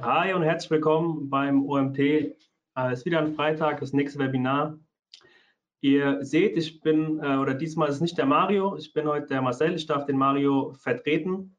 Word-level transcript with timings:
Hi 0.00 0.32
und 0.32 0.44
herzlich 0.44 0.70
willkommen 0.70 1.28
beim 1.28 1.68
OMT. 1.68 1.98
Äh, 1.98 2.32
es 2.76 3.00
ist 3.00 3.04
wieder 3.04 3.18
ein 3.18 3.34
Freitag, 3.34 3.80
das 3.80 3.92
nächste 3.92 4.20
Webinar. 4.20 4.78
Ihr 5.80 6.24
seht, 6.24 6.56
ich 6.56 6.80
bin, 6.80 7.18
äh, 7.18 7.36
oder 7.36 7.52
diesmal 7.52 7.88
ist 7.88 8.00
nicht 8.00 8.16
der 8.16 8.24
Mario, 8.24 8.76
ich 8.76 8.92
bin 8.92 9.08
heute 9.08 9.26
der 9.26 9.42
Marcel, 9.42 9.74
ich 9.74 9.86
darf 9.86 10.06
den 10.06 10.16
Mario 10.16 10.72
vertreten. 10.74 11.56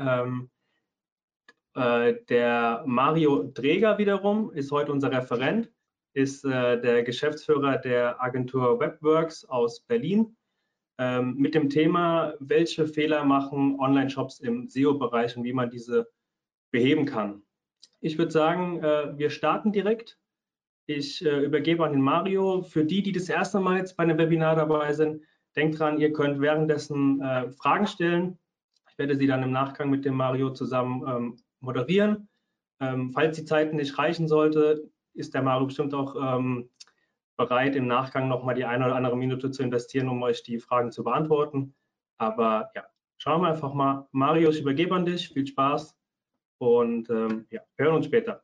Ähm, 0.00 0.50
äh, 1.76 2.14
der 2.28 2.82
Mario 2.86 3.52
Träger 3.52 3.98
wiederum 3.98 4.50
ist 4.50 4.72
heute 4.72 4.90
unser 4.90 5.12
Referent, 5.12 5.70
ist 6.12 6.42
der 6.42 7.04
Geschäftsführer 7.04 7.78
der 7.78 8.20
Agentur 8.20 8.80
Webworks 8.80 9.44
aus 9.44 9.82
Berlin 9.82 10.36
ähm, 10.98 11.36
mit 11.36 11.54
dem 11.54 11.70
Thema, 11.70 12.34
welche 12.40 12.88
Fehler 12.88 13.22
machen 13.22 13.78
Online-Shops 13.78 14.40
im 14.40 14.68
SEO-Bereich 14.68 15.36
und 15.36 15.44
wie 15.44 15.52
man 15.52 15.70
diese 15.70 16.10
beheben 16.72 17.06
kann. 17.06 17.45
Ich 18.06 18.18
würde 18.18 18.30
sagen, 18.30 18.84
äh, 18.84 19.18
wir 19.18 19.30
starten 19.30 19.72
direkt. 19.72 20.16
Ich 20.86 21.26
äh, 21.26 21.40
übergebe 21.40 21.84
an 21.84 21.90
den 21.90 22.00
Mario. 22.00 22.62
Für 22.62 22.84
die, 22.84 23.02
die 23.02 23.10
das 23.10 23.28
erste 23.28 23.58
Mal 23.58 23.78
jetzt 23.78 23.96
bei 23.96 24.04
einem 24.04 24.16
Webinar 24.16 24.54
dabei 24.54 24.92
sind, 24.92 25.24
denkt 25.56 25.80
dran, 25.80 25.98
ihr 25.98 26.12
könnt 26.12 26.40
währenddessen 26.40 27.20
äh, 27.20 27.50
Fragen 27.50 27.88
stellen. 27.88 28.38
Ich 28.88 28.96
werde 28.96 29.16
sie 29.16 29.26
dann 29.26 29.42
im 29.42 29.50
Nachgang 29.50 29.90
mit 29.90 30.04
dem 30.04 30.14
Mario 30.14 30.50
zusammen 30.50 31.04
ähm, 31.08 31.36
moderieren. 31.58 32.28
Ähm, 32.78 33.10
falls 33.12 33.38
die 33.38 33.44
Zeit 33.44 33.74
nicht 33.74 33.98
reichen 33.98 34.28
sollte, 34.28 34.88
ist 35.14 35.34
der 35.34 35.42
Mario 35.42 35.66
bestimmt 35.66 35.92
auch 35.92 36.14
ähm, 36.14 36.70
bereit, 37.36 37.74
im 37.74 37.88
Nachgang 37.88 38.28
nochmal 38.28 38.54
die 38.54 38.66
eine 38.66 38.84
oder 38.84 38.94
andere 38.94 39.16
Minute 39.16 39.50
zu 39.50 39.64
investieren, 39.64 40.08
um 40.08 40.22
euch 40.22 40.44
die 40.44 40.60
Fragen 40.60 40.92
zu 40.92 41.02
beantworten. 41.02 41.74
Aber 42.18 42.70
ja, 42.76 42.84
schauen 43.18 43.42
wir 43.42 43.48
einfach 43.48 43.74
mal. 43.74 44.06
Mario, 44.12 44.50
ich 44.50 44.60
übergebe 44.60 44.94
an 44.94 45.06
dich. 45.06 45.30
Viel 45.30 45.48
Spaß 45.48 45.96
und 46.58 47.10
ähm, 47.10 47.46
ja, 47.50 47.60
hören 47.76 47.96
uns 47.96 48.06
später. 48.06 48.42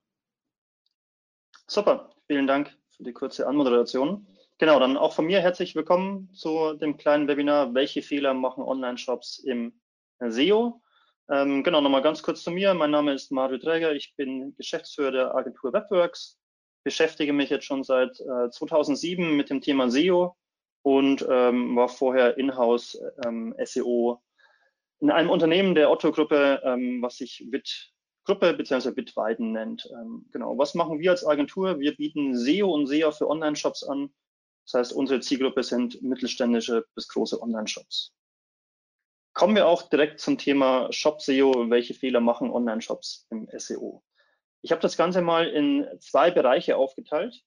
Super, 1.66 2.10
vielen 2.26 2.46
Dank 2.46 2.76
für 2.90 3.04
die 3.04 3.12
kurze 3.12 3.46
Anmoderation. 3.46 4.26
Genau, 4.58 4.78
dann 4.78 4.96
auch 4.96 5.14
von 5.14 5.26
mir 5.26 5.40
herzlich 5.40 5.74
willkommen 5.74 6.32
zu 6.34 6.74
dem 6.74 6.96
kleinen 6.96 7.26
Webinar, 7.26 7.74
welche 7.74 8.02
Fehler 8.02 8.34
machen 8.34 8.62
Online-Shops 8.62 9.38
im 9.38 9.80
SEO. 10.20 10.80
Ähm, 11.30 11.62
genau, 11.64 11.80
nochmal 11.80 12.02
ganz 12.02 12.22
kurz 12.22 12.42
zu 12.42 12.50
mir. 12.50 12.74
Mein 12.74 12.90
Name 12.90 13.14
ist 13.14 13.32
Mario 13.32 13.58
Träger, 13.58 13.94
ich 13.94 14.14
bin 14.16 14.54
Geschäftsführer 14.56 15.10
der 15.10 15.34
Agentur 15.34 15.72
Webworks, 15.72 16.38
beschäftige 16.84 17.32
mich 17.32 17.50
jetzt 17.50 17.64
schon 17.64 17.82
seit 17.82 18.20
äh, 18.20 18.50
2007 18.50 19.36
mit 19.36 19.50
dem 19.50 19.60
Thema 19.60 19.90
SEO 19.90 20.36
und 20.82 21.26
ähm, 21.28 21.74
war 21.74 21.88
vorher 21.88 22.36
Inhouse 22.36 23.00
ähm, 23.24 23.54
SEO 23.64 24.22
in 25.00 25.10
einem 25.10 25.30
Unternehmen 25.30 25.74
der 25.74 25.90
Otto-Gruppe, 25.90 26.60
ähm, 26.64 27.02
was 27.02 27.16
sich 27.16 27.44
WIT 27.50 27.92
Gruppe 28.24 28.54
bzw. 28.54 28.92
Bitweiden 28.92 29.52
nennt. 29.52 29.88
Ähm, 29.92 30.26
genau. 30.32 30.56
Was 30.58 30.74
machen 30.74 31.00
wir 31.00 31.10
als 31.10 31.26
Agentur? 31.26 31.80
Wir 31.80 31.96
bieten 31.96 32.36
SEO 32.36 32.72
und 32.72 32.86
SEA 32.86 33.10
für 33.10 33.28
Online-Shops 33.28 33.82
an. 33.84 34.12
Das 34.64 34.74
heißt, 34.74 34.92
unsere 34.92 35.20
Zielgruppe 35.20 35.62
sind 35.62 36.00
mittelständische 36.02 36.86
bis 36.94 37.08
große 37.08 37.40
Online-Shops. 37.42 38.12
Kommen 39.34 39.56
wir 39.56 39.66
auch 39.66 39.88
direkt 39.88 40.20
zum 40.20 40.38
Thema 40.38 40.92
Shop-SEO. 40.92 41.70
Welche 41.70 41.94
Fehler 41.94 42.20
machen 42.20 42.50
Online-Shops 42.50 43.26
im 43.30 43.48
SEO? 43.56 44.02
Ich 44.60 44.70
habe 44.70 44.82
das 44.82 44.96
Ganze 44.96 45.22
mal 45.22 45.48
in 45.48 45.86
zwei 45.98 46.30
Bereiche 46.30 46.76
aufgeteilt. 46.76 47.42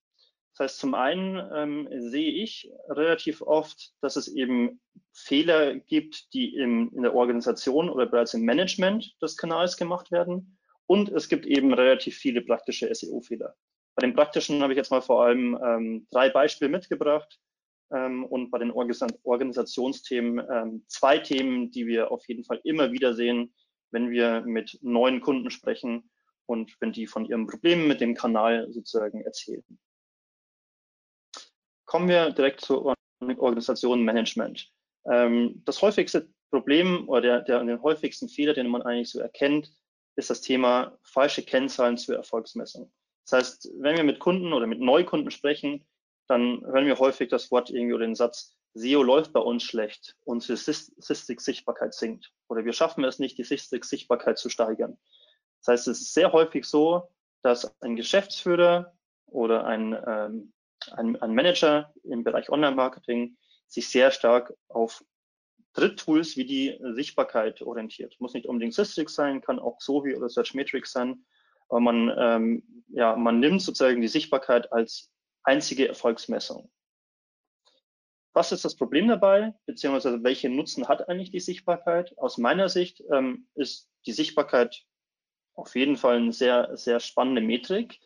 Das 0.57 0.71
heißt, 0.71 0.79
zum 0.79 0.95
einen 0.95 1.41
ähm, 1.53 2.09
sehe 2.09 2.31
ich 2.31 2.71
relativ 2.89 3.41
oft, 3.41 3.93
dass 4.01 4.15
es 4.15 4.27
eben 4.27 4.81
Fehler 5.11 5.75
gibt, 5.75 6.33
die 6.33 6.55
im, 6.55 6.91
in 6.93 7.03
der 7.03 7.13
Organisation 7.13 7.89
oder 7.89 8.05
bereits 8.05 8.33
im 8.33 8.43
Management 8.43 9.15
des 9.21 9.37
Kanals 9.37 9.77
gemacht 9.77 10.11
werden. 10.11 10.57
Und 10.88 11.09
es 11.09 11.30
gibt 11.30 11.45
eben 11.45 11.73
relativ 11.73 12.17
viele 12.17 12.41
praktische 12.41 12.94
SEO-Fehler. 12.94 13.55
Bei 13.95 14.02
den 14.05 14.14
praktischen 14.14 14.61
habe 14.61 14.73
ich 14.73 14.77
jetzt 14.77 14.92
mal 14.92 15.02
vor 15.02 15.23
allem 15.23 15.58
ähm, 15.64 16.08
drei 16.11 16.30
Beispiele 16.30 16.70
mitgebracht 16.70 17.39
ähm, 17.92 18.26
und 18.26 18.52
bei 18.52 18.59
den 18.59 18.71
Organ 18.71 19.14
Organisationsthemen 19.23 20.45
ähm, 20.52 20.86
zwei 20.87 21.17
Themen, 21.17 21.71
die 21.71 21.87
wir 21.87 22.11
auf 22.11 22.27
jeden 22.27 22.43
Fall 22.43 22.59
immer 22.64 22.92
wieder 22.92 23.14
sehen, 23.14 23.54
wenn 23.92 24.11
wir 24.11 24.42
mit 24.42 24.77
neuen 24.82 25.21
Kunden 25.21 25.49
sprechen 25.49 26.09
und 26.45 26.76
wenn 26.82 26.92
die 26.92 27.08
von 27.08 27.26
ihren 27.26 27.48
Problemen 27.48 27.88
mit 27.88 28.02
dem 28.02 28.14
Kanal 28.14 28.71
sozusagen 28.71 29.21
erzählen. 29.21 29.64
Kommen 31.86 32.09
wir 32.09 32.32
direkt 32.32 32.61
zur 32.61 32.95
Organisation 33.21 34.04
Management. 34.04 34.70
Ähm, 35.09 35.61
das 35.65 35.82
häufigste 35.82 36.30
Problem 36.52 37.08
oder 37.08 37.21
der, 37.21 37.42
der, 37.42 37.64
den 37.64 37.82
häufigsten 37.82 38.27
Fehler, 38.27 38.54
den 38.54 38.67
man 38.67 38.82
eigentlich 38.82 39.09
so 39.09 39.20
erkennt, 39.20 39.71
ist 40.15 40.30
das 40.30 40.42
Thema 40.42 40.98
falsche 41.03 41.43
Kennzahlen 41.43 41.98
zur 41.98 42.15
Erfolgsmessung. 42.15 42.92
Das 43.26 43.39
heißt, 43.39 43.71
wenn 43.80 43.98
wir 43.98 44.03
mit 44.03 44.20
Kunden 44.20 44.53
oder 44.53 44.67
mit 44.67 44.80
Neukunden 44.80 45.31
sprechen, 45.31 45.86
dann 46.27 46.61
hören 46.65 46.86
wir 46.86 46.99
häufig 46.99 47.30
das 47.30 47.52
Wort 47.52 47.70
irgendwie 47.70 47.93
oder 47.93 48.05
den 48.05 48.15
Satz, 48.15 48.55
SEO 48.73 49.03
läuft 49.03 49.31
bei 49.31 49.39
uns 49.39 49.64
schlecht, 49.64 50.17
unsere 50.26 50.58
Sysdig-Sichtbarkeit 50.58 51.93
sinkt 51.93 52.31
oder 52.49 52.65
wir 52.65 52.73
schaffen 52.73 53.03
es 53.05 53.20
nicht, 53.20 53.37
die 53.37 53.43
Sysdig-Sichtbarkeit 53.43 54.37
zu 54.37 54.49
steigern. 54.49 54.98
Das 55.59 55.73
heißt, 55.73 55.87
es 55.87 56.02
ist 56.02 56.14
sehr 56.14 56.33
häufig 56.33 56.65
so, 56.65 57.09
dass 57.42 57.73
ein 57.82 57.95
Geschäftsführer 57.95 58.93
oder 59.27 59.65
ein, 59.65 59.93
ähm, 60.05 60.53
ein, 60.92 61.21
ein 61.21 61.33
Manager 61.33 61.93
im 62.03 62.23
Bereich 62.23 62.49
Online-Marketing 62.49 63.37
sich 63.67 63.89
sehr 63.89 64.11
stark 64.11 64.53
auf 64.67 65.03
Dritttools 65.75 66.37
wie 66.37 66.45
die 66.45 66.80
Sichtbarkeit 66.93 67.61
orientiert. 67.61 68.15
Muss 68.19 68.33
nicht 68.33 68.47
unbedingt 68.47 68.73
Systrix 68.73 69.13
sein, 69.13 69.41
kann 69.41 69.59
auch 69.59 69.80
Sovi 69.80 70.15
oder 70.15 70.30
Searchmetrics 70.30 70.91
sein. 70.91 71.25
Aber 71.69 71.80
man, 71.80 72.13
ähm, 72.17 72.83
ja, 72.89 73.15
man 73.15 73.39
nimmt 73.39 73.61
sozusagen 73.61 74.02
die 74.02 74.08
Sichtbarkeit 74.08 74.71
als 74.71 75.11
einzige 75.43 75.87
Erfolgsmessung. 75.87 76.71
Was 78.33 78.52
ist 78.52 78.65
das 78.65 78.75
Problem 78.75 79.08
dabei, 79.08 79.53
beziehungsweise 79.65 80.23
welche 80.23 80.49
Nutzen 80.49 80.87
hat 80.87 81.08
eigentlich 81.08 81.31
die 81.31 81.39
Sichtbarkeit? 81.39 82.17
Aus 82.17 82.37
meiner 82.37 82.67
Sicht 82.67 83.02
ähm, 83.11 83.47
ist 83.55 83.89
die 84.05 84.11
Sichtbarkeit 84.11 84.83
auf 85.53 85.75
jeden 85.75 85.95
Fall 85.95 86.17
eine 86.17 86.33
sehr, 86.33 86.75
sehr 86.75 86.99
spannende 86.99 87.41
Metrik. 87.41 87.99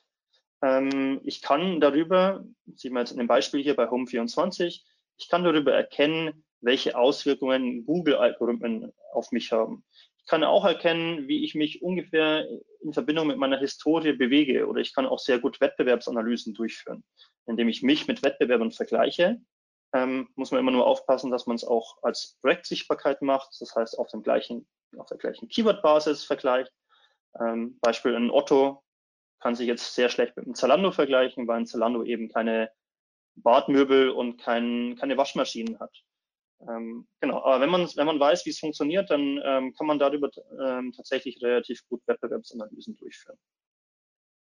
Ähm, 0.62 1.22
ich 1.24 1.42
kann 1.42 1.80
darüber, 1.80 2.46
sieht 2.76 2.92
man 2.92 3.02
jetzt 3.02 3.12
in 3.12 3.18
dem 3.18 3.28
Beispiel 3.28 3.64
hier 3.64 3.76
bei 3.76 3.90
Home24, 3.90 4.84
ich 5.18 5.30
kann 5.30 5.44
darüber 5.44 5.74
erkennen, 5.74 6.46
welche 6.62 6.98
Auswirkungen 6.98 7.86
Google-Algorithmen 7.86 8.92
auf 9.14 9.32
mich 9.32 9.52
haben. 9.52 9.84
Ich 10.18 10.26
kann 10.26 10.44
auch 10.44 10.66
erkennen, 10.66 11.28
wie 11.28 11.44
ich 11.44 11.56
mich 11.56 11.82
ungefähr 11.82 12.48
in 12.82 12.94
Verbindung 12.94 13.28
mit 13.28 13.38
meiner 13.38 13.58
Historie 13.58 14.14
bewege 14.14 14.68
oder 14.68 14.82
ich 14.82 14.94
kann 14.94 15.06
auch 15.06 15.20
sehr 15.20 15.40
gut 15.40 15.60
Wettbewerbsanalysen 15.60 16.54
durchführen, 16.54 17.04
indem 17.48 17.70
ich 17.70 17.82
mich 17.82 18.08
mit 18.08 18.24
Wettbewerbern 18.24 18.72
vergleiche. 18.72 19.42
Ähm, 19.92 20.30
muss 20.36 20.52
man 20.52 20.60
immer 20.60 20.72
nur 20.72 20.86
aufpassen, 20.86 21.32
dass 21.32 21.48
man 21.48 21.56
es 21.56 21.64
auch 21.64 21.98
als 22.04 22.38
Projektsichtbarkeit 22.42 23.24
macht, 23.24 23.50
das 23.60 23.76
heißt 23.76 23.98
auf, 23.98 24.08
dem 24.12 24.22
gleichen, 24.22 24.68
auf 24.98 25.08
der 25.08 25.18
gleichen 25.18 25.48
Keyword-Basis 25.48 26.26
vergleicht. 26.26 26.72
Ähm, 27.40 27.80
Beispiel 27.82 28.14
in 28.14 28.30
Otto 28.30 28.84
kann 29.40 29.56
sich 29.56 29.68
jetzt 29.68 29.96
sehr 29.96 30.10
schlecht 30.10 30.36
mit 30.36 30.46
einem 30.46 30.56
Zalando 30.56 30.92
vergleichen, 30.92 31.48
weil 31.48 31.58
ein 31.58 31.66
Zalando 31.66 32.04
eben 32.04 32.30
keine 32.30 32.70
Badmöbel 33.36 34.10
und 34.10 34.38
kein, 34.38 34.96
keine 35.00 35.18
Waschmaschinen 35.18 35.80
hat. 35.80 35.92
Ähm, 36.68 37.08
genau, 37.22 37.42
aber 37.44 37.62
wenn 37.62 37.70
man, 37.70 37.88
wenn 37.96 38.06
man 38.06 38.20
weiß, 38.20 38.46
wie 38.46 38.50
es 38.50 38.60
funktioniert, 38.60 39.10
dann 39.10 39.40
ähm, 39.44 39.74
kann 39.74 39.88
man 39.88 40.00
darüber 40.00 40.30
ähm, 40.62 40.92
tatsächlich 40.92 41.42
relativ 41.42 41.88
gut 41.88 42.02
Wettbewerbsanalysen 42.06 42.98
durchführen. 42.98 43.38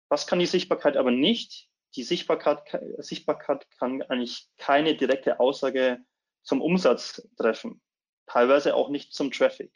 Was 0.09 0.25
kann 0.25 0.39
die 0.39 0.47
Sichtbarkeit 0.47 0.97
aber 0.97 1.11
nicht? 1.11 1.69
Die 1.95 2.03
Sichtbarkeit, 2.03 2.61
Sichtbarkeit 2.97 3.69
kann 3.77 4.01
eigentlich 4.03 4.47
keine 4.57 4.95
direkte 4.95 5.39
Aussage 5.39 5.99
zum 6.41 6.61
Umsatz 6.61 7.27
treffen, 7.37 7.81
teilweise 8.25 8.75
auch 8.75 8.89
nicht 8.89 9.13
zum 9.13 9.31
Traffic. 9.31 9.71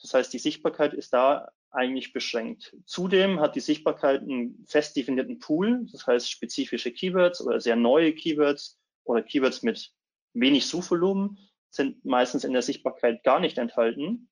Das 0.00 0.14
heißt, 0.14 0.32
die 0.32 0.38
Sichtbarkeit 0.38 0.94
ist 0.94 1.12
da 1.12 1.50
eigentlich 1.70 2.12
beschränkt. 2.12 2.74
Zudem 2.84 3.40
hat 3.40 3.56
die 3.56 3.60
Sichtbarkeit 3.60 4.22
einen 4.22 4.64
fest 4.66 4.96
definierten 4.96 5.38
Pool, 5.38 5.86
das 5.92 6.06
heißt 6.06 6.30
spezifische 6.30 6.92
Keywords 6.92 7.40
oder 7.40 7.60
sehr 7.60 7.76
neue 7.76 8.14
Keywords 8.14 8.78
oder 9.04 9.22
Keywords 9.22 9.62
mit 9.62 9.92
wenig 10.40 10.66
Suchvolumen, 10.66 11.38
sind 11.70 12.04
meistens 12.04 12.44
in 12.44 12.52
der 12.52 12.62
Sichtbarkeit 12.62 13.22
gar 13.24 13.40
nicht 13.40 13.58
enthalten, 13.58 14.28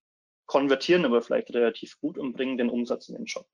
konvertieren 0.46 1.04
aber 1.04 1.22
vielleicht 1.22 1.52
relativ 1.54 1.98
gut 2.00 2.18
und 2.18 2.34
bringen 2.34 2.58
den 2.58 2.70
Umsatz 2.70 3.08
in 3.08 3.16
den 3.16 3.26
Shop. 3.26 3.48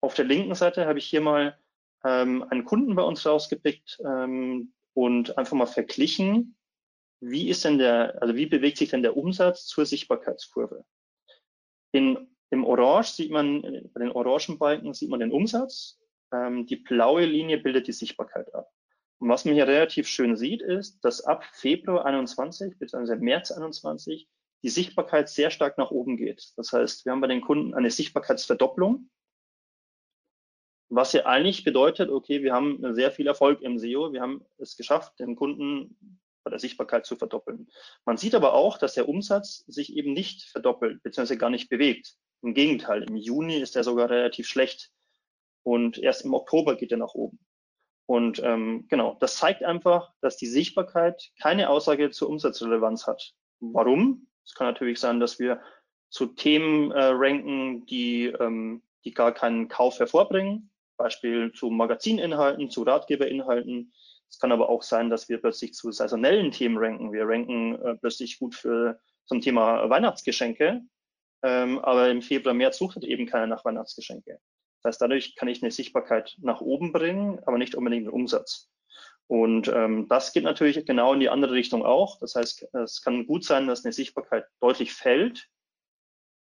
Auf 0.00 0.14
der 0.14 0.24
linken 0.24 0.54
Seite 0.54 0.86
habe 0.86 0.98
ich 0.98 1.06
hier 1.06 1.20
mal 1.20 1.58
ähm, 2.04 2.44
einen 2.50 2.64
Kunden 2.64 2.94
bei 2.94 3.02
uns 3.02 3.24
rausgepickt 3.24 4.00
ähm, 4.04 4.72
und 4.92 5.38
einfach 5.38 5.56
mal 5.56 5.66
verglichen, 5.66 6.56
wie 7.20 7.48
ist 7.48 7.64
denn 7.64 7.78
der, 7.78 8.20
also 8.20 8.36
wie 8.36 8.46
bewegt 8.46 8.76
sich 8.76 8.90
denn 8.90 9.02
der 9.02 9.16
Umsatz 9.16 9.66
zur 9.66 9.86
Sichtbarkeitskurve? 9.86 10.84
In, 11.92 12.28
Im 12.50 12.64
Orange 12.64 13.12
sieht 13.12 13.30
man, 13.30 13.62
bei 13.62 14.00
den 14.00 14.12
orangen 14.12 14.58
Balken 14.58 14.92
sieht 14.92 15.08
man 15.08 15.20
den 15.20 15.32
Umsatz. 15.32 15.98
Ähm, 16.32 16.66
die 16.66 16.76
blaue 16.76 17.24
Linie 17.24 17.58
bildet 17.58 17.86
die 17.86 17.92
Sichtbarkeit 17.92 18.52
ab. 18.54 18.70
Und 19.24 19.30
was 19.30 19.46
man 19.46 19.54
hier 19.54 19.66
relativ 19.66 20.06
schön 20.06 20.36
sieht, 20.36 20.60
ist, 20.60 21.02
dass 21.02 21.22
ab 21.22 21.46
Februar 21.54 22.04
21 22.04 22.78
bzw. 22.78 23.16
März 23.16 23.52
21 23.52 24.28
die 24.62 24.68
Sichtbarkeit 24.68 25.30
sehr 25.30 25.50
stark 25.50 25.78
nach 25.78 25.90
oben 25.90 26.18
geht. 26.18 26.52
Das 26.58 26.74
heißt, 26.74 27.06
wir 27.06 27.12
haben 27.12 27.22
bei 27.22 27.28
den 27.28 27.40
Kunden 27.40 27.72
eine 27.72 27.90
Sichtbarkeitsverdopplung. 27.90 29.08
Was 30.90 31.14
ja 31.14 31.24
eigentlich 31.24 31.64
bedeutet, 31.64 32.10
okay, 32.10 32.42
wir 32.42 32.52
haben 32.52 32.94
sehr 32.94 33.10
viel 33.12 33.26
Erfolg 33.26 33.62
im 33.62 33.78
SEO, 33.78 34.12
wir 34.12 34.20
haben 34.20 34.44
es 34.58 34.76
geschafft, 34.76 35.18
den 35.18 35.36
Kunden 35.36 36.20
bei 36.42 36.50
der 36.50 36.58
Sichtbarkeit 36.58 37.06
zu 37.06 37.16
verdoppeln. 37.16 37.70
Man 38.04 38.18
sieht 38.18 38.34
aber 38.34 38.52
auch, 38.52 38.76
dass 38.76 38.92
der 38.92 39.08
Umsatz 39.08 39.64
sich 39.66 39.96
eben 39.96 40.12
nicht 40.12 40.50
verdoppelt, 40.50 41.02
beziehungsweise 41.02 41.38
gar 41.38 41.48
nicht 41.48 41.70
bewegt. 41.70 42.14
Im 42.42 42.52
Gegenteil, 42.52 43.04
im 43.04 43.16
Juni 43.16 43.56
ist 43.56 43.74
er 43.74 43.84
sogar 43.84 44.10
relativ 44.10 44.46
schlecht 44.46 44.90
und 45.62 45.96
erst 45.96 46.26
im 46.26 46.34
Oktober 46.34 46.76
geht 46.76 46.92
er 46.92 46.98
nach 46.98 47.14
oben. 47.14 47.38
Und 48.06 48.40
ähm, 48.42 48.86
genau, 48.88 49.16
das 49.20 49.36
zeigt 49.36 49.62
einfach, 49.62 50.12
dass 50.20 50.36
die 50.36 50.46
Sichtbarkeit 50.46 51.30
keine 51.40 51.70
Aussage 51.70 52.10
zur 52.10 52.28
Umsatzrelevanz 52.28 53.06
hat. 53.06 53.32
Warum? 53.60 54.26
Es 54.44 54.54
kann 54.54 54.66
natürlich 54.66 55.00
sein, 55.00 55.20
dass 55.20 55.38
wir 55.38 55.60
zu 56.10 56.26
Themen 56.26 56.90
äh, 56.92 57.04
ranken, 57.06 57.86
die, 57.86 58.26
ähm, 58.26 58.82
die 59.04 59.12
gar 59.12 59.32
keinen 59.32 59.68
Kauf 59.68 59.98
hervorbringen, 59.98 60.70
Beispiel 60.96 61.52
zu 61.52 61.70
Magazininhalten, 61.70 62.70
zu 62.70 62.82
Ratgeberinhalten. 62.82 63.92
Es 64.28 64.38
kann 64.38 64.52
aber 64.52 64.68
auch 64.68 64.82
sein, 64.82 65.10
dass 65.10 65.28
wir 65.28 65.38
plötzlich 65.38 65.74
zu 65.74 65.90
saisonellen 65.90 66.50
Themen 66.50 66.76
ranken. 66.78 67.12
Wir 67.12 67.26
ranken 67.26 67.80
äh, 67.82 67.94
plötzlich 67.96 68.38
gut 68.38 68.54
für 68.54 69.00
zum 69.24 69.40
Thema 69.40 69.88
Weihnachtsgeschenke, 69.88 70.82
ähm, 71.42 71.78
aber 71.78 72.10
im 72.10 72.20
Februar, 72.20 72.54
März 72.54 72.78
sucht 72.78 73.02
eben 73.02 73.26
keiner 73.26 73.46
nach 73.46 73.64
Weihnachtsgeschenke. 73.64 74.38
Das 74.84 74.96
heißt, 74.96 75.00
dadurch 75.00 75.34
kann 75.34 75.48
ich 75.48 75.62
eine 75.62 75.72
Sichtbarkeit 75.72 76.36
nach 76.42 76.60
oben 76.60 76.92
bringen, 76.92 77.40
aber 77.46 77.56
nicht 77.56 77.74
unbedingt 77.74 78.06
einen 78.06 78.14
Umsatz. 78.14 78.70
Und 79.26 79.68
ähm, 79.68 80.08
das 80.08 80.34
geht 80.34 80.44
natürlich 80.44 80.84
genau 80.84 81.14
in 81.14 81.20
die 81.20 81.30
andere 81.30 81.54
Richtung 81.54 81.86
auch. 81.86 82.20
Das 82.20 82.34
heißt, 82.34 82.68
es 82.74 83.00
kann 83.00 83.26
gut 83.26 83.44
sein, 83.44 83.66
dass 83.66 83.84
eine 83.84 83.94
Sichtbarkeit 83.94 84.46
deutlich 84.60 84.92
fällt, 84.92 85.48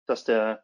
dass 0.07 0.23
der, 0.23 0.63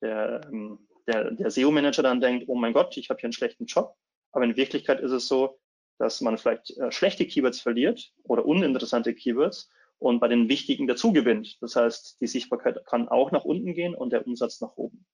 der, 0.00 0.40
ähm, 0.50 0.88
der, 1.06 1.32
der 1.32 1.50
SEO-Manager 1.50 2.02
dann 2.02 2.22
denkt, 2.22 2.46
oh 2.48 2.54
mein 2.54 2.72
Gott, 2.72 2.96
ich 2.96 3.10
habe 3.10 3.20
hier 3.20 3.26
einen 3.26 3.34
schlechten 3.34 3.66
Job. 3.66 3.94
Aber 4.32 4.46
in 4.46 4.56
Wirklichkeit 4.56 5.00
ist 5.00 5.12
es 5.12 5.28
so, 5.28 5.60
dass 5.98 6.22
man 6.22 6.38
vielleicht 6.38 6.70
äh, 6.78 6.90
schlechte 6.90 7.26
Keywords 7.26 7.60
verliert 7.60 8.10
oder 8.22 8.46
uninteressante 8.46 9.14
Keywords 9.14 9.70
und 9.98 10.20
bei 10.20 10.28
den 10.28 10.48
wichtigen 10.48 10.86
dazu 10.86 11.12
gewinnt. 11.12 11.58
Das 11.60 11.76
heißt, 11.76 12.22
die 12.22 12.26
Sichtbarkeit 12.26 12.86
kann 12.86 13.08
auch 13.08 13.32
nach 13.32 13.44
unten 13.44 13.74
gehen 13.74 13.94
und 13.94 14.14
der 14.14 14.26
Umsatz 14.26 14.62
nach 14.62 14.76
oben. 14.76 15.04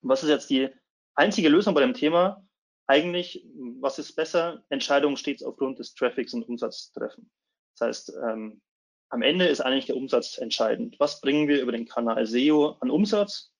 Was 0.00 0.22
ist 0.22 0.30
jetzt 0.30 0.48
die 0.48 0.70
einzige 1.14 1.48
Lösung 1.48 1.74
bei 1.74 1.80
dem 1.80 1.94
Thema? 1.94 2.46
Eigentlich, 2.86 3.46
was 3.80 3.98
ist 3.98 4.14
besser? 4.14 4.64
Entscheidungen 4.68 5.16
stets 5.16 5.42
aufgrund 5.42 5.78
des 5.78 5.94
Traffics 5.94 6.34
und 6.34 6.46
Umsatz 6.48 6.92
treffen. 6.92 7.30
Das 7.76 7.88
heißt, 7.88 8.12
ähm, 8.22 8.60
am 9.08 9.22
Ende 9.22 9.46
ist 9.46 9.60
eigentlich 9.60 9.86
der 9.86 9.96
Umsatz 9.96 10.38
entscheidend. 10.38 10.96
Was 10.98 11.20
bringen 11.20 11.48
wir 11.48 11.62
über 11.62 11.72
den 11.72 11.86
Kanal 11.86 12.26
SEO 12.26 12.76
an 12.80 12.90
Umsatz 12.90 13.52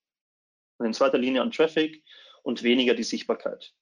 und 0.78 0.86
in 0.86 0.94
zweiter 0.94 1.18
Linie 1.18 1.42
an 1.42 1.50
Traffic 1.50 2.04
und 2.42 2.62
weniger 2.62 2.94
die 2.94 3.02
Sichtbarkeit? 3.02 3.72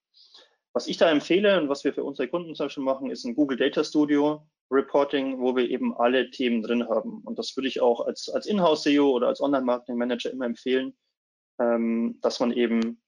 Was 0.73 0.87
ich 0.87 0.97
da 0.97 1.11
empfehle 1.11 1.61
und 1.61 1.69
was 1.69 1.85
wir 1.85 1.93
für 1.93 2.05
unsere 2.05 2.29
Kunden 2.29 2.55
zum 2.55 2.67
Beispiel 2.67 2.85
machen, 2.85 3.11
ist 3.11 3.25
ein 3.25 3.35
Google 3.35 3.59
Data 3.59 3.85
Studio 3.85 4.47
Reporting, 4.71 5.39
wo 5.41 5.55
wir 5.55 5.69
eben 5.69 5.95
alle 5.95 6.31
Themen 6.31 6.63
drin 6.63 6.89
haben. 6.89 7.21
Und 7.25 7.39
das 7.39 7.55
würde 7.57 7.69
ich 7.69 7.83
auch 7.83 8.01
als, 8.07 8.31
als 8.31 8.47
Inhouse-SEO 8.47 9.11
oder 9.11 9.29
als 9.29 9.41
Online-Marketing-Manager 9.41 10.31
immer 10.31 10.47
empfehlen, 10.47 10.97
ähm, 11.61 12.19
dass 12.23 12.41
man 12.41 12.53
eben 12.53 13.02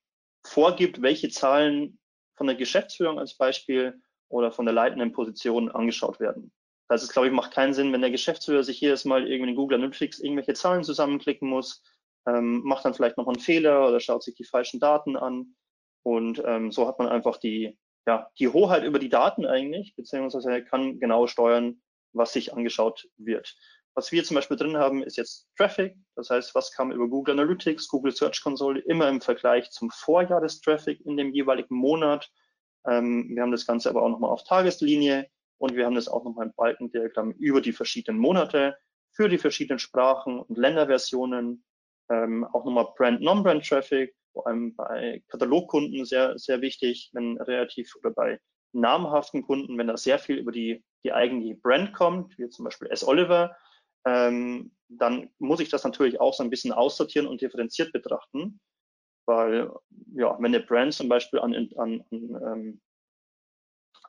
vorgibt, 0.45 1.03
welche 1.03 1.29
Zahlen 1.29 1.99
von 2.37 2.47
der 2.47 2.57
Geschäftsführung 2.57 3.19
als 3.19 3.37
Beispiel 3.37 4.01
oder 4.29 4.53
von 4.53 4.65
der 4.65 4.75
leitenden 4.75 5.13
Position 5.13 5.71
angeschaut 5.71 6.21
werden. 6.21 6.53
Das 6.89 7.03
ist, 7.03 7.13
glaube 7.13 7.29
ich, 7.29 7.33
macht 7.33 7.53
keinen 7.53 7.73
Sinn, 7.73 7.93
wenn 7.93 8.03
der 8.03 8.11
Geschäftsführer 8.11 8.63
sich 8.63 8.81
jedes 8.81 9.05
Mal 9.05 9.27
irgendwie 9.27 9.51
in 9.51 9.57
Google 9.57 9.79
Analytics 9.79 10.21
irgendwelche 10.21 10.55
Zahlen 10.55 10.85
zusammenklicken 10.85 11.49
muss, 11.49 11.83
ähm, 12.27 12.63
macht 12.63 12.85
dann 12.85 12.95
vielleicht 12.95 13.17
noch 13.17 13.27
einen 13.27 13.39
Fehler 13.39 13.89
oder 13.89 14.01
schaut 14.01 14.23
sich 14.23 14.35
die 14.35 14.45
falschen 14.45 14.81
Daten 14.81 15.17
an. 15.17 15.55
Und 16.03 16.43
ähm, 16.45 16.71
so 16.71 16.87
hat 16.87 16.99
man 16.99 17.09
einfach 17.09 17.39
die, 17.39 17.79
ja, 18.07 18.31
die 18.39 18.49
Hoheit 18.49 18.85
über 18.85 18.99
die 18.99 19.09
Daten 19.09 19.47
eigentlich, 19.47 19.95
beziehungsweise 19.97 20.63
kann 20.65 21.01
genau 21.01 21.27
steuern, 21.27 21.81
was 22.13 22.33
sich 22.33 22.53
angeschaut 22.53 23.09
wird. 23.17 23.57
Was 23.97 24.11
wir 24.11 24.25
zum 24.25 24.35
Beispiel 24.35 24.57
drin 24.57 24.77
haben, 24.77 25.03
ist 25.03 25.17
jetzt 25.17 25.49
Traffic. 25.57 25.97
Das 26.17 26.29
heißt, 26.29 26.55
was 26.55 26.73
kam 26.73 26.91
über 26.91 27.09
Google 27.09 27.39
Analytics, 27.39 27.89
Google 27.89 28.13
Search 28.13 28.43
Console 28.43 28.81
immer 28.81 29.09
im 29.09 29.21
Vergleich 29.21 29.71
zum 29.71 29.91
Vorjahr 29.91 30.41
des 30.41 30.61
Traffic 30.61 31.01
in 31.07 31.17
dem 31.17 31.33
jeweiligen 31.33 31.77
Monat. 31.77 32.31
Ähm, 32.87 33.31
wir 33.35 33.43
haben 33.43 33.53
das 33.53 33.67
Ganze 33.67 33.89
aber 33.89 34.03
auch 34.03 34.09
nochmal 34.09 34.31
auf 34.31 34.43
Tageslinie 34.45 35.29
und 35.59 35.77
wir 35.77 35.87
haben 35.87 35.95
das 35.95 36.09
auch 36.09 36.25
nochmal 36.25 36.47
im 36.47 36.55
Balkendiagramm 36.57 37.33
über 37.33 37.61
die 37.61 37.73
verschiedenen 37.73 38.19
Monate 38.19 38.77
für 39.13 39.29
die 39.29 39.39
verschiedenen 39.39 39.79
Sprachen 39.79 40.41
und 40.41 40.59
Länderversionen, 40.59 41.65
ähm, 42.11 42.45
auch 42.45 42.65
nochmal 42.65 42.89
Brand, 42.97 43.21
Non-Brand 43.21 43.65
Traffic, 43.67 44.15
vor 44.33 44.49
allem 44.49 44.75
bei 44.75 45.23
Katalogkunden 45.29 46.05
sehr, 46.05 46.37
sehr 46.37 46.61
wichtig, 46.61 47.11
wenn 47.13 47.41
relativ 47.41 47.95
oder 47.97 48.11
bei 48.11 48.41
namhaften 48.73 49.43
Kunden, 49.43 49.79
wenn 49.79 49.87
da 49.87 49.97
sehr 49.97 50.19
viel 50.19 50.37
über 50.37 50.51
die, 50.51 50.85
die 51.05 51.13
eigene 51.13 51.55
Brand 51.55 51.93
kommt, 51.93 52.37
wie 52.39 52.49
zum 52.49 52.65
Beispiel 52.65 52.89
S. 52.89 53.07
Oliver, 53.07 53.57
ähm, 54.07 54.73
dann 54.89 55.31
muss 55.39 55.61
ich 55.61 55.71
das 55.71 55.85
natürlich 55.85 56.21
auch 56.21 56.35
so 56.35 56.43
ein 56.43 56.51
bisschen 56.51 56.73
aussortieren 56.73 57.27
und 57.27 57.41
differenziert 57.41 57.93
betrachten, 57.93 58.61
weil 59.27 59.71
ja, 60.15 60.37
wenn 60.39 60.55
eine 60.55 60.61
Brand 60.61 60.95
zum 60.95 61.09
Beispiel 61.09 61.41
an, 61.41 61.55
an, 61.55 61.71
an 61.77 62.05
ähm, 62.13 62.81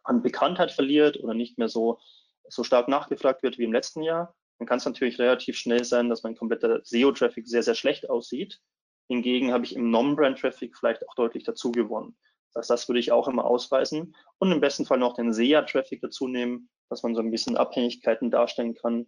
an 0.05 0.21
Bekanntheit 0.21 0.71
verliert 0.71 1.19
oder 1.21 1.33
nicht 1.33 1.57
mehr 1.57 1.67
so, 1.67 1.99
so 2.47 2.63
stark 2.63 2.87
nachgefragt 2.87 3.43
wird 3.43 3.57
wie 3.57 3.63
im 3.63 3.73
letzten 3.73 4.03
Jahr, 4.03 4.35
dann 4.59 4.67
kann 4.67 4.77
es 4.77 4.85
natürlich 4.85 5.19
relativ 5.19 5.57
schnell 5.57 5.83
sein, 5.83 6.09
dass 6.09 6.23
mein 6.23 6.35
kompletter 6.35 6.79
SEO-Traffic 6.83 7.47
sehr, 7.47 7.63
sehr 7.63 7.75
schlecht 7.75 8.09
aussieht. 8.09 8.61
Hingegen 9.09 9.51
habe 9.51 9.65
ich 9.65 9.75
im 9.75 9.91
Non-Brand-Traffic 9.91 10.77
vielleicht 10.77 11.07
auch 11.07 11.15
deutlich 11.15 11.43
dazu 11.43 11.71
gewonnen. 11.71 12.15
Das 12.53 12.63
heißt, 12.63 12.69
das 12.69 12.87
würde 12.87 12.99
ich 12.99 13.11
auch 13.11 13.27
immer 13.27 13.45
ausweisen 13.45 14.15
und 14.37 14.51
im 14.51 14.61
besten 14.61 14.85
Fall 14.85 14.97
noch 14.97 15.15
den 15.15 15.33
SEA-Traffic 15.33 16.01
dazu 16.01 16.27
nehmen, 16.27 16.69
dass 16.89 17.03
man 17.03 17.13
so 17.13 17.21
ein 17.21 17.31
bisschen 17.31 17.57
Abhängigkeiten 17.57 18.31
darstellen 18.31 18.75
kann. 18.75 19.07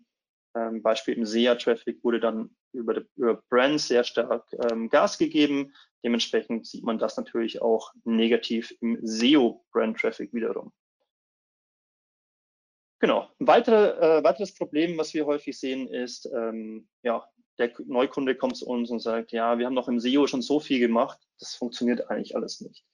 Ähm, 0.56 0.82
Beispiel 0.82 1.16
im 1.16 1.26
SEA-Traffic 1.26 2.04
wurde 2.04 2.20
dann 2.20 2.56
über, 2.74 3.04
über 3.16 3.42
Brands 3.50 3.88
sehr 3.88 4.04
stark 4.04 4.46
ähm, 4.72 4.90
Gas 4.90 5.18
gegeben. 5.18 5.74
Dementsprechend 6.04 6.66
sieht 6.66 6.84
man 6.84 7.00
das 7.00 7.18
natürlich 7.18 7.62
auch 7.62 7.94
negativ 8.04 8.74
im 8.82 9.00
SEO-Brand-Traffic 9.02 10.34
wiederum. 10.34 10.72
Genau. 13.00 13.30
Ein 13.40 13.48
weitere, 13.48 14.20
äh, 14.20 14.24
weiteres 14.24 14.56
Problem, 14.56 14.98
was 14.98 15.14
wir 15.14 15.26
häufig 15.26 15.60
sehen, 15.60 15.88
ist, 15.88 16.28
ähm, 16.34 16.88
ja, 17.04 17.28
der 17.60 17.72
Neukunde 17.86 18.36
kommt 18.36 18.58
zu 18.58 18.68
uns 18.68 18.90
und 18.90 19.00
sagt, 19.00 19.32
ja, 19.32 19.58
wir 19.58 19.66
haben 19.66 19.76
doch 19.76 19.88
im 19.88 20.00
SEO 20.00 20.28
schon 20.28 20.42
so 20.42 20.60
viel 20.60 20.80
gemacht, 20.80 21.20
das 21.40 21.56
funktioniert 21.56 22.10
eigentlich 22.10 22.36
alles 22.36 22.62
nicht. 22.62 22.86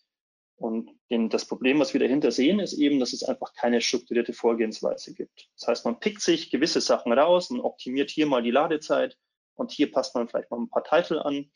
Und 0.63 0.89
den, 1.12 1.27
das 1.27 1.46
Problem, 1.46 1.82
was 1.82 1.91
wir 1.93 2.00
dahinter 2.00 2.32
sehen, 2.32 2.62
ist 2.62 2.72
eben, 2.72 2.98
dass 3.01 3.12
es 3.12 3.22
einfach 3.22 3.53
keine 3.53 3.82
strukturierte 3.82 4.32
Vorgehensweise 4.32 5.13
gibt. 5.13 5.50
Das 5.58 5.67
heißt, 5.67 5.84
man 5.84 6.00
pickt 6.00 6.22
sich 6.22 6.51
gewisse 6.51 6.79
Sachen 6.79 7.12
raus 7.12 7.51
und 7.51 7.60
optimiert 7.60 8.10
hier 8.10 8.27
mal 8.27 8.41
die 8.41 8.51
Ladezeit 8.51 9.17
und 9.55 9.72
hier 9.72 9.91
passt 9.91 10.15
man 10.15 10.29
vielleicht 10.29 10.51
mal 10.51 10.62
ein 10.62 10.70
paar 10.70 10.86
Titel 10.86 11.20
an. 11.20 11.51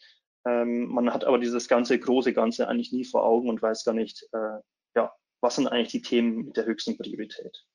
Ähm, 0.45 0.87
man 0.89 1.13
hat 1.13 1.23
aber 1.23 1.39
dieses 1.39 1.69
ganze 1.69 1.97
große 1.97 2.33
Ganze 2.33 2.67
eigentlich 2.67 2.91
nie 2.91 3.05
vor 3.05 3.23
Augen 3.23 3.47
und 3.47 3.61
weiß 3.61 3.85
gar 3.85 3.93
nicht, 3.93 4.27
äh, 4.33 4.59
ja, 4.97 5.15
was 5.39 5.55
sind 5.55 5.67
eigentlich 5.67 5.91
die 5.91 6.01
Themen 6.01 6.47
mit 6.47 6.57
der 6.57 6.65
höchsten 6.65 6.97
Priorität. 6.97 7.65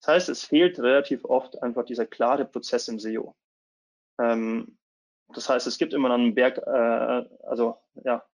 Das 0.00 0.14
heißt, 0.14 0.28
es 0.28 0.44
fehlt 0.44 0.78
relativ 0.78 1.24
oft 1.24 1.60
einfach 1.60 1.84
dieser 1.84 2.06
klare 2.06 2.44
Prozess 2.44 2.86
im 2.86 3.00
SEO. 3.00 3.34
Ähm, 4.20 4.78
das 5.34 5.48
heißt, 5.48 5.66
es 5.66 5.76
gibt 5.76 5.92
immer 5.92 6.14
einen 6.14 6.36
Berg, 6.36 6.58
äh, 6.58 7.28
also 7.48 7.78
ja, 8.04 8.24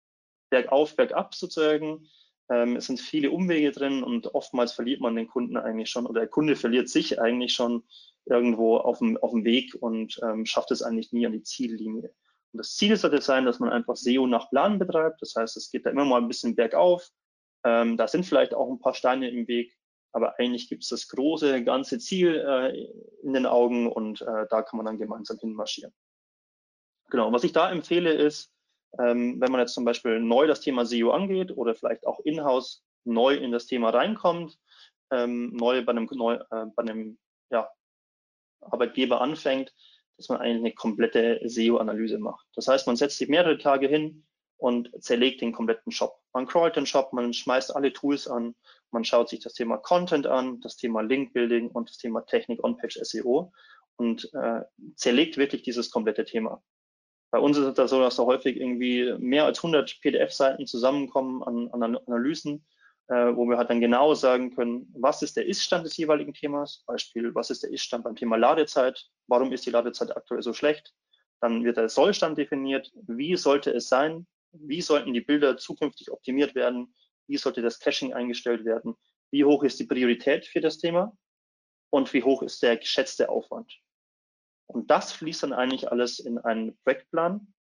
bergauf, 0.55 0.95
bergab 0.95 1.35
sozusagen. 1.35 2.09
Ähm, 2.49 2.77
es 2.77 2.87
sind 2.87 3.01
viele 3.01 3.33
Umwege 3.33 3.73
drin 3.73 4.05
und 4.05 4.35
oftmals 4.35 4.73
verliert 4.73 5.01
man 5.01 5.17
den 5.17 5.27
Kunden 5.27 5.57
eigentlich 5.57 5.91
schon 5.91 6.07
oder 6.07 6.21
der 6.21 6.29
Kunde 6.29 6.55
verliert 6.55 6.89
sich 6.89 7.21
eigentlich 7.21 7.55
schon 7.55 7.83
irgendwo 8.27 8.77
auf 8.77 8.99
dem, 8.99 9.17
auf 9.17 9.33
dem 9.33 9.45
Weg 9.45 9.75
und 9.81 10.21
ähm, 10.23 10.47
schafft 10.47 10.71
es 10.71 10.83
eigentlich 10.83 11.13
nie 11.13 11.27
an 11.27 11.33
die 11.33 11.43
Ziellinie. 11.43 12.15
Und 12.53 12.59
das 12.59 12.77
Ziel 12.77 12.97
sollte 12.97 13.21
sein, 13.21 13.47
dass 13.47 13.59
man 13.59 13.71
einfach 13.71 13.97
SEO 13.97 14.29
nach 14.29 14.49
Plan 14.49 14.79
betreibt. 14.79 15.21
Das 15.23 15.35
heißt, 15.35 15.57
es 15.57 15.73
geht 15.73 15.87
da 15.87 15.91
immer 15.91 16.05
mal 16.05 16.21
ein 16.21 16.29
bisschen 16.29 16.55
bergauf. 16.55 17.11
Ähm, 17.65 17.97
da 17.97 18.07
sind 18.07 18.25
vielleicht 18.25 18.55
auch 18.55 18.71
ein 18.71 18.79
paar 18.79 18.95
Steine 18.95 19.29
im 19.29 19.49
Weg, 19.49 19.77
aber 20.13 20.39
eigentlich 20.39 20.69
gibt 20.69 20.85
es 20.85 20.91
das 20.91 21.09
große, 21.09 21.65
ganze 21.65 21.99
Ziel 21.99 22.37
äh, 22.47 22.87
in 23.27 23.33
den 23.33 23.47
Augen 23.47 23.91
und 23.91 24.23
äh, 24.23 24.47
da 24.51 24.63
kann 24.63 24.77
man 24.77 24.87
dann 24.87 24.99
gemeinsam 24.99 25.39
hinmarschieren. 25.39 25.93
Genau, 27.11 27.33
was 27.33 27.43
ich 27.43 27.53
da 27.53 27.71
empfehle 27.71 28.13
ist, 28.13 28.54
ähm, 28.99 29.41
wenn 29.41 29.53
man 29.53 29.61
jetzt 29.61 29.75
zum 29.75 29.85
Beispiel 29.85 30.21
neu 30.21 30.47
das 30.47 30.61
Thema 30.61 30.85
SEO 30.87 31.11
angeht 31.11 31.57
oder 31.57 31.75
vielleicht 31.75 32.07
auch 32.07 32.21
in-house 32.21 32.85
neu 33.05 33.35
in 33.35 33.53
das 33.53 33.67
Thema 33.67 33.91
reinkommt, 33.91 34.59
ähm, 35.11 35.55
neu 35.55 35.85
bei 35.85 35.93
einem, 35.93 36.09
neu, 36.13 36.35
äh, 36.35 36.67
bei 36.75 36.83
einem 36.83 37.19
ja, 37.51 37.69
Arbeitgeber 38.61 39.21
anfängt, 39.21 39.73
dass 40.17 40.29
man 40.29 40.41
eigentlich 40.41 40.59
eine 40.59 40.75
komplette 40.75 41.41
SEO-Analyse 41.45 42.19
macht. 42.19 42.47
Das 42.55 42.69
heißt, 42.69 42.87
man 42.87 42.97
setzt 42.97 43.19
sich 43.19 43.29
mehrere 43.29 43.59
Tage 43.59 43.89
hin 43.89 44.25
und 44.57 44.91
zerlegt 45.03 45.41
den 45.41 45.53
kompletten 45.53 45.93
Shop. 45.93 46.21
Man 46.33 46.47
crawlt 46.47 46.77
den 46.77 46.87
Shop, 46.87 47.13
man 47.13 47.33
schmeißt 47.33 47.75
alle 47.75 47.93
Tools 47.93 48.29
an, 48.29 48.55
man 48.91 49.05
schaut 49.05 49.29
sich 49.29 49.41
das 49.41 49.55
Thema 49.55 49.77
Content 49.77 50.27
an, 50.27 50.61
das 50.61 50.77
Thema 50.77 51.01
Link-Building 51.03 51.69
und 51.71 51.91
das 51.91 51.99
Thema 51.99 52.25
Technik 52.25 52.63
On-Page 52.63 52.99
SEO 53.03 53.53
und 53.97 54.33
äh, 54.35 54.63
zerlegt 54.97 55.37
wirklich 55.37 55.63
dieses 55.63 55.91
komplette 55.91 56.25
Thema. 56.25 56.63
Bei 57.35 57.41
uns 57.41 57.59
ist 57.59 57.67
es 57.67 57.75
da 57.75 57.89
so, 57.89 57.99
dass 57.99 58.15
da 58.15 58.23
häufig 58.27 58.61
irgendwie 58.61 59.13
mehr 59.19 59.45
als 59.45 59.59
100 59.59 60.01
PDF-Seiten 60.03 60.69
zusammenkommen 60.69 61.43
an, 61.43 61.69
an 61.73 61.97
Analysen, 62.07 62.65
äh, 63.09 63.35
wo 63.35 63.47
wir 63.47 63.57
halt 63.59 63.71
dann 63.71 63.81
genau 63.81 64.15
sagen 64.15 64.55
können, 64.55 64.89
was 64.97 65.21
ist 65.21 65.37
der 65.37 65.45
Ist-Stand 65.45 65.85
des 65.85 65.97
jeweiligen 65.97 66.33
Themas, 66.33 66.85
Beispiel, 66.87 67.35
was 67.35 67.51
ist 67.51 67.65
der 67.65 67.73
Ist-Stand 67.73 68.05
beim 68.05 68.15
Thema 68.15 68.37
Ladezeit, 68.37 69.11
warum 69.27 69.51
ist 69.51 69.67
die 69.67 69.71
Ladezeit 69.71 70.17
aktuell 70.17 70.43
so 70.43 70.53
schlecht, 70.53 70.95
dann 71.41 71.65
wird 71.65 71.77
der 71.77 71.89
Sollstand 71.89 72.39
definiert, 72.39 72.93
wie 73.09 73.35
sollte 73.35 73.73
es 73.73 73.89
sein, 73.89 74.29
wie 74.53 74.81
sollten 74.81 75.13
die 75.13 75.21
Bilder 75.21 75.57
zukünftig 75.57 76.13
optimiert 76.13 76.55
werden, 76.55 76.95
wie 77.27 77.37
sollte 77.37 77.63
das 77.63 77.81
Caching 77.81 78.13
eingestellt 78.13 78.65
werden, 78.65 78.95
wie 79.33 79.45
hoch 79.45 79.65
ist 79.65 79.81
die 79.81 79.87
Priorität 79.87 80.47
für 80.47 80.61
das 80.61 80.79
Thema? 80.79 81.13
Und 81.91 82.15
wie 82.15 82.23
hoch 82.23 82.43
ist 82.43 82.63
der 82.63 82.77
geschätzte 82.77 83.29
Aufwand. 83.29 83.73
Und 84.67 84.91
das 84.91 85.13
fließt 85.13 85.43
dann 85.43 85.53
eigentlich 85.53 85.91
alles 85.91 86.19
in 86.19 86.39
einen 86.39 86.77
Projektplan. 86.79 87.53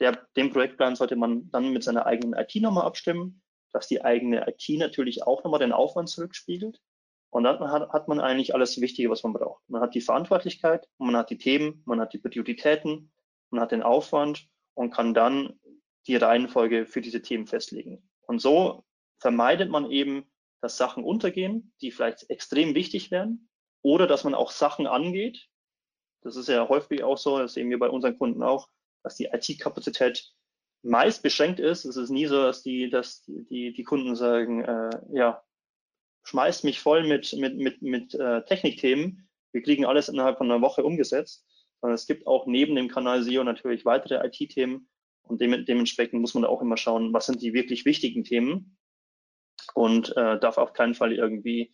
Der, 0.00 0.26
den 0.36 0.50
Projektplan 0.50 0.96
sollte 0.96 1.16
man 1.16 1.50
dann 1.50 1.72
mit 1.72 1.84
seiner 1.84 2.06
eigenen 2.06 2.34
IT 2.38 2.54
nochmal 2.56 2.86
abstimmen 2.86 3.42
dass 3.72 3.88
die 3.88 4.04
eigene 4.04 4.46
IT 4.46 4.78
natürlich 4.78 5.22
auch 5.26 5.42
nochmal 5.42 5.60
den 5.60 5.72
Aufwand 5.72 6.08
zurückspiegelt. 6.08 6.80
Und 7.30 7.44
dann 7.44 7.60
hat, 7.70 7.88
hat 7.90 8.08
man 8.08 8.20
eigentlich 8.20 8.54
alles 8.54 8.80
Wichtige, 8.80 9.08
was 9.08 9.22
man 9.22 9.32
braucht. 9.32 9.62
Man 9.68 9.80
hat 9.80 9.94
die 9.94 10.02
Verantwortlichkeit, 10.02 10.86
man 10.98 11.16
hat 11.16 11.30
die 11.30 11.38
Themen, 11.38 11.82
man 11.86 12.00
hat 12.00 12.12
die 12.12 12.18
Prioritäten, 12.18 13.10
man 13.50 13.62
hat 13.62 13.72
den 13.72 13.82
Aufwand 13.82 14.46
und 14.74 14.90
kann 14.90 15.14
dann 15.14 15.58
die 16.06 16.16
Reihenfolge 16.16 16.84
für 16.86 17.00
diese 17.00 17.22
Themen 17.22 17.46
festlegen. 17.46 18.08
Und 18.26 18.40
so 18.40 18.84
vermeidet 19.18 19.70
man 19.70 19.90
eben, 19.90 20.30
dass 20.60 20.76
Sachen 20.76 21.04
untergehen, 21.04 21.72
die 21.80 21.90
vielleicht 21.90 22.28
extrem 22.28 22.74
wichtig 22.74 23.10
wären, 23.10 23.48
oder 23.84 24.06
dass 24.06 24.24
man 24.24 24.34
auch 24.34 24.50
Sachen 24.50 24.86
angeht. 24.86 25.48
Das 26.22 26.36
ist 26.36 26.48
ja 26.48 26.68
häufig 26.68 27.02
auch 27.02 27.18
so, 27.18 27.38
das 27.38 27.54
sehen 27.54 27.70
wir 27.70 27.78
bei 27.78 27.88
unseren 27.88 28.16
Kunden 28.16 28.42
auch, 28.42 28.68
dass 29.02 29.16
die 29.16 29.26
IT-Kapazität 29.32 30.32
meist 30.82 31.22
beschränkt 31.22 31.60
ist. 31.60 31.84
Es 31.84 31.96
ist 31.96 32.10
nie 32.10 32.26
so, 32.26 32.42
dass 32.42 32.62
die, 32.62 32.90
dass 32.90 33.24
die, 33.26 33.72
die 33.72 33.84
Kunden 33.84 34.16
sagen, 34.16 34.64
äh, 34.64 34.90
ja, 35.12 35.42
schmeißt 36.24 36.64
mich 36.64 36.80
voll 36.80 37.06
mit, 37.06 37.32
mit, 37.34 37.56
mit, 37.56 37.82
mit 37.82 38.14
äh, 38.14 38.44
Technikthemen. 38.44 39.28
Wir 39.52 39.62
kriegen 39.62 39.84
alles 39.84 40.08
innerhalb 40.08 40.38
von 40.38 40.50
einer 40.50 40.62
Woche 40.62 40.84
umgesetzt. 40.84 41.46
Sondern 41.80 41.94
es 41.94 42.06
gibt 42.06 42.26
auch 42.26 42.46
neben 42.46 42.76
dem 42.76 42.88
Kanal 42.88 43.22
SEO 43.22 43.42
natürlich 43.42 43.84
weitere 43.84 44.24
IT-Themen 44.26 44.88
und 45.22 45.40
dem, 45.40 45.64
dementsprechend 45.64 46.20
muss 46.20 46.34
man 46.34 46.44
auch 46.44 46.62
immer 46.62 46.76
schauen, 46.76 47.12
was 47.12 47.26
sind 47.26 47.42
die 47.42 47.54
wirklich 47.54 47.84
wichtigen 47.84 48.22
Themen 48.22 48.76
und 49.74 50.16
äh, 50.16 50.38
darf 50.38 50.58
auf 50.58 50.72
keinen 50.72 50.94
Fall 50.94 51.12
irgendwie 51.12 51.72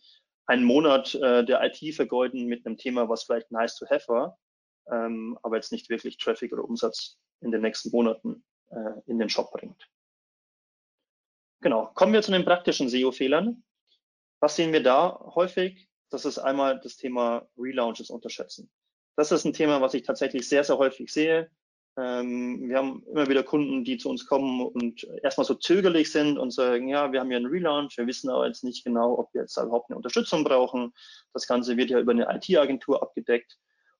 einen 0.49 0.63
Monat 0.63 1.13
äh, 1.13 1.45
der 1.45 1.63
IT 1.63 1.95
vergeuden 1.95 2.47
mit 2.47 2.65
einem 2.65 2.75
Thema, 2.75 3.07
was 3.07 3.23
vielleicht 3.23 3.51
nice 3.51 3.75
to 3.75 3.85
have 3.87 4.07
war, 4.07 4.39
ähm, 4.91 5.37
aber 5.43 5.57
jetzt 5.57 5.71
nicht 5.71 5.89
wirklich 5.89 6.17
Traffic 6.17 6.51
oder 6.51 6.63
Umsatz 6.63 7.19
in 7.41 7.51
den 7.51 7.61
nächsten 7.61 7.91
Monaten 7.91 8.43
äh, 8.71 8.99
in 9.05 9.19
den 9.19 9.29
Shop 9.29 9.51
bringt. 9.51 9.87
Genau, 11.61 11.91
kommen 11.93 12.13
wir 12.13 12.23
zu 12.23 12.31
den 12.31 12.45
praktischen 12.45 12.89
SEO-Fehlern. 12.89 13.63
Was 14.39 14.55
sehen 14.55 14.73
wir 14.73 14.81
da 14.81 15.19
häufig? 15.35 15.87
Das 16.09 16.25
ist 16.25 16.39
einmal 16.39 16.79
das 16.79 16.95
Thema 16.95 17.47
Relaunches 17.55 18.09
unterschätzen. 18.09 18.71
Das 19.15 19.31
ist 19.31 19.45
ein 19.45 19.53
Thema, 19.53 19.81
was 19.81 19.93
ich 19.93 20.01
tatsächlich 20.01 20.49
sehr, 20.49 20.63
sehr 20.63 20.79
häufig 20.79 21.13
sehe. 21.13 21.51
Ähm, 21.99 22.69
wir 22.69 22.77
haben 22.77 23.03
immer 23.11 23.27
wieder 23.27 23.43
Kunden, 23.43 23.83
die 23.83 23.97
zu 23.97 24.09
uns 24.09 24.25
kommen 24.25 24.61
und 24.61 25.03
erstmal 25.21 25.45
so 25.45 25.55
zögerlich 25.55 26.11
sind 26.11 26.37
und 26.37 26.51
sagen, 26.51 26.87
ja, 26.87 27.11
wir 27.11 27.19
haben 27.19 27.31
ja 27.31 27.37
einen 27.37 27.47
Relaunch, 27.47 27.97
wir 27.97 28.07
wissen 28.07 28.29
aber 28.29 28.47
jetzt 28.47 28.63
nicht 28.63 28.85
genau, 28.85 29.19
ob 29.19 29.33
wir 29.33 29.41
jetzt 29.41 29.57
überhaupt 29.57 29.89
eine 29.89 29.97
Unterstützung 29.97 30.45
brauchen. 30.45 30.93
Das 31.33 31.45
Ganze 31.45 31.75
wird 31.75 31.89
ja 31.89 31.99
über 31.99 32.13
eine 32.13 32.27
IT-Agentur 32.33 33.01
abgedeckt. 33.01 33.57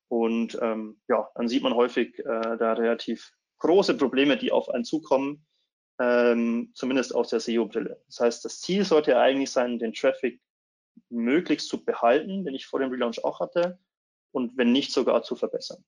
Und 0.08 0.58
ähm, 0.62 1.02
ja, 1.10 1.30
dann 1.36 1.50
sieht 1.50 1.62
man 1.62 1.76
häufig 1.76 2.18
äh, 2.20 2.58
da 2.58 2.74
relativ 2.74 3.34
große 3.58 3.98
Probleme, 3.98 4.38
die 4.38 4.52
auf 4.52 4.70
einen 4.70 4.86
zukommen, 4.86 5.46
ähm, 6.00 6.72
zumindest 6.74 7.14
aus 7.14 7.30
der 7.30 7.42
SEO-Brille. 7.42 8.02
Das 8.08 8.20
heißt, 8.22 8.46
das 8.46 8.62
Ziel 8.62 8.86
sollte 8.86 9.20
eigentlich 9.20 9.52
sein, 9.52 9.78
den 9.78 9.94
Traffic 9.94 10.40
möglichst 11.10 11.68
zu 11.68 11.84
behalten, 11.84 12.46
den 12.46 12.56
ich 12.56 12.66
vor 12.66 12.80
dem 12.80 12.92
Relaunch 12.92 13.24
auch 13.24 13.42
hatte, 13.42 13.78
und 14.32 14.58
wenn 14.58 14.72
nicht 14.72 14.94
sogar 14.94 15.24
zu 15.24 15.36
verbessern. 15.36 15.84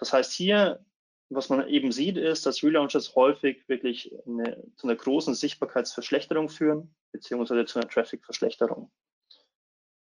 Das 0.00 0.12
heißt 0.12 0.32
hier, 0.32 0.84
was 1.28 1.48
man 1.48 1.68
eben 1.68 1.92
sieht, 1.92 2.16
ist, 2.16 2.44
dass 2.44 2.62
Relaunches 2.62 3.14
häufig 3.14 3.68
wirklich 3.68 4.12
eine, 4.26 4.64
zu 4.76 4.88
einer 4.88 4.96
großen 4.96 5.34
Sichtbarkeitsverschlechterung 5.34 6.48
führen, 6.48 6.94
beziehungsweise 7.12 7.64
zu 7.66 7.78
einer 7.78 7.88
Traffic-Verschlechterung. 7.88 8.90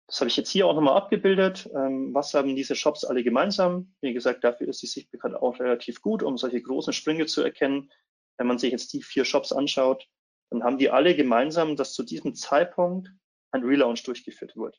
Das 0.09 0.21
habe 0.21 0.29
ich 0.29 0.37
jetzt 0.37 0.51
hier 0.51 0.67
auch 0.67 0.75
nochmal 0.75 0.97
abgebildet. 0.97 1.71
Ähm, 1.75 2.13
was 2.13 2.35
haben 2.35 2.57
diese 2.57 2.75
Shops 2.75 3.05
alle 3.05 3.23
gemeinsam? 3.23 3.95
Wie 4.01 4.13
gesagt, 4.13 4.43
dafür 4.45 4.69
ist 4.69 4.83
die 4.83 4.87
Sichtbarkeit 4.87 5.35
auch 5.35 5.61
relativ 5.61 6.03
gut, 6.03 6.23
um 6.23 6.37
solche 6.37 6.61
großen 6.61 6.93
Sprünge 6.93 7.27
zu 7.27 7.43
erkennen. 7.43 7.91
Wenn 8.37 8.47
man 8.47 8.59
sich 8.59 8.73
jetzt 8.73 8.93
die 8.93 9.03
vier 9.03 9.25
Shops 9.25 9.53
anschaut, 9.53 10.09
dann 10.51 10.65
haben 10.65 10.79
die 10.79 10.91
alle 10.91 11.15
gemeinsam, 11.15 11.77
dass 11.77 11.95
zu 11.95 12.03
diesem 12.03 12.35
Zeitpunkt 12.35 13.11
ein 13.53 13.63
Relaunch 13.63 14.03
durchgeführt 14.03 14.57
wurde. 14.57 14.77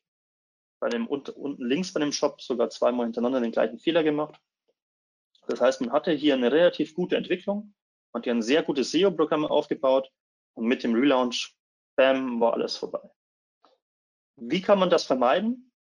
Bei 0.80 0.90
dem 0.90 1.08
unten 1.08 1.64
links 1.64 1.94
bei 1.94 2.00
dem 2.00 2.12
Shop 2.12 2.42
sogar 2.42 2.70
zweimal 2.70 3.06
hintereinander 3.06 3.42
den 3.42 3.52
gleichen 3.52 3.80
Fehler 3.80 4.04
gemacht. 4.04 4.40
Das 5.48 5.62
heißt, 5.62 5.82
man 5.82 5.92
hatte 5.92 6.12
hier 6.12 6.34
eine 6.34 6.52
relativ 6.52 6.94
gute 6.94 7.18
Entwicklung, 7.18 7.74
hat 8.14 8.24
hier 8.24 8.34
ein 8.34 8.42
sehr 8.42 8.64
gutes 8.64 8.92
SEO-Programm 8.92 9.46
aufgebaut 9.46 10.10
und 10.54 10.66
mit 10.66 10.84
dem 10.84 10.94
Relaunch, 10.94 11.56
bam, 11.96 12.40
war 12.40 12.54
alles 12.54 12.78
vorbei. 12.78 13.10
Wie 14.36 14.62
kann 14.62 14.80
man 14.80 14.90
das 14.90 15.04
vermeiden? 15.04 15.72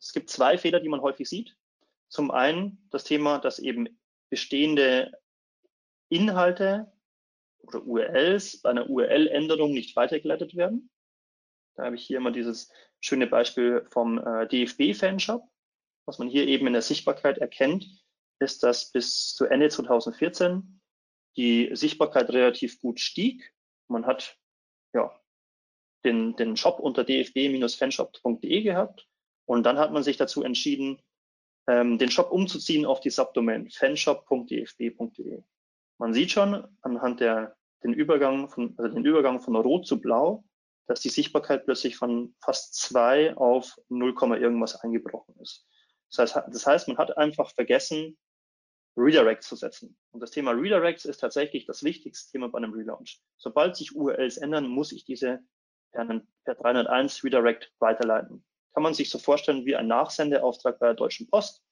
Es 0.00 0.12
gibt 0.12 0.30
zwei 0.30 0.58
Fehler, 0.58 0.80
die 0.80 0.88
man 0.88 1.02
häufig 1.02 1.28
sieht. 1.28 1.56
Zum 2.08 2.30
einen 2.30 2.86
das 2.90 3.04
Thema, 3.04 3.38
dass 3.38 3.58
eben 3.58 3.88
bestehende 4.30 5.12
Inhalte 6.08 6.92
oder 7.60 7.84
URLs 7.84 8.60
bei 8.60 8.70
einer 8.70 8.88
URL-Änderung 8.88 9.72
nicht 9.72 9.94
weitergeleitet 9.96 10.56
werden. 10.56 10.90
Da 11.74 11.84
habe 11.84 11.96
ich 11.96 12.04
hier 12.04 12.18
immer 12.18 12.32
dieses 12.32 12.70
schöne 13.00 13.26
Beispiel 13.26 13.86
vom 13.90 14.18
äh, 14.18 14.46
DFB-Fanshop. 14.46 15.48
Was 16.04 16.18
man 16.18 16.28
hier 16.28 16.46
eben 16.46 16.66
in 16.66 16.72
der 16.72 16.82
Sichtbarkeit 16.82 17.38
erkennt, 17.38 18.01
ist, 18.42 18.62
dass 18.62 18.92
bis 18.92 19.34
zu 19.34 19.46
Ende 19.46 19.68
2014 19.68 20.80
die 21.36 21.70
Sichtbarkeit 21.72 22.28
relativ 22.30 22.80
gut 22.80 23.00
stieg. 23.00 23.54
Man 23.88 24.06
hat 24.06 24.38
ja, 24.92 25.18
den, 26.04 26.36
den 26.36 26.56
Shop 26.56 26.78
unter 26.78 27.04
dfb-fanshop.de 27.04 28.62
gehabt 28.62 29.08
und 29.46 29.64
dann 29.64 29.78
hat 29.78 29.92
man 29.92 30.02
sich 30.02 30.16
dazu 30.16 30.42
entschieden, 30.42 31.00
ähm, 31.66 31.98
den 31.98 32.10
Shop 32.10 32.30
umzuziehen 32.30 32.84
auf 32.84 33.00
die 33.00 33.10
Subdomain 33.10 33.70
fanshop.dfb.de. 33.70 35.42
Man 35.98 36.12
sieht 36.12 36.32
schon 36.32 36.66
anhand 36.82 37.20
der 37.20 37.56
den 37.82 37.92
Übergang 37.92 38.48
von 38.48 38.74
also 38.78 38.94
den 38.94 39.04
Übergang 39.04 39.40
von 39.40 39.56
Rot 39.56 39.86
zu 39.86 40.00
Blau, 40.00 40.44
dass 40.86 41.00
die 41.00 41.08
Sichtbarkeit 41.08 41.64
plötzlich 41.64 41.96
von 41.96 42.34
fast 42.40 42.74
zwei 42.74 43.36
auf 43.36 43.78
0, 43.88 44.14
irgendwas 44.38 44.76
eingebrochen 44.76 45.34
ist. 45.40 45.66
Das 46.10 46.34
heißt, 46.34 46.48
das 46.52 46.66
heißt, 46.66 46.88
man 46.88 46.98
hat 46.98 47.16
einfach 47.16 47.50
vergessen, 47.54 48.18
Redirects 48.96 49.48
zu 49.48 49.56
setzen. 49.56 49.96
Und 50.10 50.20
das 50.20 50.30
Thema 50.30 50.52
Redirects 50.52 51.04
ist 51.04 51.18
tatsächlich 51.18 51.66
das 51.66 51.82
wichtigste 51.82 52.30
Thema 52.32 52.48
bei 52.48 52.58
einem 52.58 52.72
Relaunch. 52.72 53.20
Sobald 53.38 53.76
sich 53.76 53.94
URLs 53.94 54.36
ändern, 54.36 54.68
muss 54.68 54.92
ich 54.92 55.04
diese 55.04 55.40
per, 55.92 56.22
per 56.44 56.54
301 56.54 57.24
Redirect 57.24 57.72
weiterleiten. 57.78 58.44
Kann 58.74 58.82
man 58.82 58.94
sich 58.94 59.10
so 59.10 59.18
vorstellen 59.18 59.64
wie 59.64 59.76
ein 59.76 59.86
Nachsendeauftrag 59.86 60.78
bei 60.78 60.86
der 60.86 60.94
Deutschen 60.94 61.28
Post. 61.28 61.62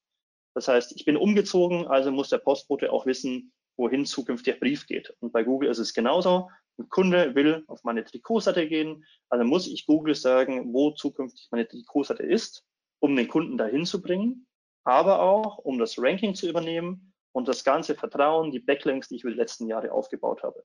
Das 0.55 0.69
heißt, 0.69 0.93
ich 0.97 1.05
bin 1.05 1.17
umgezogen, 1.17 1.87
also 1.87 2.11
muss 2.11 2.31
der 2.31 2.39
Postbote 2.39 2.93
auch 2.93 3.07
wissen, 3.07 3.53
wohin 3.77 4.05
zukünftig 4.05 4.55
der 4.55 4.61
Brief 4.61 4.87
geht. 4.87 5.15
Und 5.21 5.33
bei 5.33 5.45
Google 5.45 5.71
ist 5.71 5.79
es 5.79 5.95
genauso. 5.95 6.51
Ein 6.79 6.89
Kunde 6.89 7.35
will 7.35 7.65
auf 7.67 7.85
meine 7.85 8.05
Trikotseite 8.05 8.67
gehen, 8.67 9.05
also 9.29 9.45
muss 9.45 9.67
ich 9.67 9.87
Google 9.87 10.15
sagen, 10.15 10.73
wo 10.73 10.91
zukünftig 10.91 11.49
meine 11.51 11.69
Trikotseite 11.69 12.23
ist, 12.23 12.65
um 13.01 13.15
den 13.17 13.29
Kunden 13.29 13.59
dahin 13.59 13.87
zu 13.87 14.03
bringen, 14.03 14.47
aber 14.85 15.21
auch 15.21 15.59
um 15.59 15.79
das 15.79 15.99
Ranking 15.99 16.35
zu 16.35 16.49
übernehmen 16.49 17.10
und 17.33 17.49
das 17.49 17.65
ganze 17.65 17.95
Vertrauen, 17.95 18.51
die 18.51 18.61
Backlinks, 18.61 19.09
die 19.09 19.17
ich 19.17 19.23
über 19.23 19.31
die 19.31 19.39
letzten 19.39 19.67
Jahre 19.67 19.93
aufgebaut 19.93 20.43
habe. 20.43 20.65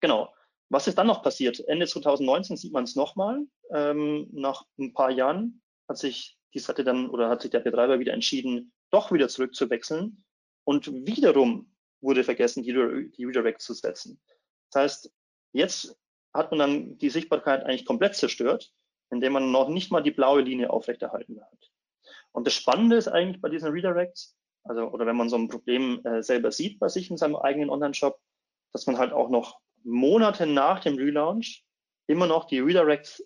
Genau. 0.00 0.32
Was 0.70 0.86
ist 0.86 0.98
dann 0.98 1.06
noch 1.06 1.22
passiert? 1.22 1.66
Ende 1.66 1.86
2019 1.86 2.58
sieht 2.58 2.72
man 2.72 2.84
es 2.84 2.94
nochmal. 2.94 3.46
Ähm, 3.70 4.28
nach 4.32 4.66
ein 4.78 4.92
paar 4.92 5.10
Jahren 5.10 5.62
hat 5.88 5.96
sich 5.96 6.38
die 6.52 6.58
Seite 6.58 6.84
dann 6.84 7.08
oder 7.08 7.30
hat 7.30 7.40
sich 7.40 7.50
der 7.50 7.60
Betreiber 7.60 7.98
wieder 7.98 8.12
entschieden, 8.12 8.72
doch 8.90 9.10
wieder 9.10 9.28
zurückzuwechseln. 9.28 10.22
Und 10.64 10.92
wiederum 11.06 11.74
wurde 12.00 12.22
vergessen, 12.22 12.62
die, 12.62 12.72
die 12.72 13.24
Redirect 13.24 13.62
zu 13.62 13.72
setzen. 13.72 14.20
Das 14.70 14.82
heißt, 14.82 15.12
jetzt 15.52 15.98
hat 16.34 16.50
man 16.50 16.58
dann 16.58 16.98
die 16.98 17.10
Sichtbarkeit 17.10 17.64
eigentlich 17.64 17.86
komplett 17.86 18.14
zerstört, 18.14 18.72
indem 19.10 19.32
man 19.32 19.50
noch 19.50 19.68
nicht 19.68 19.90
mal 19.90 20.02
die 20.02 20.10
blaue 20.10 20.42
Linie 20.42 20.70
aufrechterhalten 20.70 21.40
hat. 21.40 21.70
Und 22.32 22.46
das 22.46 22.54
Spannende 22.54 22.96
ist 22.96 23.08
eigentlich 23.08 23.40
bei 23.40 23.48
diesen 23.48 23.72
Redirects, 23.72 24.37
also 24.68 24.88
oder 24.90 25.06
wenn 25.06 25.16
man 25.16 25.28
so 25.28 25.36
ein 25.36 25.48
Problem 25.48 26.00
äh, 26.04 26.22
selber 26.22 26.52
sieht 26.52 26.78
bei 26.78 26.88
sich 26.88 27.10
in 27.10 27.16
seinem 27.16 27.36
eigenen 27.36 27.70
Online-Shop, 27.70 28.20
dass 28.72 28.86
man 28.86 28.98
halt 28.98 29.12
auch 29.12 29.30
noch 29.30 29.60
Monate 29.84 30.46
nach 30.46 30.80
dem 30.80 30.96
Relaunch 30.96 31.64
immer 32.06 32.26
noch 32.26 32.46
die 32.46 32.60
Redirects 32.60 33.24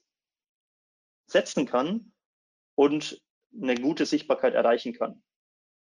setzen 1.26 1.66
kann 1.66 2.12
und 2.74 3.22
eine 3.60 3.74
gute 3.74 4.06
Sichtbarkeit 4.06 4.54
erreichen 4.54 4.92
kann. 4.92 5.22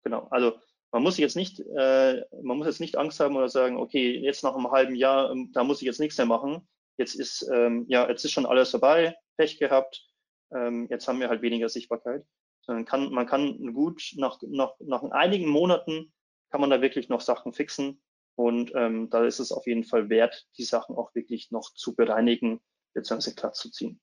Genau. 0.03 0.29
Also 0.31 0.59
Man 0.95 1.03
muss 1.03 1.19
jetzt 1.19 1.35
nicht, 1.35 1.59
äh, 1.59 2.25
man 2.41 2.57
muss 2.57 2.69
jetzt 2.69 2.79
nicht 2.79 2.97
Angst 2.97 3.19
haben 3.19 3.35
oder 3.35 3.49
sagen, 3.49 3.79
okay, 3.79 4.17
jetzt 4.17 4.45
nach 4.45 4.55
einem 4.55 4.71
halben 4.71 4.95
Jahr, 4.95 5.33
ähm, 5.33 5.51
da 5.53 5.65
muss 5.65 5.83
ich 5.83 5.87
jetzt 5.87 5.99
nichts 5.99 6.17
mehr 6.19 6.27
machen. 6.27 6.69
Jetzt 6.99 7.17
ist, 7.17 7.51
ähm, 7.53 7.85
ja, 7.89 8.09
jetzt 8.09 8.25
ist 8.25 8.31
schon 8.31 8.47
alles 8.47 8.71
vorbei, 8.71 9.17
Pech 9.37 9.59
gehabt. 9.59 10.07
Ähm, 10.55 10.87
jetzt 10.91 11.09
haben 11.09 11.19
wir 11.19 11.29
halt 11.29 11.43
weniger 11.43 11.69
Sichtbarkeit. 11.69 12.25
Sondern 12.67 12.85
kann, 12.85 13.13
man 13.13 13.27
kann 13.27 13.75
gut 13.75 14.13
nach, 14.17 14.39
nach, 14.43 14.75
nach 14.81 15.03
einigen 15.03 15.49
Monaten 15.49 16.13
kann 16.51 16.61
man 16.61 16.71
da 16.71 16.81
wirklich 16.81 17.09
noch 17.09 17.21
Sachen 17.21 17.53
fixen. 17.53 18.01
Und 18.37 18.73
ähm, 18.75 19.11
da 19.11 19.25
ist 19.25 19.39
es 19.39 19.53
auf 19.53 19.67
jeden 19.67 19.85
Fall 19.85 20.09
wert, 20.09 20.47
die 20.57 20.65
Sachen 20.65 20.97
auch 20.97 21.15
wirklich 21.15 21.51
noch 21.51 21.73
zu 21.75 21.95
bereinigen 21.95 22.61
bzw. 22.95 23.33
glatt 23.33 23.57
zu 23.57 23.71
ziehen. 23.71 24.01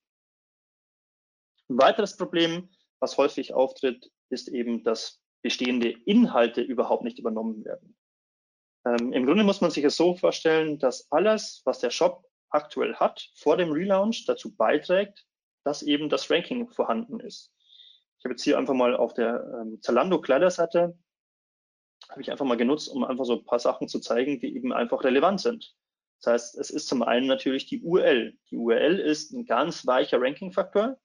Ein 1.69 1.79
weiteres 1.79 2.17
Problem, 2.17 2.69
was 2.99 3.17
häufig 3.17 3.53
auftritt, 3.53 4.11
ist 4.29 4.47
eben, 4.47 4.83
dass 4.83 5.21
bestehende 5.41 5.89
Inhalte 6.05 6.61
überhaupt 6.61 7.03
nicht 7.03 7.19
übernommen 7.19 7.65
werden. 7.65 7.97
Ähm, 8.85 9.13
Im 9.13 9.25
Grunde 9.25 9.43
muss 9.43 9.61
man 9.61 9.71
sich 9.71 9.83
es 9.83 9.95
so 9.95 10.15
vorstellen, 10.15 10.79
dass 10.79 11.11
alles, 11.11 11.61
was 11.65 11.79
der 11.79 11.89
Shop 11.89 12.25
aktuell 12.49 12.95
hat, 12.95 13.29
vor 13.35 13.57
dem 13.57 13.71
Relaunch 13.71 14.25
dazu 14.25 14.55
beiträgt, 14.55 15.25
dass 15.63 15.83
eben 15.83 16.09
das 16.09 16.29
Ranking 16.29 16.69
vorhanden 16.69 17.19
ist. 17.19 17.53
Ich 18.21 18.25
habe 18.25 18.33
jetzt 18.33 18.43
hier 18.43 18.59
einfach 18.59 18.75
mal 18.75 18.95
auf 18.95 19.15
der 19.15 19.43
ähm, 19.61 19.81
Zalando 19.81 20.21
Kleiderseite 20.21 20.95
habe 22.07 22.21
ich 22.21 22.29
einfach 22.29 22.45
mal 22.45 22.57
genutzt, 22.57 22.87
um 22.87 23.03
einfach 23.03 23.25
so 23.25 23.39
ein 23.39 23.45
paar 23.45 23.57
Sachen 23.57 23.87
zu 23.87 23.99
zeigen, 23.99 24.39
die 24.39 24.55
eben 24.55 24.71
einfach 24.73 25.03
relevant 25.03 25.41
sind. 25.41 25.75
Das 26.21 26.33
heißt, 26.33 26.57
es 26.59 26.69
ist 26.69 26.87
zum 26.87 27.01
einen 27.01 27.25
natürlich 27.25 27.65
die 27.65 27.81
URL. 27.81 28.37
Die 28.51 28.57
URL 28.57 28.99
ist 28.99 29.31
ein 29.31 29.45
ganz 29.45 29.87
weicher 29.87 30.21
Ranking-Faktor. 30.21 30.99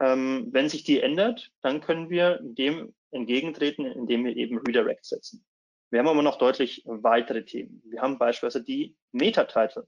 Ähm, 0.00 0.48
wenn 0.50 0.68
sich 0.68 0.84
die 0.84 1.00
ändert, 1.00 1.50
dann 1.62 1.80
können 1.80 2.10
wir 2.10 2.40
dem 2.42 2.94
entgegentreten, 3.10 3.86
indem 3.86 4.24
wir 4.26 4.36
eben 4.36 4.58
Redirect 4.58 5.06
setzen. 5.06 5.46
Wir 5.90 6.00
haben 6.00 6.08
aber 6.08 6.22
noch 6.22 6.36
deutlich 6.36 6.82
weitere 6.84 7.44
Themen. 7.44 7.80
Wir 7.86 8.02
haben 8.02 8.18
beispielsweise 8.18 8.62
die 8.62 8.96
Meta-Title, 9.12 9.86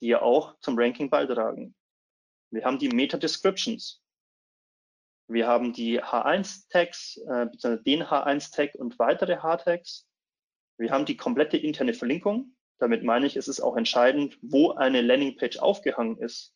die 0.00 0.08
ja 0.08 0.22
auch 0.22 0.58
zum 0.60 0.76
Ranking 0.76 1.10
beitragen. 1.10 1.76
Wir 2.50 2.64
haben 2.64 2.78
die 2.78 2.88
Meta-Descriptions. 2.88 4.02
Wir 5.28 5.46
haben 5.46 5.72
die 5.72 6.02
H1-Tags, 6.02 7.16
äh, 7.18 7.46
beziehungsweise 7.46 7.82
den 7.82 8.04
H1-Tag 8.04 8.74
und 8.76 8.98
weitere 8.98 9.38
H-Tags. 9.38 10.06
Wir 10.78 10.90
haben 10.90 11.04
die 11.04 11.16
komplette 11.16 11.56
interne 11.56 11.94
Verlinkung. 11.94 12.54
Damit 12.78 13.02
meine 13.02 13.26
ich, 13.26 13.36
es 13.36 13.48
ist 13.48 13.60
auch 13.60 13.76
entscheidend, 13.76 14.38
wo 14.42 14.72
eine 14.72 15.00
Landingpage 15.00 15.58
aufgehangen 15.58 16.18
ist. 16.18 16.54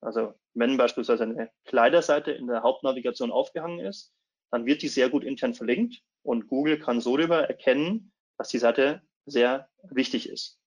Also 0.00 0.34
wenn 0.54 0.76
beispielsweise 0.76 1.24
eine 1.24 1.50
Kleiderseite 1.64 2.30
in 2.30 2.46
der 2.46 2.62
Hauptnavigation 2.62 3.32
aufgehangen 3.32 3.80
ist, 3.80 4.12
dann 4.50 4.64
wird 4.64 4.82
die 4.82 4.88
sehr 4.88 5.10
gut 5.10 5.24
intern 5.24 5.54
verlinkt 5.54 6.02
und 6.22 6.46
Google 6.46 6.78
kann 6.78 7.00
so 7.00 7.16
darüber 7.16 7.48
erkennen, 7.48 8.12
dass 8.38 8.48
die 8.48 8.58
Seite 8.58 9.02
sehr 9.26 9.68
wichtig 9.82 10.28
ist. 10.28 10.60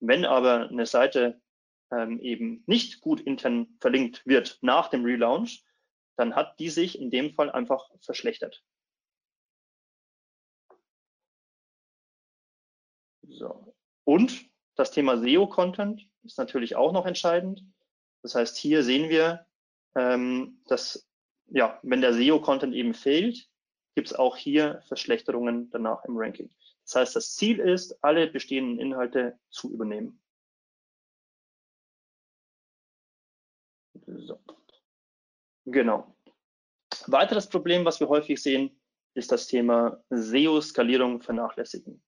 Wenn 0.00 0.24
aber 0.24 0.68
eine 0.68 0.86
Seite 0.86 1.40
ähm, 1.92 2.18
eben 2.20 2.64
nicht 2.66 3.00
gut 3.00 3.20
intern 3.20 3.76
verlinkt 3.80 4.26
wird 4.26 4.58
nach 4.62 4.88
dem 4.88 5.04
Relaunch, 5.04 5.62
dann 6.16 6.34
hat 6.34 6.58
die 6.58 6.70
sich 6.70 6.98
in 6.98 7.10
dem 7.10 7.32
Fall 7.32 7.50
einfach 7.50 7.90
verschlechtert. 8.00 8.64
So. 13.28 13.74
Und 14.04 14.50
das 14.76 14.90
Thema 14.90 15.16
SEO-Content 15.18 16.08
ist 16.22 16.38
natürlich 16.38 16.76
auch 16.76 16.92
noch 16.92 17.06
entscheidend. 17.06 17.64
Das 18.22 18.34
heißt, 18.34 18.56
hier 18.56 18.82
sehen 18.82 19.08
wir, 19.08 19.46
ähm, 19.94 20.60
dass 20.66 21.08
ja, 21.46 21.78
wenn 21.82 22.00
der 22.00 22.14
SEO-Content 22.14 22.74
eben 22.74 22.94
fehlt, 22.94 23.48
gibt 23.94 24.08
es 24.08 24.14
auch 24.14 24.36
hier 24.36 24.82
Verschlechterungen 24.88 25.70
danach 25.70 26.04
im 26.04 26.16
Ranking. 26.16 26.50
Das 26.84 26.96
heißt, 26.96 27.16
das 27.16 27.34
Ziel 27.34 27.60
ist, 27.60 28.02
alle 28.02 28.26
bestehenden 28.26 28.78
Inhalte 28.78 29.38
zu 29.50 29.72
übernehmen. 29.72 30.20
So. 34.06 34.43
Genau. 35.66 36.14
Weiteres 37.06 37.48
Problem, 37.48 37.84
was 37.84 38.00
wir 38.00 38.08
häufig 38.08 38.42
sehen, 38.42 38.78
ist 39.14 39.32
das 39.32 39.46
Thema 39.46 40.02
SEO-Skalierung 40.10 41.22
vernachlässigen. 41.22 42.02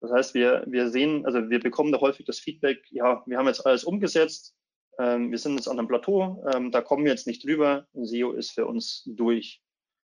Das 0.00 0.10
heißt, 0.10 0.34
wir, 0.34 0.64
wir 0.66 0.90
sehen, 0.90 1.24
also 1.24 1.48
wir 1.48 1.60
bekommen 1.60 1.92
da 1.92 2.00
häufig 2.00 2.26
das 2.26 2.38
Feedback, 2.38 2.84
ja, 2.90 3.22
wir 3.26 3.38
haben 3.38 3.46
jetzt 3.46 3.64
alles 3.66 3.84
umgesetzt, 3.84 4.54
ähm, 4.98 5.30
wir 5.30 5.38
sind 5.38 5.56
jetzt 5.56 5.68
an 5.68 5.78
einem 5.78 5.88
Plateau, 5.88 6.44
ähm, 6.52 6.70
da 6.70 6.80
kommen 6.80 7.04
wir 7.04 7.12
jetzt 7.12 7.26
nicht 7.26 7.44
drüber, 7.44 7.86
SEO 7.94 8.32
ist 8.32 8.52
für 8.52 8.66
uns 8.66 9.02
durch. 9.06 9.62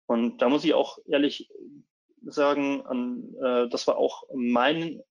Und 0.06 0.42
da 0.42 0.48
muss 0.48 0.64
ich 0.64 0.74
auch 0.74 0.98
ehrlich 1.06 1.50
sagen, 2.22 2.82
an, 2.86 3.34
äh, 3.42 3.68
das 3.68 3.86
war 3.86 3.98
auch 3.98 4.24
mein 4.34 5.02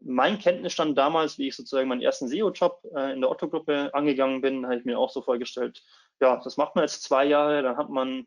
mein 0.00 0.38
Kenntnisstand 0.38 0.96
damals, 0.96 1.38
wie 1.38 1.48
ich 1.48 1.56
sozusagen 1.56 1.88
meinen 1.88 2.02
ersten 2.02 2.28
SEO-Job 2.28 2.82
äh, 2.94 3.12
in 3.12 3.20
der 3.20 3.30
Otto-Gruppe 3.30 3.92
angegangen 3.94 4.40
bin, 4.40 4.64
habe 4.64 4.76
ich 4.76 4.84
mir 4.84 4.98
auch 4.98 5.10
so 5.10 5.22
vorgestellt, 5.22 5.82
ja, 6.20 6.40
das 6.42 6.56
macht 6.56 6.74
man 6.74 6.84
jetzt 6.84 7.02
zwei 7.02 7.24
Jahre, 7.24 7.62
dann 7.62 7.76
hat 7.76 7.90
man 7.90 8.26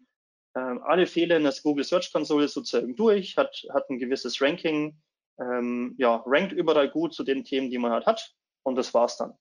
äh, 0.55 0.59
alle 0.59 1.07
Fehler 1.07 1.37
in 1.37 1.43
der 1.43 1.53
Google 1.63 1.83
Search 1.83 2.11
Console 2.11 2.47
sozusagen 2.47 2.95
durch, 2.95 3.37
hat, 3.37 3.65
hat 3.73 3.89
ein 3.89 3.99
gewisses 3.99 4.41
Ranking, 4.41 5.01
ähm, 5.39 5.95
ja, 5.97 6.23
rankt 6.25 6.53
überall 6.53 6.89
gut 6.89 7.13
zu 7.13 7.23
den 7.23 7.43
Themen, 7.43 7.69
die 7.69 7.77
man 7.77 7.91
halt 7.91 8.05
hat 8.05 8.33
und 8.63 8.75
das 8.75 8.93
war's 8.93 9.17
dann. 9.17 9.33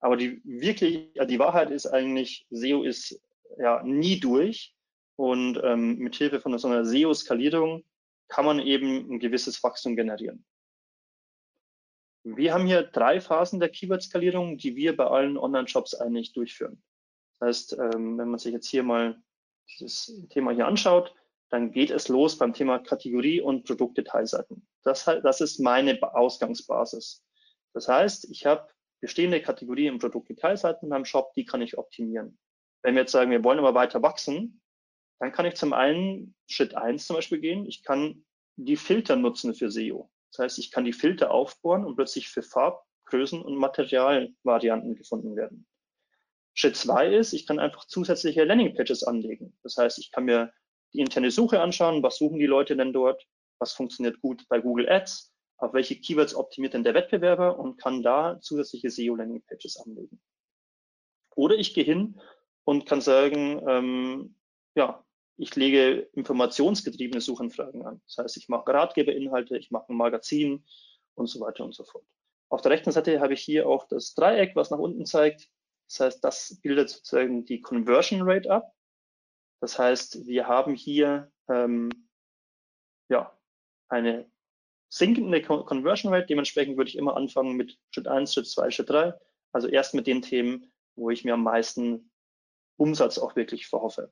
Aber 0.00 0.16
die 0.16 0.40
wirklich, 0.44 1.10
ja, 1.14 1.24
die 1.24 1.38
Wahrheit 1.38 1.70
ist 1.70 1.86
eigentlich, 1.86 2.46
SEO 2.50 2.82
ist 2.82 3.20
ja 3.58 3.82
nie 3.82 4.18
durch 4.18 4.74
und 5.16 5.60
ähm, 5.62 5.98
mit 5.98 6.16
Hilfe 6.16 6.40
von 6.40 6.56
so 6.58 6.68
einer 6.68 6.84
SEO-Skalierung 6.84 7.84
kann 8.28 8.44
man 8.44 8.58
eben 8.60 9.12
ein 9.12 9.18
gewisses 9.20 9.62
Wachstum 9.62 9.94
generieren. 9.94 10.44
Wir 12.24 12.54
haben 12.54 12.66
hier 12.66 12.82
drei 12.82 13.20
Phasen 13.20 13.60
der 13.60 13.68
Keyword-Skalierung, 13.68 14.56
die 14.56 14.76
wir 14.76 14.96
bei 14.96 15.06
allen 15.06 15.36
Online-Shops 15.36 15.94
eigentlich 15.94 16.32
durchführen. 16.32 16.82
Das 17.42 17.48
heißt, 17.48 17.72
ähm, 17.80 18.18
wenn 18.18 18.28
man 18.28 18.38
sich 18.38 18.52
jetzt 18.52 18.68
hier 18.68 18.84
mal 18.84 19.20
dieses 19.68 20.28
Thema 20.30 20.52
hier 20.52 20.68
anschaut, 20.68 21.12
dann 21.50 21.72
geht 21.72 21.90
es 21.90 22.06
los 22.06 22.38
beim 22.38 22.52
Thema 22.52 22.78
Kategorie 22.78 23.40
und 23.40 23.64
Produktdetailseiten. 23.64 24.64
Das, 24.84 25.04
das 25.04 25.40
ist 25.40 25.58
meine 25.58 26.00
Ausgangsbasis. 26.14 27.24
Das 27.74 27.88
heißt, 27.88 28.30
ich 28.30 28.46
habe 28.46 28.68
bestehende 29.00 29.42
Kategorie 29.42 29.90
und 29.90 29.98
Produktdetailseiten 29.98 30.86
in 30.86 30.90
meinem 30.90 31.04
Shop, 31.04 31.32
die 31.34 31.44
kann 31.44 31.62
ich 31.62 31.76
optimieren. 31.76 32.38
Wenn 32.82 32.94
wir 32.94 33.02
jetzt 33.02 33.12
sagen, 33.12 33.32
wir 33.32 33.42
wollen 33.42 33.58
aber 33.58 33.74
weiter 33.74 34.02
wachsen, 34.02 34.62
dann 35.18 35.32
kann 35.32 35.46
ich 35.46 35.54
zum 35.54 35.72
einen 35.72 36.36
Schritt 36.46 36.76
eins 36.76 37.08
zum 37.08 37.16
Beispiel 37.16 37.40
gehen. 37.40 37.66
Ich 37.66 37.82
kann 37.82 38.24
die 38.54 38.76
Filter 38.76 39.16
nutzen 39.16 39.52
für 39.56 39.68
SEO. 39.68 40.12
Das 40.30 40.44
heißt, 40.44 40.58
ich 40.60 40.70
kann 40.70 40.84
die 40.84 40.92
Filter 40.92 41.32
aufbohren 41.32 41.84
und 41.84 41.96
plötzlich 41.96 42.28
für 42.28 42.44
Farb-, 42.44 42.84
Größen- 43.06 43.42
und 43.42 43.56
Materialvarianten 43.56 44.94
gefunden 44.94 45.34
werden. 45.34 45.66
Schritt 46.54 46.76
zwei 46.76 47.14
ist, 47.14 47.32
ich 47.32 47.46
kann 47.46 47.58
einfach 47.58 47.86
zusätzliche 47.86 48.44
Landingpages 48.44 49.04
anlegen. 49.04 49.56
Das 49.62 49.76
heißt, 49.76 49.98
ich 49.98 50.10
kann 50.10 50.24
mir 50.24 50.52
die 50.92 51.00
interne 51.00 51.30
Suche 51.30 51.60
anschauen, 51.60 52.02
was 52.02 52.18
suchen 52.18 52.38
die 52.38 52.46
Leute 52.46 52.76
denn 52.76 52.92
dort, 52.92 53.26
was 53.58 53.72
funktioniert 53.72 54.20
gut 54.20 54.46
bei 54.48 54.60
Google 54.60 54.88
Ads, 54.88 55.32
auf 55.56 55.72
welche 55.72 55.96
Keywords 55.96 56.34
optimiert 56.34 56.74
denn 56.74 56.84
der 56.84 56.94
Wettbewerber 56.94 57.58
und 57.58 57.78
kann 57.78 58.02
da 58.02 58.40
zusätzliche 58.40 58.90
SEO-Landingpages 58.90 59.78
anlegen. 59.78 60.20
Oder 61.34 61.56
ich 61.56 61.72
gehe 61.72 61.84
hin 61.84 62.20
und 62.64 62.84
kann 62.84 63.00
sagen, 63.00 63.62
ähm, 63.66 64.36
ja, 64.74 65.04
ich 65.36 65.56
lege 65.56 66.08
informationsgetriebene 66.12 67.20
Suchanfragen 67.20 67.86
an. 67.86 68.02
Das 68.06 68.18
heißt, 68.18 68.36
ich 68.36 68.48
mache 68.48 68.72
Ratgeberinhalte, 68.72 69.56
ich 69.56 69.70
mache 69.70 69.90
ein 69.90 69.96
Magazin 69.96 70.64
und 71.14 71.26
so 71.26 71.40
weiter 71.40 71.64
und 71.64 71.74
so 71.74 71.84
fort. 71.84 72.04
Auf 72.48 72.60
der 72.60 72.72
rechten 72.72 72.92
Seite 72.92 73.20
habe 73.20 73.32
ich 73.32 73.40
hier 73.40 73.66
auch 73.66 73.88
das 73.88 74.14
Dreieck, 74.14 74.54
was 74.54 74.70
nach 74.70 74.78
unten 74.78 75.06
zeigt. 75.06 75.48
Das 75.92 76.00
heißt, 76.00 76.24
das 76.24 76.58
bildet 76.62 76.88
sozusagen 76.88 77.44
die 77.44 77.60
Conversion 77.60 78.22
Rate 78.22 78.50
ab. 78.50 78.74
Das 79.60 79.78
heißt, 79.78 80.26
wir 80.26 80.48
haben 80.48 80.74
hier 80.74 81.30
ähm, 81.48 81.90
ja, 83.10 83.38
eine 83.88 84.30
sinkende 84.88 85.42
Conversion 85.42 86.14
Rate. 86.14 86.28
Dementsprechend 86.28 86.78
würde 86.78 86.88
ich 86.88 86.96
immer 86.96 87.14
anfangen 87.14 87.56
mit 87.56 87.78
Schritt 87.90 88.08
1, 88.08 88.32
Schritt 88.32 88.48
2, 88.48 88.70
Schritt 88.70 88.88
3. 88.88 89.12
Also 89.52 89.68
erst 89.68 89.92
mit 89.92 90.06
den 90.06 90.22
Themen, 90.22 90.72
wo 90.96 91.10
ich 91.10 91.24
mir 91.24 91.34
am 91.34 91.42
meisten 91.42 92.10
Umsatz 92.78 93.18
auch 93.18 93.36
wirklich 93.36 93.66
verhoffe. 93.66 94.10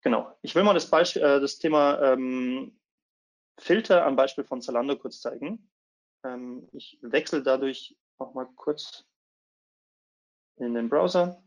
Genau. 0.00 0.34
Ich 0.40 0.54
will 0.54 0.64
mal 0.64 0.72
das, 0.72 0.88
Beispiel, 0.88 1.20
äh, 1.20 1.38
das 1.38 1.58
Thema 1.58 2.00
ähm, 2.00 2.80
Filter 3.60 4.06
am 4.06 4.16
Beispiel 4.16 4.44
von 4.44 4.62
Zalando 4.62 4.96
kurz 4.96 5.20
zeigen. 5.20 5.70
Ähm, 6.24 6.66
ich 6.72 6.98
wechsle 7.02 7.42
dadurch 7.42 7.94
auch 8.18 8.34
mal 8.34 8.48
kurz 8.56 9.04
in 10.56 10.74
den 10.74 10.88
Browser. 10.88 11.42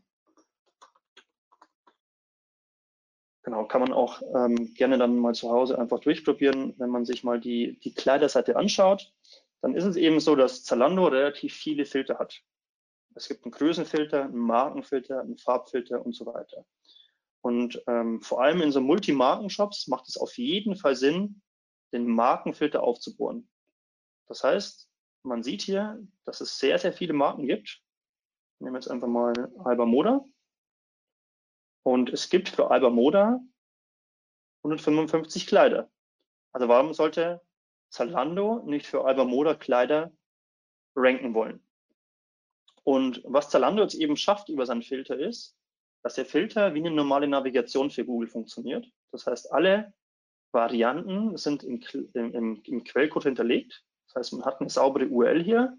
Genau, 3.42 3.64
kann 3.64 3.80
man 3.80 3.92
auch 3.92 4.20
ähm, 4.34 4.74
gerne 4.74 4.98
dann 4.98 5.18
mal 5.18 5.34
zu 5.34 5.50
Hause 5.50 5.78
einfach 5.78 6.00
durchprobieren, 6.00 6.74
wenn 6.78 6.90
man 6.90 7.06
sich 7.06 7.24
mal 7.24 7.40
die, 7.40 7.78
die 7.80 7.94
Kleiderseite 7.94 8.56
anschaut. 8.56 9.12
Dann 9.62 9.74
ist 9.74 9.84
es 9.84 9.96
eben 9.96 10.20
so, 10.20 10.36
dass 10.36 10.64
Zalando 10.64 11.06
relativ 11.06 11.54
viele 11.54 11.86
Filter 11.86 12.18
hat. 12.18 12.42
Es 13.14 13.26
gibt 13.26 13.44
einen 13.44 13.52
Größenfilter, 13.52 14.24
einen 14.24 14.36
Markenfilter, 14.38 15.20
einen 15.20 15.38
Farbfilter 15.38 16.04
und 16.04 16.14
so 16.14 16.26
weiter. 16.26 16.66
Und 17.40 17.82
ähm, 17.86 18.20
vor 18.20 18.42
allem 18.42 18.60
in 18.60 18.70
so 18.70 18.80
Multimarken-Shops 18.80 19.88
macht 19.88 20.08
es 20.08 20.18
auf 20.18 20.36
jeden 20.36 20.76
Fall 20.76 20.94
Sinn, 20.94 21.40
den 21.92 22.06
Markenfilter 22.06 22.82
aufzubohren. 22.82 23.48
Das 24.26 24.44
heißt, 24.44 24.90
man 25.28 25.42
sieht 25.42 25.62
hier, 25.62 26.04
dass 26.24 26.40
es 26.40 26.58
sehr, 26.58 26.78
sehr 26.78 26.92
viele 26.92 27.12
Marken 27.12 27.46
gibt. 27.46 27.68
Ich 27.68 28.64
nehme 28.64 28.78
jetzt 28.78 28.90
einfach 28.90 29.06
mal 29.06 29.32
Alba 29.64 29.86
Moda. 29.86 30.24
Und 31.84 32.10
es 32.10 32.28
gibt 32.28 32.48
für 32.48 32.70
Alba 32.70 32.90
Moda 32.90 33.40
155 34.64 35.46
Kleider. 35.46 35.90
Also 36.52 36.68
warum 36.68 36.92
sollte 36.92 37.40
Zalando 37.90 38.62
nicht 38.64 38.86
für 38.86 39.04
Alba 39.04 39.24
Moda 39.24 39.54
Kleider 39.54 40.12
ranken 40.96 41.34
wollen? 41.34 41.64
Und 42.82 43.22
was 43.24 43.50
Zalando 43.50 43.82
jetzt 43.82 43.94
eben 43.94 44.16
schafft 44.16 44.48
über 44.48 44.66
seinen 44.66 44.82
Filter 44.82 45.18
ist, 45.18 45.56
dass 46.02 46.14
der 46.14 46.26
Filter 46.26 46.74
wie 46.74 46.80
eine 46.80 46.90
normale 46.90 47.28
Navigation 47.28 47.90
für 47.90 48.04
Google 48.04 48.28
funktioniert. 48.28 48.90
Das 49.12 49.26
heißt, 49.26 49.52
alle 49.52 49.92
Varianten 50.52 51.36
sind 51.36 51.62
im, 51.64 51.82
im, 52.14 52.62
im 52.64 52.84
Quellcode 52.84 53.24
hinterlegt. 53.24 53.84
Das 54.08 54.16
heißt, 54.16 54.32
man 54.34 54.44
hat 54.44 54.60
eine 54.60 54.70
saubere 54.70 55.06
URL 55.06 55.42
hier, 55.42 55.78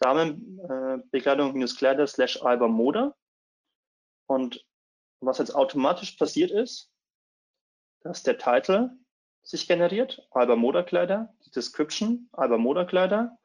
Damenbekleidung-Kleider 0.00 2.06
slash 2.06 2.42
Alba 2.42 2.68
Moda. 2.68 3.14
Und 4.26 4.64
was 5.20 5.38
jetzt 5.38 5.54
automatisch 5.54 6.12
passiert 6.12 6.50
ist, 6.50 6.90
dass 8.02 8.22
der 8.22 8.38
Titel 8.38 8.90
sich 9.42 9.66
generiert, 9.66 10.26
Alba 10.30 10.56
Moda 10.56 10.82
Kleider, 10.82 11.34
die 11.44 11.50
Description, 11.50 12.28
Alba 12.32 12.58
Moda 12.58 12.84
Kleider, 12.84 13.38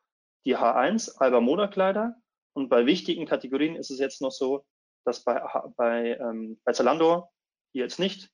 die 0.46 0.58
H1, 0.58 1.18
Alba 1.18 1.40
Moda 1.40 1.68
Kleider. 1.68 2.16
Und 2.54 2.70
bei 2.70 2.86
wichtigen 2.86 3.26
Kategorien 3.26 3.76
ist 3.76 3.90
es 3.90 4.00
jetzt 4.00 4.22
noch 4.22 4.32
so, 4.32 4.66
dass 5.06 5.24
bei, 5.24 5.42
bei, 5.76 6.18
ähm, 6.18 6.60
bei 6.64 6.74
Zalando, 6.74 7.32
hier 7.72 7.84
jetzt 7.84 8.00
nicht, 8.00 8.30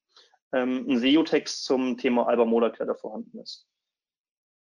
ähm, 0.52 0.86
ein 0.90 1.00
SEO-Text 1.00 1.64
zum 1.64 1.98
Thema 1.98 2.28
Alba 2.28 2.46
Moda 2.46 2.70
Kleider 2.70 2.96
vorhanden 2.96 3.40
ist. 3.40 3.68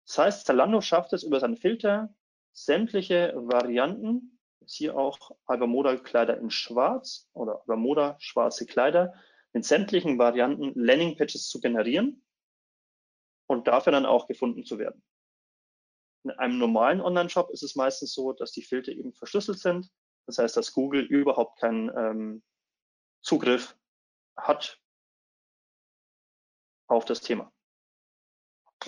Das 0.06 0.18
heißt, 0.18 0.46
Zalando 0.46 0.82
schafft 0.82 1.13
es 1.13 1.24
über 1.24 1.39
seinen 1.39 1.58
Filter, 1.58 2.13
sämtliche 2.52 3.34
Varianten, 3.36 4.39
hier 4.68 4.96
auch 4.98 5.32
Alba 5.46 5.68
Moda 5.68 5.98
Kleider 5.98 6.38
in 6.38 6.50
schwarz 6.50 7.30
oder 7.34 7.60
Alba 7.62 7.76
Moda 7.76 8.15
schwarze 8.20 8.65
Kleider, 8.65 9.13
in 9.54 9.63
sämtlichen 9.63 10.18
Varianten 10.18 10.74
Landing-Pages 10.76 11.48
zu 11.48 11.60
generieren 11.60 12.26
und 13.48 13.68
dafür 13.68 13.91
dann 13.91 14.06
auch 14.06 14.28
gefunden 14.28 14.65
zu 14.65 14.80
werden. 14.80 15.04
In 16.24 16.32
einem 16.32 16.58
normalen 16.58 17.02
Online-Shop 17.02 17.52
ist 17.52 17.63
es 17.63 17.76
meistens 17.76 18.13
so, 18.13 18.34
dass 18.34 18.52
die 18.52 18.63
Filter 18.63 18.91
eben 18.91 19.13
verschlüsselt 19.13 19.60
sind. 19.60 19.91
Das 20.26 20.39
heißt, 20.39 20.58
dass 20.58 20.74
Google 20.74 21.04
überhaupt 21.04 21.60
keinen 21.60 21.89
ähm, 21.96 22.44
Zugriff 23.22 23.78
hat 24.36 24.82
auf 26.88 27.06
das 27.06 27.22
Thema. 27.22 27.55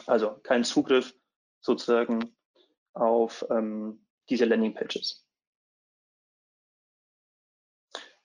Also 0.05 0.35
keinen 0.43 0.63
Zugriff 0.63 1.13
sozusagen 1.61 2.35
auf 2.93 3.45
ähm, 3.49 4.05
diese 4.29 4.45
Landing-Pages. 4.45 5.25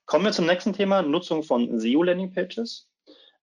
Kommen 0.05 0.25
wir 0.25 0.33
zum 0.33 0.47
nächsten 0.47 0.73
Thema, 0.73 1.03
Nutzung 1.03 1.43
von 1.43 1.79
SEO-Landing-Pages. 1.79 2.91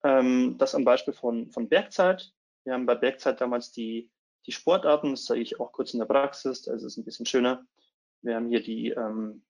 Ähm, 0.04 0.58
das 0.58 0.76
am 0.76 0.86
Beispiel 0.86 1.14
von, 1.14 1.50
von 1.52 1.68
Bergzeit. 1.68 2.32
Wir 2.64 2.74
haben 2.74 2.86
bei 2.86 2.96
Bergzeit 2.96 3.42
damals 3.42 3.72
die, 3.72 4.10
die 4.46 4.52
Sportarten, 4.52 5.12
das 5.12 5.26
zeige 5.26 5.42
ich 5.42 5.60
auch 5.60 5.72
kurz 5.72 5.94
in 5.94 6.00
der 6.00 6.06
Praxis, 6.06 6.62
da 6.62 6.74
ist 6.74 6.84
es 6.84 6.98
ein 6.98 7.06
bisschen 7.06 7.26
schöner. 7.26 7.66
Wir 8.22 8.36
haben 8.36 8.48
hier 8.48 8.62
die, 8.62 8.90
ähm, 8.90 9.44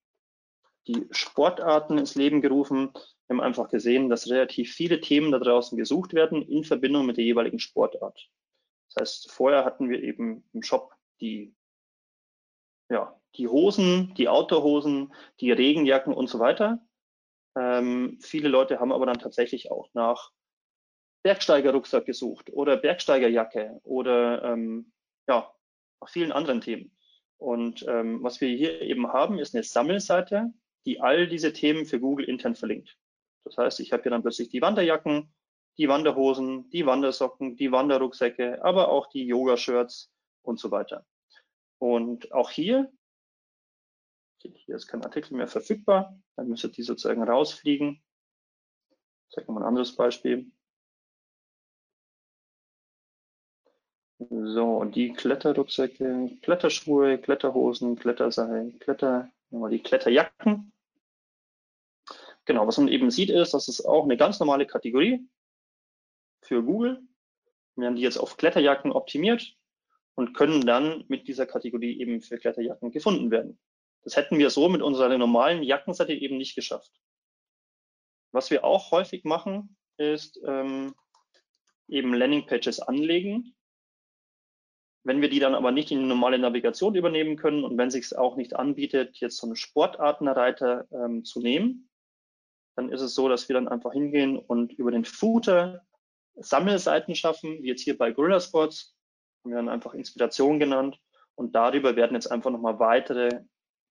die 0.87 1.07
Sportarten 1.11 1.97
ins 1.97 2.15
Leben 2.15 2.41
gerufen. 2.41 2.91
Wir 3.27 3.37
haben 3.37 3.41
einfach 3.41 3.69
gesehen, 3.69 4.09
dass 4.09 4.29
relativ 4.29 4.73
viele 4.73 4.99
Themen 4.99 5.31
da 5.31 5.39
draußen 5.39 5.77
gesucht 5.77 6.13
werden 6.13 6.41
in 6.41 6.63
Verbindung 6.63 7.05
mit 7.05 7.17
der 7.17 7.23
jeweiligen 7.23 7.59
Sportart. 7.59 8.29
Das 8.93 9.01
heißt, 9.01 9.31
vorher 9.31 9.65
hatten 9.65 9.89
wir 9.89 10.01
eben 10.01 10.43
im 10.53 10.63
Shop 10.63 10.93
die, 11.19 11.55
ja, 12.89 13.19
die 13.35 13.47
Hosen, 13.47 14.13
die 14.15 14.29
Outdoor-Hosen, 14.29 15.13
die 15.39 15.51
Regenjacken 15.51 16.13
und 16.13 16.27
so 16.27 16.39
weiter. 16.39 16.79
Ähm, 17.55 18.19
viele 18.21 18.49
Leute 18.49 18.79
haben 18.79 18.91
aber 18.91 19.05
dann 19.05 19.19
tatsächlich 19.19 19.71
auch 19.71 19.89
nach 19.93 20.31
Bergsteigerrucksack 21.23 22.05
gesucht 22.05 22.51
oder 22.51 22.77
Bergsteigerjacke 22.77 23.79
oder 23.83 24.43
ähm, 24.43 24.91
ja, 25.27 25.51
nach 26.01 26.09
vielen 26.09 26.31
anderen 26.31 26.61
Themen. 26.61 26.95
Und 27.37 27.85
ähm, 27.87 28.23
was 28.23 28.41
wir 28.41 28.49
hier 28.49 28.81
eben 28.81 29.11
haben, 29.11 29.39
ist 29.39 29.55
eine 29.55 29.63
Sammelseite, 29.63 30.53
die 30.85 31.01
all 31.01 31.27
diese 31.27 31.53
Themen 31.53 31.85
für 31.85 31.99
Google 31.99 32.27
intern 32.27 32.55
verlinkt. 32.55 32.97
Das 33.45 33.57
heißt, 33.57 33.79
ich 33.79 33.91
habe 33.91 34.03
hier 34.03 34.11
dann 34.11 34.21
plötzlich 34.21 34.49
die 34.49 34.61
Wanderjacken, 34.61 35.33
die 35.77 35.87
Wanderhosen, 35.87 36.69
die 36.69 36.85
Wandersocken, 36.85 37.55
die 37.55 37.71
Wanderrucksäcke, 37.71 38.63
aber 38.63 38.89
auch 38.89 39.07
die 39.07 39.25
Yoga-Shirts 39.25 40.11
und 40.43 40.59
so 40.59 40.71
weiter. 40.71 41.05
Und 41.79 42.31
auch 42.31 42.51
hier 42.51 42.91
hier 44.51 44.75
ist 44.75 44.87
kein 44.87 45.03
Artikel 45.03 45.35
mehr 45.35 45.47
verfügbar, 45.47 46.19
dann 46.35 46.49
müsste 46.49 46.69
die 46.69 46.83
sozusagen 46.83 47.23
rausfliegen. 47.23 48.01
Ich 49.29 49.35
zeige 49.35 49.51
mal 49.51 49.61
ein 49.61 49.67
anderes 49.67 49.95
Beispiel. 49.95 50.51
So, 54.19 54.77
und 54.77 54.95
die 54.95 55.11
Kletterrucksäcke, 55.13 56.37
Kletterschuhe, 56.41 57.17
Kletterhosen, 57.17 57.97
Kletterseil, 57.97 58.71
Kletter, 58.79 59.29
die 59.51 59.83
Kletterjacken. 59.83 60.71
Genau, 62.45 62.67
was 62.67 62.77
man 62.77 62.87
eben 62.87 63.11
sieht, 63.11 63.29
ist, 63.29 63.53
dass 63.53 63.67
es 63.67 63.83
auch 63.83 64.03
eine 64.03 64.17
ganz 64.17 64.39
normale 64.39 64.65
Kategorie 64.65 65.27
für 66.43 66.63
Google. 66.63 67.01
Wir 67.75 67.87
haben 67.87 67.95
die 67.95 68.01
jetzt 68.01 68.17
auf 68.17 68.37
Kletterjacken 68.37 68.91
optimiert 68.91 69.55
und 70.15 70.33
können 70.33 70.65
dann 70.65 71.05
mit 71.07 71.27
dieser 71.27 71.45
Kategorie 71.45 71.99
eben 71.99 72.21
für 72.21 72.37
Kletterjacken 72.37 72.91
gefunden 72.91 73.31
werden. 73.31 73.59
Das 74.03 74.15
hätten 74.15 74.37
wir 74.37 74.49
so 74.49 74.69
mit 74.69 74.81
unserer 74.81 75.17
normalen 75.17 75.63
Jackenseite 75.63 76.13
eben 76.13 76.37
nicht 76.37 76.55
geschafft. 76.55 76.91
Was 78.31 78.51
wir 78.51 78.63
auch 78.63 78.91
häufig 78.91 79.23
machen, 79.23 79.77
ist 79.97 80.39
ähm, 80.45 80.93
eben 81.87 82.13
Landingpages 82.13 82.79
anlegen. 82.79 83.55
Wenn 85.03 85.21
wir 85.21 85.29
die 85.29 85.39
dann 85.39 85.55
aber 85.55 85.71
nicht 85.71 85.91
in 85.91 85.99
die 85.99 86.05
normale 86.05 86.39
Navigation 86.39 86.95
übernehmen 86.95 87.35
können 87.35 87.63
und 87.63 87.77
wenn 87.77 87.91
sich 87.91 88.17
auch 88.17 88.35
nicht 88.35 88.55
anbietet, 88.55 89.17
jetzt 89.17 89.37
so 89.37 89.47
einen 89.47 89.55
Sportartenreiter 89.55 90.87
ähm, 90.91 91.25
zu 91.25 91.41
nehmen, 91.41 91.89
dann 92.75 92.89
ist 92.89 93.01
es 93.01 93.13
so, 93.13 93.29
dass 93.29 93.49
wir 93.49 93.53
dann 93.53 93.67
einfach 93.67 93.93
hingehen 93.93 94.37
und 94.37 94.73
über 94.73 94.91
den 94.91 95.05
Footer 95.05 95.85
Sammelseiten 96.35 97.15
schaffen, 97.15 97.61
wie 97.61 97.67
jetzt 97.67 97.83
hier 97.83 97.97
bei 97.97 98.11
Gorilla 98.11 98.39
Sports, 98.39 98.95
haben 99.43 99.51
wir 99.51 99.57
dann 99.57 99.69
einfach 99.69 99.93
Inspiration 99.93 100.59
genannt 100.59 100.99
und 101.35 101.53
darüber 101.55 101.95
werden 101.95 102.15
jetzt 102.15 102.31
einfach 102.31 102.51
nochmal 102.51 102.79
weitere 102.79 103.43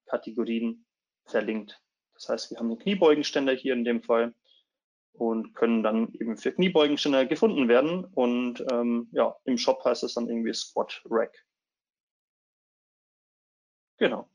Kategorien 0.06 0.84
verlinkt. 1.24 1.80
Das 2.14 2.28
heißt, 2.28 2.50
wir 2.50 2.58
haben 2.58 2.70
einen 2.70 2.78
Kniebeugenständer 2.78 3.52
hier 3.52 3.74
in 3.74 3.84
dem 3.84 4.02
Fall 4.02 4.34
und 5.12 5.54
können 5.54 5.82
dann 5.82 6.12
eben 6.14 6.36
für 6.36 6.52
Kniebeugenständer 6.52 7.26
gefunden 7.26 7.68
werden. 7.68 8.04
Und 8.04 8.64
ähm, 8.70 9.08
ja, 9.12 9.36
im 9.44 9.58
Shop 9.58 9.84
heißt 9.84 10.02
es 10.04 10.14
dann 10.14 10.28
irgendwie 10.28 10.54
Squat 10.54 11.02
Rack. 11.06 11.44
Genau. 13.98 14.28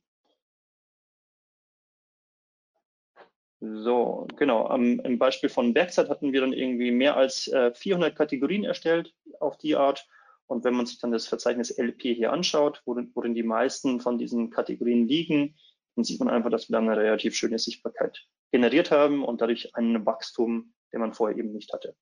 So, 3.75 4.27
genau. 4.36 4.67
Am, 4.67 4.99
Im 4.99 5.17
Beispiel 5.17 5.49
von 5.49 5.73
Bergzeit 5.73 6.10
hatten 6.10 6.32
wir 6.32 6.41
dann 6.41 6.53
irgendwie 6.53 6.91
mehr 6.91 7.17
als 7.17 7.47
äh, 7.47 7.73
400 7.73 8.15
Kategorien 8.15 8.63
erstellt 8.63 9.13
auf 9.39 9.58
die 9.58 9.75
Art. 9.75 10.08
Und 10.45 10.63
wenn 10.63 10.75
man 10.75 10.86
sich 10.86 10.99
dann 10.99 11.12
das 11.12 11.27
Verzeichnis 11.27 11.77
LP 11.77 12.01
hier 12.03 12.32
anschaut, 12.32 12.82
worin, 12.86 13.12
worin 13.13 13.34
die 13.34 13.43
meisten 13.43 13.99
von 13.99 14.17
diesen 14.17 14.49
Kategorien 14.49 15.08
liegen, 15.08 15.56
dann 15.95 16.03
sieht 16.03 16.19
man 16.19 16.30
einfach, 16.30 16.49
dass 16.49 16.69
wir 16.69 16.73
dann 16.73 16.88
eine 16.88 17.01
relativ 17.01 17.36
schöne 17.36 17.60
Sichtbarkeit 17.60 18.25
generiert 18.51 18.91
haben 18.91 19.25
und 19.25 19.41
dadurch 19.41 19.75
ein 19.75 20.06
Wachstum, 20.06 20.73
den 20.93 21.01
man 21.01 21.13
vorher 21.13 21.38
eben 21.38 21.51
nicht 21.51 21.73
hatte. 21.73 21.95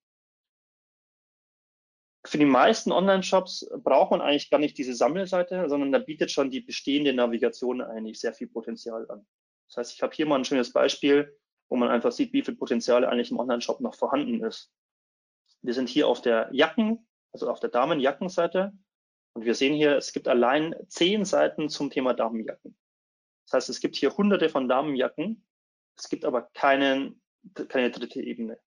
Für 2.25 2.37
die 2.37 2.45
meisten 2.45 2.91
Online-Shops 2.91 3.69
braucht 3.83 4.11
man 4.11 4.21
eigentlich 4.21 4.49
gar 4.49 4.59
nicht 4.59 4.77
diese 4.77 4.93
Sammelseite, 4.93 5.69
sondern 5.69 5.91
da 5.91 5.99
bietet 5.99 6.31
schon 6.31 6.51
die 6.51 6.61
bestehende 6.61 7.13
Navigation 7.13 7.81
eigentlich 7.81 8.19
sehr 8.19 8.33
viel 8.33 8.47
Potenzial 8.47 9.09
an. 9.09 9.25
Das 9.67 9.77
heißt, 9.77 9.93
ich 9.93 10.03
habe 10.03 10.15
hier 10.15 10.25
mal 10.25 10.37
ein 10.37 10.45
schönes 10.45 10.71
Beispiel, 10.73 11.35
wo 11.69 11.75
man 11.75 11.89
einfach 11.89 12.11
sieht, 12.11 12.33
wie 12.33 12.43
viel 12.43 12.55
Potenzial 12.55 13.05
eigentlich 13.05 13.31
im 13.31 13.39
Online-Shop 13.39 13.81
noch 13.81 13.95
vorhanden 13.95 14.43
ist. 14.43 14.71
Wir 15.61 15.73
sind 15.73 15.89
hier 15.89 16.07
auf 16.07 16.21
der 16.21 16.49
Jacken, 16.51 17.07
also 17.31 17.49
auf 17.49 17.59
der 17.59 17.69
Damenjackenseite 17.69 18.73
und 19.33 19.45
wir 19.45 19.55
sehen 19.55 19.73
hier, 19.73 19.97
es 19.97 20.13
gibt 20.13 20.27
allein 20.27 20.75
zehn 20.87 21.25
Seiten 21.25 21.69
zum 21.69 21.89
Thema 21.89 22.13
Damenjacken. 22.13 22.77
Das 23.45 23.53
heißt, 23.53 23.69
es 23.69 23.79
gibt 23.79 23.95
hier 23.95 24.15
hunderte 24.15 24.49
von 24.49 24.67
Damenjacken, 24.67 25.45
es 25.97 26.09
gibt 26.09 26.25
aber 26.25 26.43
keinen, 26.53 27.21
keine 27.67 27.91
dritte 27.91 28.21
Ebene. 28.21 28.59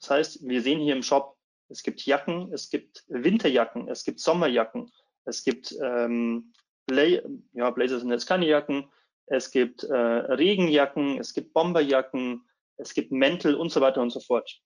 Das 0.00 0.10
heißt, 0.10 0.48
wir 0.48 0.62
sehen 0.62 0.80
hier 0.80 0.94
im 0.94 1.02
Shop, 1.02 1.36
es 1.68 1.82
gibt 1.82 2.04
Jacken, 2.04 2.52
es 2.52 2.70
gibt 2.70 3.04
Winterjacken, 3.08 3.88
es 3.88 4.04
gibt 4.04 4.20
Sommerjacken, 4.20 4.90
es 5.24 5.44
gibt 5.44 5.74
ähm, 5.80 6.52
Bla 6.86 7.04
ja, 7.52 7.70
Blazer 7.70 8.00
sind 8.00 8.10
jetzt 8.10 8.26
keine 8.26 8.46
Jacken, 8.46 8.90
es 9.26 9.50
gibt 9.50 9.84
äh, 9.84 9.94
Regenjacken, 9.94 11.18
es 11.18 11.32
gibt 11.34 11.52
Bomberjacken, 11.52 12.44
es 12.76 12.94
gibt 12.94 13.12
Mäntel 13.12 13.54
und 13.54 13.70
so 13.70 13.80
weiter 13.80 14.02
und 14.02 14.10
so 14.10 14.20
fort. 14.20 14.60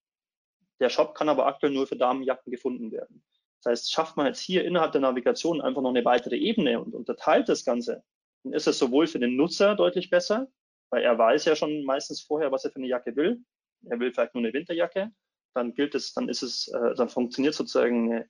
Der 0.80 0.88
Shop 0.88 1.14
kann 1.14 1.28
aber 1.28 1.46
aktuell 1.46 1.72
nur 1.72 1.86
für 1.86 1.96
Damenjacken 1.96 2.50
gefunden 2.50 2.92
werden. 2.92 3.22
Das 3.62 3.70
heißt, 3.70 3.92
schafft 3.92 4.16
man 4.16 4.26
jetzt 4.26 4.40
hier 4.40 4.64
innerhalb 4.64 4.92
der 4.92 5.00
Navigation 5.00 5.60
einfach 5.60 5.82
noch 5.82 5.90
eine 5.90 6.04
weitere 6.04 6.36
Ebene 6.36 6.80
und 6.80 6.94
unterteilt 6.94 7.48
das 7.48 7.64
Ganze, 7.64 8.04
dann 8.46 8.52
ist 8.52 8.68
es 8.68 8.78
sowohl 8.78 9.08
für 9.08 9.18
den 9.18 9.36
Nutzer 9.36 9.74
deutlich 9.74 10.08
besser, 10.08 10.46
weil 10.90 11.02
er 11.02 11.18
weiß 11.18 11.46
ja 11.46 11.56
schon 11.56 11.84
meistens 11.84 12.22
vorher, 12.22 12.52
was 12.52 12.64
er 12.64 12.70
für 12.70 12.76
eine 12.76 12.86
Jacke 12.86 13.16
will. 13.16 13.42
Er 13.86 13.98
will 13.98 14.12
vielleicht 14.12 14.34
nur 14.34 14.44
eine 14.44 14.52
Winterjacke. 14.52 15.10
Dann 15.54 15.74
gilt 15.74 15.96
es, 15.96 16.12
dann 16.12 16.28
ist 16.28 16.42
es, 16.42 16.68
äh, 16.68 16.94
dann 16.94 17.08
funktioniert 17.08 17.54
sozusagen 17.54 18.12
eine, 18.12 18.28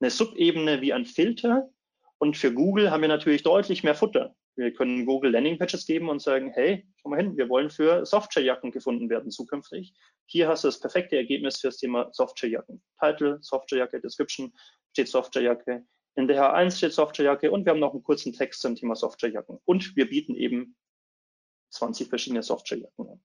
eine 0.00 0.10
Subebene 0.10 0.80
wie 0.82 0.92
ein 0.92 1.04
Filter. 1.04 1.68
Und 2.18 2.36
für 2.36 2.52
Google 2.52 2.90
haben 2.90 3.00
wir 3.00 3.08
natürlich 3.08 3.42
deutlich 3.42 3.82
mehr 3.82 3.94
Futter. 3.96 4.36
Wir 4.56 4.72
können 4.72 5.04
Google 5.04 5.32
Landing 5.32 5.58
Pages 5.58 5.86
geben 5.86 6.08
und 6.08 6.20
sagen, 6.20 6.50
hey, 6.50 6.86
schau 6.96 7.10
mal 7.10 7.16
hin, 7.18 7.36
wir 7.36 7.48
wollen 7.48 7.68
für 7.68 8.06
Softwarejacken 8.06 8.70
gefunden 8.72 9.10
werden 9.10 9.30
zukünftig. 9.30 9.94
Hier 10.24 10.48
hast 10.48 10.64
du 10.64 10.68
das 10.68 10.80
perfekte 10.80 11.16
Ergebnis 11.16 11.60
für 11.60 11.68
das 11.68 11.76
Thema 11.76 12.08
Softwarejacken. 12.12 12.82
Title, 12.98 13.38
Softwarejacke, 13.42 14.00
Description 14.00 14.52
steht 14.92 15.08
Softwarejacke. 15.08 15.86
In 16.14 16.26
der 16.26 16.42
H1 16.42 16.78
steht 16.78 16.94
Softwarejacke 16.94 17.50
und 17.50 17.66
wir 17.66 17.72
haben 17.72 17.80
noch 17.80 17.92
einen 17.92 18.02
kurzen 18.02 18.32
Text 18.32 18.62
zum 18.62 18.74
Thema 18.74 18.96
Softwarejacken. 18.96 19.58
Und 19.66 19.94
wir 19.94 20.08
bieten 20.08 20.34
eben 20.34 20.74
20 21.70 22.08
verschiedene 22.08 22.42
Softwarejacken 22.42 23.08
an. 23.10 23.22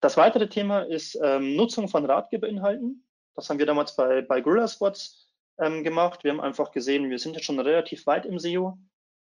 Das 0.00 0.18
weitere 0.18 0.48
Thema 0.48 0.82
ist 0.82 1.18
ähm, 1.22 1.56
Nutzung 1.56 1.88
von 1.88 2.04
Ratgeberinhalten. 2.04 3.06
Das 3.34 3.48
haben 3.48 3.58
wir 3.58 3.66
damals 3.66 3.96
bei, 3.96 4.20
bei 4.20 4.42
Gorilla 4.42 4.68
Spots 4.68 5.32
ähm, 5.58 5.84
gemacht. 5.84 6.24
Wir 6.24 6.32
haben 6.32 6.40
einfach 6.40 6.72
gesehen, 6.72 7.08
wir 7.08 7.18
sind 7.18 7.34
jetzt 7.34 7.46
schon 7.46 7.60
relativ 7.60 8.06
weit 8.06 8.26
im 8.26 8.38
SEO. 8.38 8.78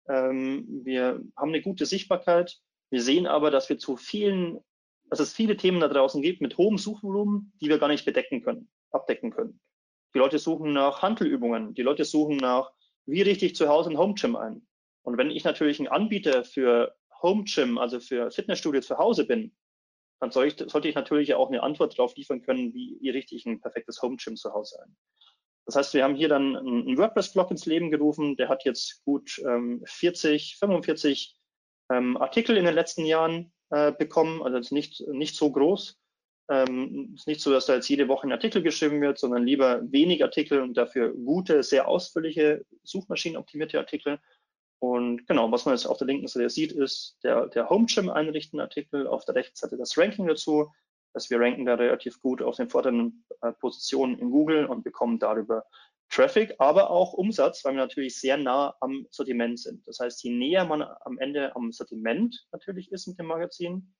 Ähm, 0.07 0.65
wir 0.83 1.21
haben 1.35 1.49
eine 1.49 1.61
gute 1.61 1.85
Sichtbarkeit. 1.85 2.59
Wir 2.89 3.01
sehen 3.01 3.27
aber, 3.27 3.51
dass 3.51 3.69
wir 3.69 3.77
zu 3.77 3.97
vielen, 3.97 4.59
dass 5.09 5.19
es 5.19 5.33
viele 5.33 5.57
Themen 5.57 5.79
da 5.79 5.87
draußen 5.87 6.21
gibt 6.21 6.41
mit 6.41 6.57
hohem 6.57 6.77
Suchvolumen, 6.77 7.53
die 7.61 7.69
wir 7.69 7.79
gar 7.79 7.89
nicht 7.89 8.05
bedecken 8.05 8.41
können, 8.41 8.69
abdecken 8.91 9.31
können. 9.31 9.59
Die 10.13 10.19
Leute 10.19 10.39
suchen 10.39 10.73
nach 10.73 11.01
Handelübungen. 11.01 11.73
Die 11.73 11.81
Leute 11.81 12.05
suchen 12.05 12.37
nach, 12.37 12.71
wie 13.05 13.21
richte 13.21 13.45
ich 13.45 13.55
zu 13.55 13.67
Hause 13.67 13.89
ein 13.89 13.97
Home 13.97 14.15
Gym 14.15 14.35
ein? 14.35 14.65
Und 15.03 15.17
wenn 15.17 15.31
ich 15.31 15.43
natürlich 15.43 15.79
ein 15.79 15.87
Anbieter 15.87 16.43
für 16.43 16.95
Home 17.21 17.43
Gym, 17.45 17.77
also 17.77 17.99
für 17.99 18.31
Fitnessstudio 18.31 18.81
zu 18.81 18.97
Hause 18.97 19.25
bin, 19.25 19.55
dann 20.19 20.31
soll 20.31 20.47
ich, 20.47 20.55
sollte 20.57 20.87
ich 20.87 20.95
natürlich 20.95 21.35
auch 21.35 21.49
eine 21.49 21.63
Antwort 21.63 21.97
darauf 21.97 22.15
liefern 22.15 22.41
können, 22.41 22.73
wie, 22.73 22.97
wie 22.99 23.09
richte 23.09 23.35
ich 23.35 23.45
ein 23.45 23.61
perfektes 23.61 24.01
Home 24.01 24.17
Gym 24.17 24.35
zu 24.35 24.51
Hause 24.53 24.81
ein. 24.83 24.97
Das 25.67 25.75
heißt, 25.75 25.93
wir 25.93 26.05
haben 26.05 26.15
hier 26.15 26.29
dann 26.29 26.55
einen 26.55 26.97
WordPress-Blog 26.97 27.51
ins 27.51 27.65
Leben 27.65 27.91
gerufen. 27.91 28.37
Der 28.37 28.47
hat 28.47 28.63
jetzt 28.63 29.03
gut 29.03 29.37
ähm, 29.45 29.83
40, 29.85 30.55
45 30.57 31.35
ähm, 31.91 32.15
Artikel 32.15 32.55
in 32.55 32.63
den 32.63 32.73
letzten 32.73 33.05
Jahren 33.05 33.51
äh, 33.69 33.91
bekommen. 33.91 34.41
Also 34.41 34.57
ist 34.57 34.71
nicht, 34.71 35.05
nicht 35.09 35.35
so 35.35 35.51
groß. 35.51 35.99
Ähm, 36.49 37.15
ist 37.15 37.27
nicht 37.27 37.41
so, 37.41 37.51
dass 37.51 37.65
da 37.65 37.75
jetzt 37.75 37.89
jede 37.89 38.07
Woche 38.07 38.25
ein 38.25 38.31
Artikel 38.31 38.61
geschrieben 38.63 39.01
wird, 39.01 39.19
sondern 39.19 39.43
lieber 39.43 39.81
wenig 39.91 40.23
Artikel 40.23 40.61
und 40.61 40.75
dafür 40.77 41.13
gute, 41.13 41.61
sehr 41.63 41.89
ausführliche, 41.89 42.65
suchmaschinenoptimierte 42.83 43.77
Artikel. 43.77 44.19
Und 44.79 45.27
genau, 45.27 45.51
was 45.51 45.65
man 45.65 45.75
jetzt 45.75 45.85
auf 45.85 45.97
der 45.97 46.07
linken 46.07 46.27
Seite 46.27 46.49
sieht, 46.49 46.71
ist 46.71 47.17
der, 47.23 47.47
der 47.47 47.69
Home 47.69 47.87
Gym 47.87 48.09
einrichten 48.09 48.61
Artikel, 48.61 49.05
auf 49.05 49.25
der 49.25 49.35
rechten 49.35 49.57
Seite 49.57 49.75
das 49.75 49.97
Ranking 49.97 50.27
dazu, 50.27 50.71
dass 51.17 51.31
wir 51.31 51.39
ranken 51.39 51.65
da 51.65 51.73
relativ 51.73 52.21
gut 52.21 52.43
auf 52.43 52.57
den 52.57 52.69
vorderen 52.69 53.25
äh, 53.41 53.51
Positionen 53.51 54.19
in 54.19 54.29
Google 54.29 54.67
und 54.67 54.83
bekommen 54.83 55.17
darüber 55.17 55.65
Traffic, 56.09 56.53
aber 56.59 56.91
auch 56.91 57.13
Umsatz, 57.13 57.65
weil 57.65 57.73
wir 57.73 57.81
natürlich 57.81 58.19
sehr 58.19 58.37
nah 58.37 58.75
am 58.81 59.07
Sortiment 59.09 59.59
sind. 59.59 59.87
Das 59.87 59.97
heißt, 59.99 60.23
je 60.23 60.29
näher 60.29 60.63
man 60.65 60.83
am 60.83 61.17
Ende 61.17 61.55
am 61.55 61.71
Sortiment 61.71 62.45
natürlich 62.51 62.91
ist 62.91 63.07
mit 63.07 63.17
dem 63.17 63.25
Magazin, 63.25 63.95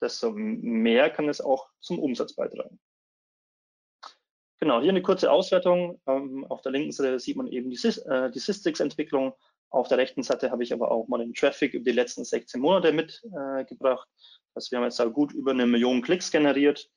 desto 0.00 0.32
mehr 0.32 1.10
kann 1.10 1.28
es 1.28 1.42
auch 1.42 1.68
zum 1.80 1.98
Umsatz 1.98 2.34
beitragen. 2.34 2.80
Genau, 4.58 4.80
hier 4.80 4.92
eine 4.92 5.02
kurze 5.02 5.30
Auswertung. 5.30 6.00
Ähm, 6.06 6.46
auf 6.46 6.62
der 6.62 6.72
linken 6.72 6.92
Seite 6.92 7.20
sieht 7.20 7.36
man 7.36 7.48
eben 7.48 7.68
die, 7.68 7.86
äh, 7.86 8.30
die 8.30 8.38
Systrix-Entwicklung. 8.38 9.34
Auf 9.68 9.88
der 9.88 9.98
rechten 9.98 10.22
Seite 10.22 10.50
habe 10.50 10.62
ich 10.62 10.72
aber 10.72 10.90
auch 10.90 11.06
mal 11.06 11.18
den 11.18 11.34
Traffic 11.34 11.74
über 11.74 11.84
die 11.84 11.92
letzten 11.92 12.24
16 12.24 12.62
Monate 12.62 12.92
mitgebracht. 12.94 14.08
Äh, 14.08 14.41
also 14.54 14.70
wir 14.70 14.78
haben 14.78 14.84
jetzt 14.84 15.00
da 15.00 15.04
gut 15.06 15.32
über 15.32 15.52
eine 15.52 15.66
Million 15.66 16.02
Klicks 16.02 16.30
generiert 16.30 16.90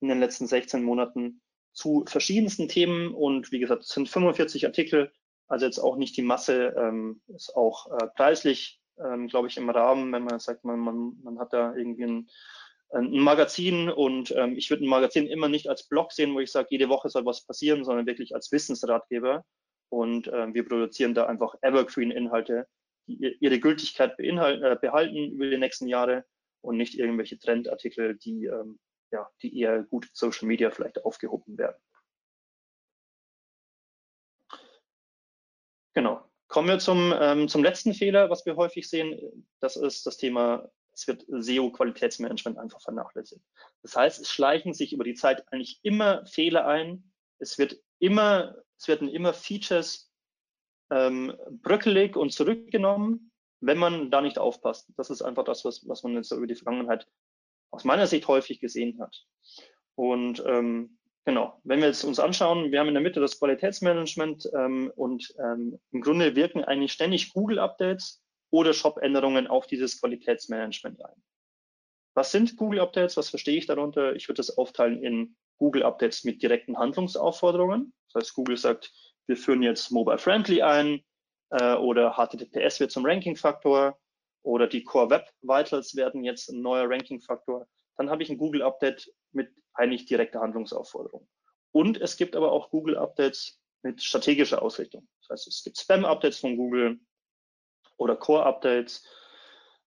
in 0.00 0.08
den 0.08 0.20
letzten 0.20 0.46
16 0.46 0.82
Monaten 0.82 1.40
zu 1.72 2.04
verschiedensten 2.06 2.68
Themen. 2.68 3.14
Und 3.14 3.52
wie 3.52 3.60
gesagt, 3.60 3.82
es 3.82 3.88
sind 3.88 4.08
45 4.08 4.66
Artikel, 4.66 5.12
also 5.48 5.66
jetzt 5.66 5.78
auch 5.78 5.96
nicht 5.96 6.16
die 6.16 6.22
Masse, 6.22 6.74
ähm, 6.76 7.20
ist 7.28 7.54
auch 7.54 7.90
äh, 7.90 8.06
preislich, 8.16 8.80
ähm, 8.98 9.28
glaube 9.28 9.48
ich, 9.48 9.56
im 9.56 9.70
Rahmen, 9.70 10.12
wenn 10.12 10.24
man 10.24 10.40
sagt, 10.40 10.64
man, 10.64 10.78
man, 10.80 11.12
man 11.22 11.38
hat 11.38 11.52
da 11.52 11.74
irgendwie 11.74 12.04
ein, 12.04 12.30
ein 12.90 13.18
Magazin. 13.18 13.88
Und 13.88 14.32
ähm, 14.36 14.56
ich 14.56 14.70
würde 14.70 14.84
ein 14.84 14.88
Magazin 14.88 15.26
immer 15.26 15.48
nicht 15.48 15.68
als 15.68 15.88
Blog 15.88 16.12
sehen, 16.12 16.34
wo 16.34 16.40
ich 16.40 16.50
sage, 16.50 16.68
jede 16.70 16.88
Woche 16.88 17.08
soll 17.08 17.24
was 17.24 17.44
passieren, 17.44 17.84
sondern 17.84 18.06
wirklich 18.06 18.34
als 18.34 18.50
Wissensratgeber. 18.52 19.44
Und 19.90 20.28
äh, 20.28 20.52
wir 20.54 20.66
produzieren 20.66 21.14
da 21.14 21.26
einfach 21.26 21.54
Evergreen-Inhalte, 21.60 22.66
die 23.06 23.36
ihre 23.40 23.60
Gültigkeit 23.60 24.18
äh, 24.18 24.76
behalten 24.80 25.32
über 25.32 25.50
die 25.50 25.58
nächsten 25.58 25.86
Jahre 25.86 26.24
und 26.62 26.76
nicht 26.76 26.98
irgendwelche 26.98 27.38
Trendartikel, 27.38 28.16
die, 28.16 28.46
ähm, 28.46 28.78
ja, 29.10 29.28
die 29.42 29.58
eher 29.58 29.82
gut 29.82 30.08
Social 30.12 30.48
Media 30.48 30.70
vielleicht 30.70 31.04
aufgehoben 31.04 31.58
werden. 31.58 31.76
Genau. 35.94 36.24
Kommen 36.48 36.68
wir 36.68 36.78
zum, 36.78 37.12
ähm, 37.18 37.48
zum 37.48 37.62
letzten 37.62 37.94
Fehler, 37.94 38.30
was 38.30 38.46
wir 38.46 38.56
häufig 38.56 38.88
sehen. 38.88 39.46
Das 39.60 39.76
ist 39.76 40.06
das 40.06 40.16
Thema, 40.16 40.70
es 40.92 41.06
wird 41.06 41.24
SEO-Qualitätsmanagement 41.28 42.58
einfach 42.58 42.80
vernachlässigt. 42.80 43.42
Das 43.82 43.96
heißt, 43.96 44.20
es 44.20 44.30
schleichen 44.30 44.74
sich 44.74 44.92
über 44.92 45.04
die 45.04 45.14
Zeit 45.14 45.50
eigentlich 45.50 45.80
immer 45.82 46.24
Fehler 46.26 46.66
ein. 46.66 47.12
Es 47.38 47.58
wird 47.58 47.82
immer, 47.98 48.56
es 48.78 48.88
werden 48.88 49.08
immer 49.08 49.32
Features 49.32 50.10
ähm, 50.90 51.36
bröckelig 51.62 52.16
und 52.16 52.32
zurückgenommen 52.32 53.31
wenn 53.62 53.78
man 53.78 54.10
da 54.10 54.20
nicht 54.20 54.38
aufpasst. 54.38 54.92
Das 54.96 55.08
ist 55.08 55.22
einfach 55.22 55.44
das, 55.44 55.64
was, 55.64 55.88
was 55.88 56.02
man 56.02 56.14
jetzt 56.14 56.32
über 56.32 56.46
die 56.46 56.54
Vergangenheit 56.54 57.06
aus 57.70 57.84
meiner 57.84 58.06
Sicht 58.06 58.28
häufig 58.28 58.60
gesehen 58.60 59.00
hat. 59.00 59.24
Und 59.94 60.42
ähm, 60.46 60.98
genau, 61.24 61.60
wenn 61.64 61.80
wir 61.80 61.86
jetzt 61.86 62.04
uns 62.04 62.18
anschauen, 62.18 62.72
wir 62.72 62.80
haben 62.80 62.88
in 62.88 62.94
der 62.94 63.02
Mitte 63.02 63.20
das 63.20 63.38
Qualitätsmanagement 63.38 64.50
ähm, 64.54 64.92
und 64.96 65.32
ähm, 65.38 65.78
im 65.92 66.00
Grunde 66.00 66.34
wirken 66.34 66.64
eigentlich 66.64 66.92
ständig 66.92 67.32
Google-Updates 67.32 68.22
oder 68.50 68.74
Shop-Änderungen 68.74 69.46
auf 69.46 69.66
dieses 69.66 70.00
Qualitätsmanagement 70.00 71.04
ein. 71.04 71.22
Was 72.14 72.32
sind 72.32 72.56
Google-Updates? 72.56 73.16
Was 73.16 73.30
verstehe 73.30 73.56
ich 73.56 73.66
darunter? 73.66 74.14
Ich 74.16 74.28
würde 74.28 74.38
das 74.38 74.58
aufteilen 74.58 75.02
in 75.02 75.36
Google-Updates 75.58 76.24
mit 76.24 76.42
direkten 76.42 76.76
Handlungsaufforderungen. 76.76 77.94
Das 78.12 78.24
heißt, 78.24 78.34
Google 78.34 78.56
sagt, 78.56 78.92
wir 79.26 79.36
führen 79.36 79.62
jetzt 79.62 79.90
Mobile 79.92 80.18
Friendly 80.18 80.62
ein, 80.62 81.02
äh, 81.52 81.74
oder 81.74 82.14
HTTPS 82.16 82.80
wird 82.80 82.90
zum 82.90 83.04
Ranking-Faktor 83.04 83.98
oder 84.42 84.66
die 84.66 84.82
Core 84.82 85.10
Web 85.10 85.30
Vitals 85.42 85.94
werden 85.94 86.24
jetzt 86.24 86.48
ein 86.50 86.62
neuer 86.62 86.88
Ranking-Faktor. 86.88 87.66
Dann 87.96 88.10
habe 88.10 88.22
ich 88.22 88.30
ein 88.30 88.38
Google 88.38 88.62
Update 88.62 89.12
mit 89.32 89.50
eigentlich 89.74 90.06
direkter 90.06 90.40
Handlungsaufforderung. 90.40 91.28
Und 91.72 92.00
es 92.00 92.16
gibt 92.16 92.36
aber 92.36 92.52
auch 92.52 92.70
Google 92.70 92.96
Updates 92.96 93.60
mit 93.82 94.02
strategischer 94.02 94.62
Ausrichtung. 94.62 95.08
Das 95.20 95.30
heißt, 95.30 95.46
es 95.48 95.62
gibt 95.62 95.78
Spam-Updates 95.78 96.38
von 96.40 96.56
Google 96.56 97.00
oder 97.96 98.16
Core-Updates 98.16 99.06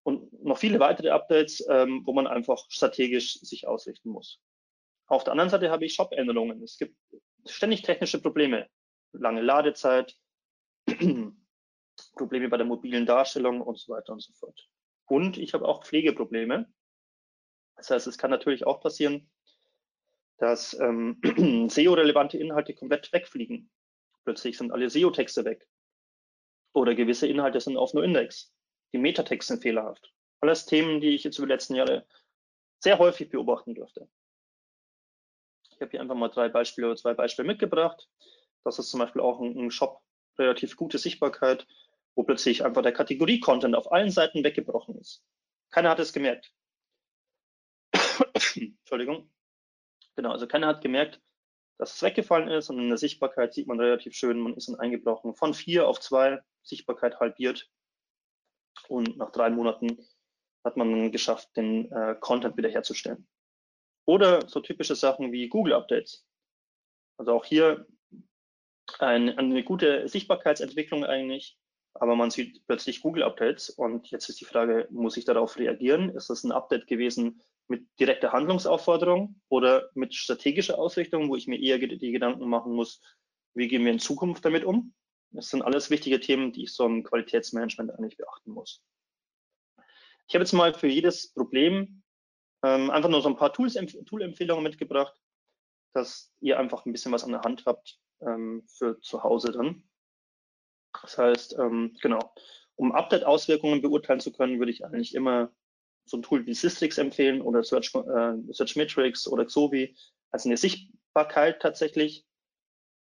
und 0.03 0.31
noch 0.43 0.57
viele 0.57 0.79
weitere 0.79 1.09
Updates, 1.09 1.65
ähm, 1.69 2.03
wo 2.05 2.13
man 2.13 2.27
einfach 2.27 2.63
strategisch 2.69 3.39
sich 3.39 3.67
ausrichten 3.67 4.09
muss. 4.09 4.39
Auf 5.07 5.23
der 5.23 5.31
anderen 5.31 5.49
Seite 5.49 5.69
habe 5.69 5.85
ich 5.85 5.93
Shop-Änderungen. 5.93 6.61
Es 6.63 6.77
gibt 6.77 6.95
ständig 7.45 7.81
technische 7.81 8.21
Probleme. 8.21 8.67
Lange 9.13 9.41
Ladezeit, 9.41 10.17
Probleme 12.15 12.49
bei 12.49 12.57
der 12.57 12.65
mobilen 12.65 13.05
Darstellung 13.05 13.61
und 13.61 13.77
so 13.77 13.93
weiter 13.93 14.13
und 14.13 14.21
so 14.21 14.33
fort. 14.33 14.67
Und 15.05 15.37
ich 15.37 15.53
habe 15.53 15.67
auch 15.67 15.83
Pflegeprobleme. 15.83 16.71
Das 17.75 17.89
heißt, 17.89 18.07
es 18.07 18.17
kann 18.17 18.31
natürlich 18.31 18.65
auch 18.65 18.81
passieren, 18.81 19.29
dass 20.37 20.77
ähm, 20.79 21.21
SEO-relevante 21.69 22.37
Inhalte 22.37 22.73
komplett 22.73 23.11
wegfliegen. 23.13 23.69
Plötzlich 24.23 24.57
sind 24.57 24.71
alle 24.71 24.89
SEO-Texte 24.89 25.45
weg. 25.45 25.67
Oder 26.73 26.95
gewisse 26.95 27.27
Inhalte 27.27 27.59
sind 27.59 27.77
auf 27.77 27.93
NoIndex. 27.93 28.53
Die 28.91 28.97
Metatext 28.97 29.47
sind 29.47 29.61
fehlerhaft. 29.61 30.13
Alles 30.41 30.65
Themen, 30.65 30.99
die 30.99 31.15
ich 31.15 31.23
jetzt 31.23 31.37
über 31.37 31.47
die 31.47 31.53
letzten 31.53 31.75
Jahre 31.75 32.05
sehr 32.79 32.99
häufig 32.99 33.29
beobachten 33.29 33.75
durfte. 33.75 34.09
Ich 35.71 35.81
habe 35.81 35.91
hier 35.91 36.01
einfach 36.01 36.15
mal 36.15 36.29
drei 36.29 36.49
Beispiele 36.49 36.87
oder 36.87 36.95
zwei 36.95 37.13
Beispiele 37.13 37.47
mitgebracht. 37.47 38.09
Das 38.63 38.79
ist 38.79 38.89
zum 38.89 38.99
Beispiel 38.99 39.21
auch 39.21 39.39
ein, 39.41 39.57
ein 39.57 39.71
Shop, 39.71 40.01
relativ 40.37 40.75
gute 40.75 40.97
Sichtbarkeit, 40.97 41.67
wo 42.15 42.23
plötzlich 42.23 42.63
einfach 42.63 42.81
der 42.81 42.93
Kategorie-Content 42.93 43.75
auf 43.75 43.91
allen 43.91 44.11
Seiten 44.11 44.43
weggebrochen 44.43 44.97
ist. 44.99 45.23
Keiner 45.71 45.89
hat 45.89 45.99
es 45.99 46.13
gemerkt. 46.13 46.53
Entschuldigung. 48.55 49.31
Genau, 50.15 50.31
also 50.31 50.47
keiner 50.47 50.67
hat 50.67 50.81
gemerkt, 50.81 51.21
dass 51.77 51.95
es 51.95 52.01
weggefallen 52.01 52.47
ist 52.47 52.69
und 52.69 52.79
in 52.79 52.87
der 52.87 52.97
Sichtbarkeit 52.97 53.53
sieht 53.53 53.67
man 53.67 53.79
relativ 53.79 54.13
schön, 54.13 54.39
man 54.39 54.55
ist 54.55 54.69
dann 54.69 54.79
eingebrochen 54.79 55.35
von 55.35 55.53
vier 55.53 55.87
auf 55.87 55.99
zwei, 55.99 56.41
Sichtbarkeit 56.63 57.19
halbiert 57.19 57.69
und 58.87 59.17
nach 59.17 59.31
drei 59.31 59.49
Monaten 59.49 59.99
hat 60.63 60.77
man 60.77 61.11
geschafft, 61.11 61.55
den 61.57 61.91
äh, 61.91 62.15
Content 62.19 62.57
wiederherzustellen. 62.57 63.27
Oder 64.05 64.47
so 64.47 64.61
typische 64.61 64.95
Sachen 64.95 65.31
wie 65.31 65.49
Google 65.49 65.73
Updates. 65.73 66.25
Also 67.17 67.33
auch 67.33 67.45
hier 67.45 67.87
ein, 68.99 69.37
eine 69.37 69.63
gute 69.63 70.07
Sichtbarkeitsentwicklung 70.07 71.05
eigentlich, 71.05 71.57
aber 71.95 72.15
man 72.15 72.29
sieht 72.29 72.65
plötzlich 72.67 73.01
Google 73.01 73.23
Updates 73.23 73.69
und 73.69 74.07
jetzt 74.11 74.29
ist 74.29 74.41
die 74.41 74.45
Frage, 74.45 74.87
muss 74.91 75.17
ich 75.17 75.25
darauf 75.25 75.57
reagieren? 75.57 76.09
Ist 76.09 76.29
das 76.29 76.43
ein 76.43 76.51
Update 76.51 76.87
gewesen 76.87 77.41
mit 77.67 77.87
direkter 77.99 78.31
Handlungsaufforderung 78.31 79.41
oder 79.49 79.89
mit 79.93 80.13
strategischer 80.13 80.77
Ausrichtung, 80.77 81.29
wo 81.29 81.35
ich 81.35 81.47
mir 81.47 81.59
eher 81.59 81.79
die 81.79 82.11
Gedanken 82.11 82.47
machen 82.47 82.73
muss, 82.73 83.01
wie 83.55 83.67
gehen 83.67 83.85
wir 83.85 83.91
in 83.93 83.99
Zukunft 83.99 84.43
damit 84.43 84.65
um? 84.65 84.93
Das 85.31 85.49
sind 85.49 85.61
alles 85.61 85.89
wichtige 85.89 86.19
Themen, 86.19 86.51
die 86.51 86.63
ich 86.63 86.73
so 86.73 86.85
im 86.85 87.03
Qualitätsmanagement 87.03 87.91
eigentlich 87.91 88.17
beachten 88.17 88.51
muss. 88.51 88.83
Ich 90.27 90.35
habe 90.35 90.43
jetzt 90.43 90.53
mal 90.53 90.73
für 90.73 90.87
jedes 90.87 91.33
Problem 91.33 92.03
ähm, 92.63 92.89
einfach 92.89 93.09
nur 93.09 93.21
so 93.21 93.29
ein 93.29 93.37
paar 93.37 93.53
Tool-Empfehlungen 93.53 94.63
mitgebracht, 94.63 95.17
dass 95.93 96.33
ihr 96.41 96.59
einfach 96.59 96.85
ein 96.85 96.91
bisschen 96.91 97.11
was 97.11 97.23
an 97.23 97.31
der 97.31 97.41
Hand 97.41 97.65
habt 97.65 97.99
ähm, 98.21 98.63
für 98.67 98.99
zu 98.99 99.23
Hause 99.23 99.51
dann. 99.51 99.83
Das 101.01 101.17
heißt, 101.17 101.57
ähm, 101.59 101.95
genau, 102.01 102.33
um 102.75 102.91
Update-Auswirkungen 102.91 103.81
beurteilen 103.81 104.19
zu 104.19 104.31
können, 104.31 104.59
würde 104.59 104.71
ich 104.71 104.85
eigentlich 104.85 105.15
immer 105.15 105.51
so 106.05 106.17
ein 106.17 106.23
Tool 106.23 106.45
wie 106.45 106.53
Systrix 106.53 106.97
empfehlen 106.97 107.41
oder 107.41 107.63
Search, 107.63 107.93
äh, 107.95 108.53
Searchmetrics 108.53 109.27
oder 109.27 109.45
Xovi 109.45 109.95
als 110.31 110.45
eine 110.45 110.57
Sichtbarkeit 110.57 111.61
tatsächlich. 111.61 112.25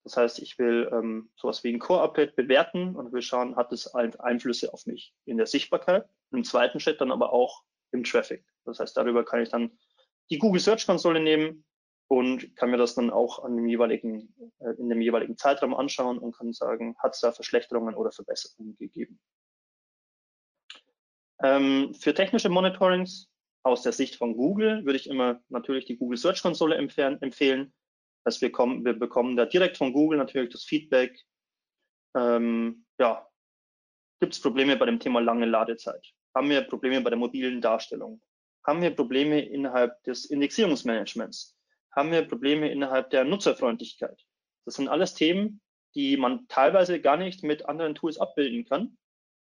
Das 0.04 0.18
heißt, 0.18 0.40
ich 0.40 0.60
will 0.60 0.90
ähm, 0.92 1.30
sowas 1.36 1.64
wie 1.64 1.74
ein 1.74 1.80
Core-Update 1.80 2.36
bewerten 2.36 2.96
und 2.96 3.14
will 3.14 3.22
schauen, 3.22 3.56
hat 3.56 3.72
es 3.72 3.94
Einflüsse 3.94 4.74
auf 4.74 4.86
mich 4.86 5.14
in 5.26 5.38
der 5.38 5.48
Sichtbarkeit. 5.48 6.08
Im 6.32 6.44
zweiten 6.44 6.80
Schritt 6.80 7.00
dann 7.00 7.12
aber 7.12 7.32
auch 7.32 7.64
im 7.92 8.04
Traffic. 8.04 8.44
Das 8.66 8.80
heißt, 8.80 8.96
darüber 8.98 9.24
kann 9.24 9.42
ich 9.42 9.50
dann 9.50 9.72
die 10.30 10.40
Google 10.40 10.60
Search 10.60 10.86
Konsole 10.86 11.22
nehmen 11.22 11.66
und 12.08 12.56
kann 12.56 12.70
mir 12.70 12.78
das 12.78 12.96
dann 12.96 13.10
auch 13.10 13.44
an 13.44 13.56
dem 13.56 13.68
jeweiligen, 13.68 14.34
äh, 14.60 14.72
in 14.78 14.90
dem 14.90 15.02
jeweiligen 15.02 15.38
Zeitraum 15.38 15.74
anschauen 15.74 16.20
und 16.20 16.36
kann 16.36 16.54
sagen, 16.54 16.96
hat 17.00 17.16
es 17.16 17.22
da 17.22 17.32
Verschlechterungen 17.32 17.96
oder 17.96 18.12
Verbesserungen 18.12 18.76
gegeben. 18.78 19.20
Ähm, 21.42 21.94
für 21.94 22.14
technische 22.14 22.50
Monitorings 22.50 23.30
aus 23.64 23.82
der 23.82 23.94
Sicht 23.94 24.16
von 24.16 24.36
Google 24.36 24.86
würde 24.86 24.98
ich 24.98 25.10
immer 25.10 25.42
natürlich 25.50 25.86
die 25.86 25.98
Google 25.98 26.18
Search 26.18 26.42
Konsole 26.42 26.76
empfehlen, 26.76 27.74
dass 28.26 28.42
wir, 28.42 28.52
kommen, 28.52 28.86
wir 28.86 28.94
bekommen 28.94 29.36
da 29.36 29.46
direkt 29.46 29.78
von 29.78 29.94
Google 29.94 30.18
natürlich 30.18 30.52
das 30.52 30.64
Feedback. 30.64 31.20
Ähm, 32.16 32.86
ja, 33.00 33.28
gibt 34.20 34.34
es 34.34 34.42
Probleme 34.42 34.78
bei 34.78 34.86
dem 34.86 35.00
Thema 35.00 35.20
lange 35.20 35.46
Ladezeit? 35.46 36.14
Haben 36.36 36.50
wir 36.50 36.62
Probleme 36.62 37.02
bei 37.02 37.10
der 37.10 37.20
mobilen 37.20 37.62
Darstellung? 37.62 38.22
Haben 38.66 38.82
wir 38.82 38.92
Probleme 38.92 39.42
innerhalb 39.42 40.02
des 40.04 40.26
Indexierungsmanagements? 40.26 41.58
Haben 41.96 42.12
wir 42.12 42.28
Probleme 42.28 42.72
innerhalb 42.72 43.10
der 43.12 43.24
Nutzerfreundlichkeit? 43.24 44.20
Das 44.66 44.76
sind 44.76 44.88
alles 44.88 45.14
Themen, 45.14 45.62
die 45.96 46.18
man 46.18 46.48
teilweise 46.48 47.00
gar 47.00 47.18
nicht 47.18 47.44
mit 47.44 47.68
anderen 47.68 47.96
Tools 47.96 48.18
abbilden 48.18 48.66
kann, 48.66 48.98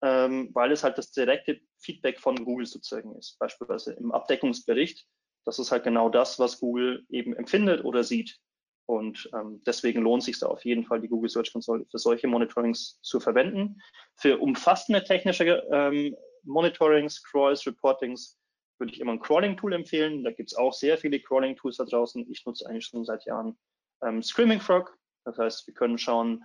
ähm, 0.02 0.50
weil 0.54 0.72
es 0.72 0.82
halt 0.82 0.96
das 0.96 1.12
direkte 1.12 1.60
Feedback 1.78 2.18
von 2.18 2.44
Google 2.44 2.66
sozusagen 2.66 3.14
ist. 3.16 3.38
Beispielsweise 3.38 3.92
im 3.92 4.12
Abdeckungsbericht. 4.12 5.06
Das 5.44 5.58
ist 5.58 5.70
halt 5.70 5.84
genau 5.84 6.08
das, 6.08 6.38
was 6.38 6.60
Google 6.60 7.04
eben 7.08 7.34
empfindet 7.34 7.84
oder 7.84 8.04
sieht. 8.04 8.38
Und 8.86 9.30
ähm, 9.34 9.62
deswegen 9.66 10.02
lohnt 10.02 10.22
sich 10.22 10.38
da 10.40 10.46
auf 10.46 10.64
jeden 10.64 10.84
Fall, 10.84 11.00
die 11.00 11.08
Google 11.08 11.30
Search 11.30 11.52
Console 11.52 11.86
für 11.90 11.98
solche 11.98 12.26
Monitorings 12.26 12.98
zu 13.02 13.20
verwenden. 13.20 13.80
Für 14.16 14.38
umfassende 14.38 15.04
technische 15.04 15.62
ähm, 15.70 16.16
Monitorings, 16.42 17.22
Crawls, 17.22 17.66
Reportings 17.66 18.39
würde 18.80 18.92
ich 18.92 19.00
immer 19.00 19.12
ein 19.12 19.20
Crawling-Tool 19.20 19.72
empfehlen. 19.72 20.24
Da 20.24 20.32
gibt 20.32 20.50
es 20.50 20.56
auch 20.56 20.72
sehr 20.72 20.98
viele 20.98 21.20
Crawling-Tools 21.20 21.76
da 21.76 21.84
draußen. 21.84 22.26
Ich 22.30 22.44
nutze 22.46 22.66
eigentlich 22.66 22.86
schon 22.86 23.04
seit 23.04 23.24
Jahren 23.26 23.58
ähm, 24.02 24.22
Screaming 24.22 24.60
Frog. 24.60 24.96
Das 25.24 25.38
heißt, 25.38 25.66
wir 25.66 25.74
können 25.74 25.98
schauen, 25.98 26.42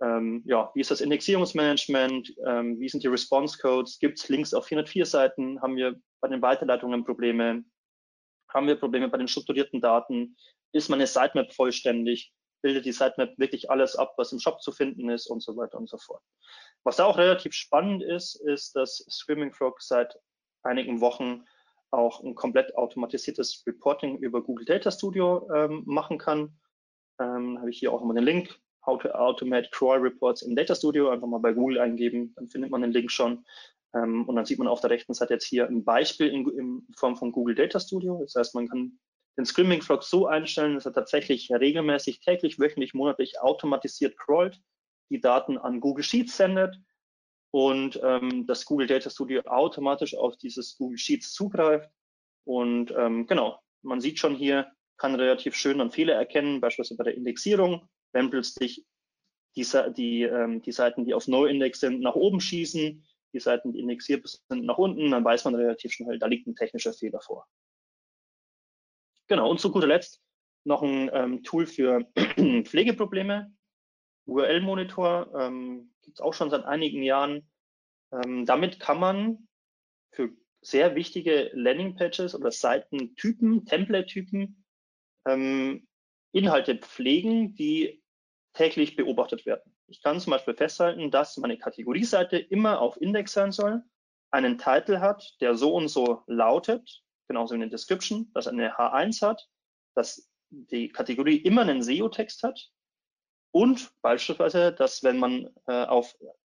ähm, 0.00 0.42
ja, 0.46 0.70
wie 0.74 0.80
ist 0.80 0.90
das 0.90 1.00
Indexierungsmanagement, 1.00 2.34
ähm, 2.46 2.78
wie 2.80 2.88
sind 2.88 3.02
die 3.02 3.08
Response 3.08 3.58
Codes, 3.58 3.98
gibt 3.98 4.18
es 4.18 4.28
Links 4.28 4.54
auf 4.54 4.66
404 4.66 5.06
Seiten, 5.06 5.60
haben 5.60 5.76
wir 5.76 6.00
bei 6.20 6.28
den 6.28 6.42
Weiterleitungen 6.42 7.04
Probleme, 7.04 7.64
haben 8.52 8.66
wir 8.66 8.76
Probleme 8.76 9.08
bei 9.08 9.18
den 9.18 9.28
strukturierten 9.28 9.80
Daten, 9.80 10.36
ist 10.72 10.88
meine 10.88 11.06
Sitemap 11.06 11.52
vollständig? 11.52 12.32
Bildet 12.62 12.86
die 12.86 12.92
Sitemap 12.92 13.38
wirklich 13.38 13.70
alles 13.70 13.94
ab, 13.94 14.14
was 14.16 14.32
im 14.32 14.40
Shop 14.40 14.60
zu 14.62 14.72
finden 14.72 15.10
ist 15.10 15.26
und 15.26 15.42
so 15.42 15.56
weiter 15.56 15.78
und 15.78 15.88
so 15.88 15.98
fort. 15.98 16.22
Was 16.82 16.96
da 16.96 17.04
auch 17.04 17.18
relativ 17.18 17.52
spannend 17.52 18.02
ist, 18.02 18.34
ist, 18.34 18.74
dass 18.74 19.06
Screaming 19.10 19.52
Frog 19.52 19.80
seit 19.80 20.16
einigen 20.62 21.00
Wochen 21.00 21.44
auch 21.94 22.22
ein 22.22 22.34
komplett 22.34 22.76
automatisiertes 22.76 23.64
Reporting 23.66 24.18
über 24.18 24.42
Google 24.42 24.64
Data 24.64 24.90
Studio 24.90 25.48
ähm, 25.54 25.82
machen 25.86 26.18
kann. 26.18 26.58
Ähm, 27.20 27.58
habe 27.58 27.70
ich 27.70 27.78
hier 27.78 27.92
auch 27.92 28.00
nochmal 28.00 28.16
den 28.16 28.24
Link, 28.24 28.58
How 28.84 29.00
to 29.00 29.10
Automate 29.10 29.68
Crawl 29.70 30.00
Reports 30.00 30.42
in 30.42 30.56
Data 30.56 30.74
Studio. 30.74 31.10
Einfach 31.10 31.26
mal 31.26 31.38
bei 31.38 31.52
Google 31.52 31.80
eingeben, 31.80 32.34
dann 32.36 32.48
findet 32.48 32.70
man 32.70 32.82
den 32.82 32.92
Link 32.92 33.10
schon. 33.10 33.44
Ähm, 33.94 34.28
und 34.28 34.36
dann 34.36 34.44
sieht 34.44 34.58
man 34.58 34.68
auf 34.68 34.80
der 34.80 34.90
rechten 34.90 35.14
Seite 35.14 35.34
jetzt 35.34 35.46
hier 35.46 35.66
ein 35.66 35.84
Beispiel 35.84 36.28
in, 36.28 36.48
in 36.58 36.86
Form 36.96 37.16
von 37.16 37.32
Google 37.32 37.54
Data 37.54 37.80
Studio. 37.80 38.20
Das 38.22 38.34
heißt, 38.34 38.54
man 38.54 38.68
kann 38.68 38.98
den 39.36 39.46
Screaming 39.46 39.82
Frog 39.82 40.02
so 40.02 40.26
einstellen, 40.26 40.74
dass 40.74 40.86
er 40.86 40.92
tatsächlich 40.92 41.50
regelmäßig, 41.50 42.20
täglich, 42.20 42.58
wöchentlich, 42.58 42.94
monatlich 42.94 43.40
automatisiert 43.40 44.16
crawlt, 44.16 44.60
die 45.10 45.20
Daten 45.20 45.58
an 45.58 45.80
Google 45.80 46.04
Sheets 46.04 46.36
sendet 46.36 46.76
und 47.54 48.00
ähm, 48.02 48.48
das 48.48 48.64
Google 48.64 48.88
Data 48.88 49.08
Studio 49.08 49.40
automatisch 49.42 50.16
auf 50.16 50.36
dieses 50.36 50.76
Google 50.76 50.98
Sheets 50.98 51.32
zugreift. 51.32 51.88
Und 52.42 52.92
ähm, 52.98 53.28
genau, 53.28 53.60
man 53.82 54.00
sieht 54.00 54.18
schon 54.18 54.34
hier, 54.34 54.72
kann 54.96 55.14
relativ 55.14 55.54
schön 55.54 55.78
dann 55.78 55.92
Fehler 55.92 56.14
erkennen, 56.14 56.60
beispielsweise 56.60 56.96
bei 56.96 57.04
der 57.04 57.14
Indexierung, 57.14 57.88
wenn 58.12 58.28
plötzlich 58.28 58.84
die, 59.54 59.64
die, 59.96 60.22
ähm, 60.22 60.62
die 60.62 60.72
Seiten, 60.72 61.04
die 61.04 61.14
auf 61.14 61.28
No-Index 61.28 61.78
sind, 61.78 62.00
nach 62.00 62.16
oben 62.16 62.40
schießen, 62.40 63.06
die 63.32 63.40
Seiten, 63.40 63.72
die 63.72 63.78
indexiert 63.78 64.26
sind, 64.26 64.64
nach 64.64 64.78
unten, 64.78 65.12
dann 65.12 65.24
weiß 65.24 65.44
man 65.44 65.54
relativ 65.54 65.92
schnell, 65.92 66.18
da 66.18 66.26
liegt 66.26 66.48
ein 66.48 66.56
technischer 66.56 66.92
Fehler 66.92 67.20
vor. 67.20 67.46
Genau, 69.28 69.48
und 69.48 69.60
zu 69.60 69.70
guter 69.70 69.86
Letzt 69.86 70.20
noch 70.64 70.82
ein 70.82 71.08
ähm, 71.12 71.44
Tool 71.44 71.66
für 71.66 72.04
Pflegeprobleme. 72.64 73.54
URL-Monitor 74.26 75.32
ähm, 75.38 75.92
gibt 76.02 76.18
es 76.18 76.20
auch 76.20 76.34
schon 76.34 76.50
seit 76.50 76.64
einigen 76.64 77.02
Jahren. 77.02 77.48
Ähm, 78.12 78.46
damit 78.46 78.80
kann 78.80 78.98
man 78.98 79.48
für 80.12 80.30
sehr 80.60 80.94
wichtige 80.94 81.50
Landing-Pages 81.52 82.34
oder 82.34 82.50
Seitentypen, 82.50 83.66
Template-Typen 83.66 84.64
ähm, 85.26 85.86
Inhalte 86.32 86.76
pflegen, 86.76 87.54
die 87.54 88.02
täglich 88.54 88.96
beobachtet 88.96 89.46
werden. 89.46 89.74
Ich 89.86 90.02
kann 90.02 90.20
zum 90.20 90.30
Beispiel 90.30 90.54
festhalten, 90.54 91.10
dass 91.10 91.36
meine 91.36 91.58
Kategorieseite 91.58 92.38
immer 92.38 92.80
auf 92.80 93.00
Index 93.00 93.32
sein 93.32 93.52
soll, 93.52 93.82
einen 94.30 94.58
Titel 94.58 94.98
hat, 94.98 95.36
der 95.40 95.54
so 95.54 95.74
und 95.74 95.88
so 95.88 96.22
lautet 96.26 97.04
genauso 97.28 97.54
in 97.54 97.60
der 97.60 97.70
Description, 97.70 98.30
dass 98.34 98.46
eine 98.46 98.76
H1 98.76 99.22
hat, 99.22 99.48
dass 99.94 100.30
die 100.50 100.88
Kategorie 100.88 101.36
immer 101.36 101.62
einen 101.62 101.82
SEO-Text 101.82 102.42
hat 102.42 102.70
und 103.54 103.92
beispielsweise, 104.02 104.72
dass 104.72 105.04
wenn 105.04 105.18
man 105.18 105.48
äh, 105.68 105.84
auf 105.84 106.16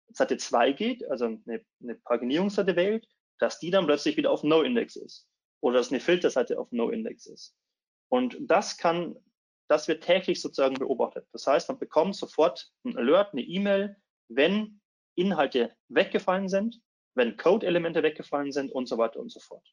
Seite 0.08 0.38
2 0.38 0.72
geht, 0.72 1.06
also 1.10 1.26
eine, 1.26 1.62
eine 1.82 1.94
Paginierungsseite 1.96 2.74
wählt, 2.74 3.06
dass 3.38 3.58
die 3.58 3.70
dann 3.70 3.84
plötzlich 3.84 4.16
wieder 4.16 4.30
auf 4.30 4.42
No-Index 4.42 4.96
ist 4.96 5.28
oder 5.60 5.76
dass 5.76 5.90
eine 5.90 6.00
Filterseite 6.00 6.58
auf 6.58 6.72
No-Index 6.72 7.26
ist. 7.26 7.54
Und 8.08 8.38
das 8.40 8.78
kann, 8.78 9.14
das 9.68 9.88
wird 9.88 10.04
täglich 10.04 10.40
sozusagen 10.40 10.76
beobachtet. 10.76 11.28
Das 11.32 11.46
heißt, 11.46 11.68
man 11.68 11.78
bekommt 11.78 12.16
sofort 12.16 12.72
ein 12.84 12.96
Alert, 12.96 13.34
eine 13.34 13.42
E-Mail, 13.42 13.96
wenn 14.28 14.80
Inhalte 15.16 15.76
weggefallen 15.88 16.48
sind, 16.48 16.80
wenn 17.14 17.36
Code-Elemente 17.36 18.02
weggefallen 18.02 18.52
sind 18.52 18.72
und 18.72 18.88
so 18.88 18.96
weiter 18.96 19.20
und 19.20 19.30
so 19.30 19.40
fort. 19.40 19.68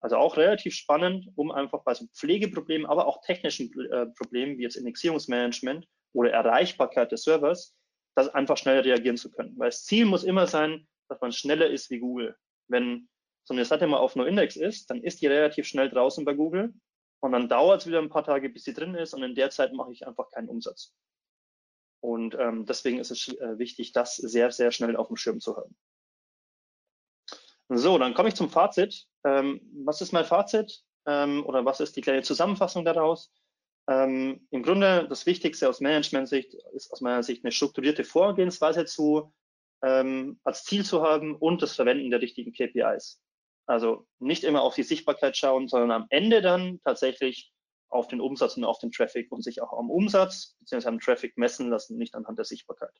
Also 0.00 0.16
auch 0.16 0.36
relativ 0.36 0.74
spannend, 0.74 1.28
um 1.36 1.52
einfach 1.52 1.84
bei 1.84 1.94
so 1.94 2.06
Pflegeproblemen, 2.14 2.84
aber 2.84 3.06
auch 3.06 3.20
technischen 3.20 3.72
äh, 3.92 4.06
Problemen 4.06 4.58
wie 4.58 4.64
jetzt 4.64 4.74
Indexierungsmanagement 4.74 5.86
oder 6.14 6.30
Erreichbarkeit 6.30 7.12
des 7.12 7.24
Servers, 7.24 7.76
das 8.14 8.28
einfach 8.28 8.56
schneller 8.56 8.84
reagieren 8.84 9.16
zu 9.16 9.30
können. 9.30 9.58
Weil 9.58 9.68
das 9.68 9.84
Ziel 9.84 10.06
muss 10.06 10.24
immer 10.24 10.46
sein, 10.46 10.86
dass 11.08 11.20
man 11.20 11.32
schneller 11.32 11.68
ist 11.68 11.90
wie 11.90 11.98
Google. 11.98 12.36
Wenn 12.68 13.08
so 13.44 13.52
eine 13.52 13.64
Seite 13.64 13.86
mal 13.86 13.98
auf 13.98 14.16
No-Index 14.16 14.56
ist, 14.56 14.88
dann 14.90 15.02
ist 15.02 15.20
die 15.20 15.26
relativ 15.26 15.66
schnell 15.66 15.90
draußen 15.90 16.24
bei 16.24 16.32
Google 16.32 16.72
und 17.20 17.32
dann 17.32 17.48
dauert 17.48 17.82
es 17.82 17.86
wieder 17.86 17.98
ein 17.98 18.08
paar 18.08 18.24
Tage, 18.24 18.48
bis 18.48 18.64
sie 18.64 18.72
drin 18.72 18.94
ist 18.94 19.12
und 19.12 19.22
in 19.22 19.34
der 19.34 19.50
Zeit 19.50 19.72
mache 19.72 19.92
ich 19.92 20.06
einfach 20.06 20.30
keinen 20.30 20.48
Umsatz. 20.48 20.94
Und 22.00 22.34
ähm, 22.38 22.66
deswegen 22.66 22.98
ist 22.98 23.10
es 23.10 23.28
äh, 23.28 23.58
wichtig, 23.58 23.92
das 23.92 24.16
sehr, 24.16 24.50
sehr 24.50 24.70
schnell 24.72 24.96
auf 24.96 25.08
dem 25.08 25.16
Schirm 25.16 25.40
zu 25.40 25.56
haben. 25.56 25.74
So, 27.70 27.98
dann 27.98 28.12
komme 28.12 28.28
ich 28.28 28.34
zum 28.34 28.50
Fazit. 28.50 29.06
Ähm, 29.24 29.60
was 29.84 30.02
ist 30.02 30.12
mein 30.12 30.26
Fazit 30.26 30.84
ähm, 31.06 31.44
oder 31.46 31.64
was 31.64 31.80
ist 31.80 31.96
die 31.96 32.02
kleine 32.02 32.22
Zusammenfassung 32.22 32.84
daraus? 32.84 33.32
Ähm, 33.88 34.46
Im 34.50 34.62
Grunde 34.62 35.06
das 35.08 35.26
Wichtigste 35.26 35.68
aus 35.68 35.80
Management-Sicht 35.80 36.54
ist 36.74 36.90
aus 36.90 37.00
meiner 37.00 37.22
Sicht 37.22 37.44
eine 37.44 37.52
strukturierte 37.52 38.04
Vorgehensweise 38.04 38.86
zu 38.86 39.32
ähm, 39.82 40.40
als 40.44 40.64
Ziel 40.64 40.84
zu 40.84 41.02
haben 41.02 41.36
und 41.36 41.60
das 41.60 41.76
Verwenden 41.76 42.10
der 42.10 42.22
richtigen 42.22 42.52
KPIs. 42.52 43.20
Also 43.66 44.06
nicht 44.18 44.44
immer 44.44 44.62
auf 44.62 44.74
die 44.74 44.82
Sichtbarkeit 44.82 45.36
schauen, 45.36 45.68
sondern 45.68 45.90
am 45.90 46.06
Ende 46.10 46.40
dann 46.40 46.80
tatsächlich 46.84 47.52
auf 47.88 48.08
den 48.08 48.20
Umsatz 48.20 48.56
und 48.56 48.64
auf 48.64 48.78
den 48.78 48.90
Traffic 48.90 49.30
und 49.30 49.42
sich 49.42 49.62
auch 49.62 49.72
am 49.78 49.90
Umsatz 49.90 50.56
bzw. 50.60 50.88
am 50.88 51.00
Traffic 51.00 51.36
messen 51.38 51.70
lassen, 51.70 51.96
nicht 51.96 52.14
anhand 52.14 52.38
der 52.38 52.44
Sichtbarkeit. 52.44 52.92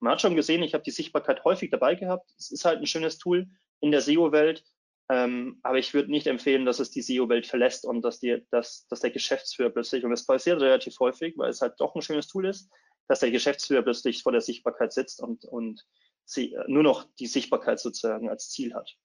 Man 0.00 0.12
hat 0.12 0.20
schon 0.20 0.34
gesehen, 0.34 0.62
ich 0.62 0.74
habe 0.74 0.82
die 0.82 0.90
Sichtbarkeit 0.90 1.44
häufig 1.44 1.70
dabei 1.70 1.94
gehabt. 1.94 2.32
Es 2.38 2.50
ist 2.50 2.64
halt 2.64 2.80
ein 2.80 2.86
schönes 2.86 3.18
Tool 3.18 3.48
in 3.80 3.92
der 3.92 4.00
SEO-Welt, 4.00 4.64
ähm, 5.10 5.58
aber 5.64 5.78
ich 5.78 5.92
würde 5.92 6.12
nicht 6.12 6.28
empfehlen, 6.28 6.64
dass 6.64 6.78
es 6.78 6.92
die 6.92 7.02
SEO-Welt 7.02 7.44
verlässt 7.44 7.84
und 7.84 8.02
dass, 8.02 8.20
die, 8.20 8.46
dass, 8.52 8.86
dass 8.86 9.00
der 9.00 9.10
Geschäftsführer 9.10 9.70
plötzlich, 9.70 10.04
und 10.04 10.10
das 10.10 10.24
passiert 10.24 10.60
relativ 10.60 11.00
häufig, 11.00 11.36
weil 11.36 11.50
es 11.50 11.60
halt 11.60 11.74
doch 11.78 11.96
ein 11.96 12.02
schönes 12.02 12.28
Tool 12.28 12.46
ist, 12.46 12.70
dass 13.08 13.18
der 13.18 13.32
Geschäftsführer 13.32 13.82
plötzlich 13.82 14.22
vor 14.22 14.30
der 14.30 14.40
Sichtbarkeit 14.40 14.92
sitzt 14.92 15.20
und, 15.20 15.44
und 15.46 15.84
sie, 16.24 16.56
nur 16.68 16.84
noch 16.84 17.08
die 17.18 17.26
Sichtbarkeit 17.26 17.80
sozusagen 17.80 18.30
als 18.30 18.50
Ziel 18.50 18.72
hat. 18.72 18.96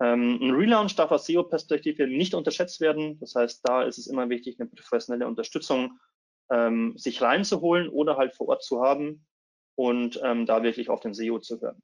Ähm, 0.00 0.40
ein 0.42 0.50
Relaunch 0.50 0.96
darf 0.96 1.12
aus 1.12 1.26
SEO-Perspektive 1.26 2.08
nicht 2.08 2.34
unterschätzt 2.34 2.80
werden. 2.80 3.20
Das 3.20 3.36
heißt, 3.36 3.60
da 3.62 3.84
ist 3.84 3.98
es 3.98 4.08
immer 4.08 4.30
wichtig, 4.30 4.58
eine 4.58 4.68
professionelle 4.68 5.28
Unterstützung 5.28 6.00
ähm, 6.50 6.94
sich 6.96 7.22
reinzuholen 7.22 7.88
oder 7.88 8.16
halt 8.16 8.34
vor 8.34 8.48
Ort 8.48 8.64
zu 8.64 8.82
haben 8.82 9.24
und 9.76 10.20
ähm, 10.24 10.44
da 10.44 10.64
wirklich 10.64 10.88
auf 10.88 10.98
den 10.98 11.14
SEO 11.14 11.38
zu 11.38 11.60
hören. 11.60 11.80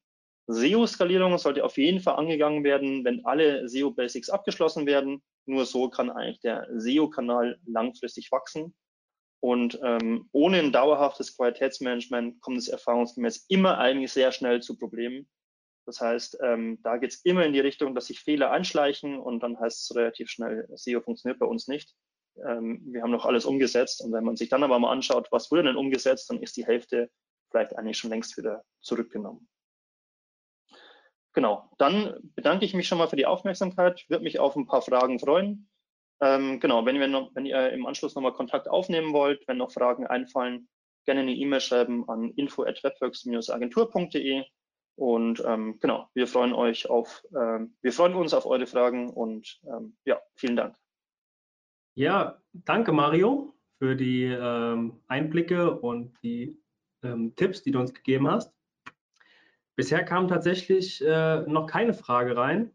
SEO-Skalierung 0.48 1.38
sollte 1.38 1.64
auf 1.64 1.76
jeden 1.76 2.00
Fall 2.00 2.16
angegangen 2.16 2.62
werden, 2.62 3.04
wenn 3.04 3.24
alle 3.24 3.68
SEO-Basics 3.68 4.30
abgeschlossen 4.30 4.86
werden. 4.86 5.22
Nur 5.46 5.66
so 5.66 5.88
kann 5.88 6.10
eigentlich 6.10 6.40
der 6.40 6.68
SEO-Kanal 6.76 7.58
langfristig 7.66 8.30
wachsen. 8.30 8.74
Und 9.40 9.78
ähm, 9.82 10.28
ohne 10.32 10.58
ein 10.58 10.72
dauerhaftes 10.72 11.36
Qualitätsmanagement 11.36 12.40
kommt 12.40 12.58
es 12.58 12.68
erfahrungsgemäß 12.68 13.46
immer 13.48 13.78
eigentlich 13.78 14.12
sehr 14.12 14.32
schnell 14.32 14.62
zu 14.62 14.78
Problemen. 14.78 15.28
Das 15.84 16.00
heißt, 16.00 16.38
ähm, 16.42 16.80
da 16.82 16.96
geht 16.96 17.12
es 17.12 17.24
immer 17.24 17.44
in 17.44 17.52
die 17.52 17.60
Richtung, 17.60 17.94
dass 17.94 18.06
sich 18.06 18.20
Fehler 18.20 18.50
einschleichen 18.50 19.18
und 19.18 19.40
dann 19.40 19.58
heißt 19.58 19.82
es 19.82 19.96
relativ 19.96 20.30
schnell, 20.30 20.66
SEO 20.74 21.00
funktioniert 21.00 21.38
bei 21.38 21.46
uns 21.46 21.68
nicht. 21.68 21.94
Ähm, 22.44 22.82
wir 22.86 23.02
haben 23.02 23.12
noch 23.12 23.24
alles 23.24 23.44
umgesetzt 23.44 24.02
und 24.02 24.12
wenn 24.12 24.24
man 24.24 24.36
sich 24.36 24.48
dann 24.48 24.64
aber 24.64 24.78
mal 24.78 24.90
anschaut, 24.90 25.28
was 25.30 25.50
wurde 25.50 25.64
denn 25.64 25.76
umgesetzt, 25.76 26.28
dann 26.28 26.42
ist 26.42 26.56
die 26.56 26.66
Hälfte 26.66 27.08
vielleicht 27.50 27.76
eigentlich 27.76 27.98
schon 27.98 28.10
längst 28.10 28.36
wieder 28.36 28.64
zurückgenommen. 28.80 29.48
Genau, 31.36 31.70
dann 31.76 32.16
bedanke 32.34 32.64
ich 32.64 32.72
mich 32.72 32.88
schon 32.88 32.96
mal 32.96 33.08
für 33.08 33.16
die 33.16 33.26
Aufmerksamkeit, 33.26 34.06
würde 34.08 34.24
mich 34.24 34.40
auf 34.40 34.56
ein 34.56 34.66
paar 34.66 34.80
Fragen 34.80 35.18
freuen. 35.18 35.68
Ähm, 36.22 36.60
genau, 36.60 36.86
wenn, 36.86 37.10
noch, 37.10 37.30
wenn 37.34 37.44
ihr 37.44 37.72
im 37.72 37.84
Anschluss 37.84 38.14
nochmal 38.14 38.32
Kontakt 38.32 38.70
aufnehmen 38.70 39.12
wollt, 39.12 39.46
wenn 39.46 39.58
noch 39.58 39.70
Fragen 39.70 40.06
einfallen, 40.06 40.66
gerne 41.04 41.20
eine 41.20 41.34
E-Mail 41.34 41.60
schreiben 41.60 42.08
an 42.08 42.30
info@webworks-agentur.de 42.30 44.44
und 44.94 45.44
ähm, 45.46 45.78
genau, 45.78 46.08
wir 46.14 46.26
freuen 46.26 46.54
euch 46.54 46.88
auf, 46.88 47.22
ähm, 47.38 47.76
wir 47.82 47.92
freuen 47.92 48.14
uns 48.14 48.32
auf 48.32 48.46
eure 48.46 48.66
Fragen 48.66 49.10
und 49.10 49.60
ähm, 49.66 49.98
ja, 50.06 50.18
vielen 50.36 50.56
Dank. 50.56 50.74
Ja, 51.96 52.40
danke 52.54 52.92
Mario 52.92 53.54
für 53.78 53.94
die 53.94 54.24
ähm, 54.24 55.02
Einblicke 55.06 55.80
und 55.80 56.16
die 56.22 56.58
ähm, 57.02 57.36
Tipps, 57.36 57.62
die 57.62 57.72
du 57.72 57.80
uns 57.80 57.92
gegeben 57.92 58.26
hast. 58.26 58.55
Bisher 59.76 60.04
kam 60.04 60.26
tatsächlich 60.28 61.04
äh, 61.04 61.42
noch 61.42 61.66
keine 61.66 61.94
Frage 61.94 62.36
rein. 62.36 62.74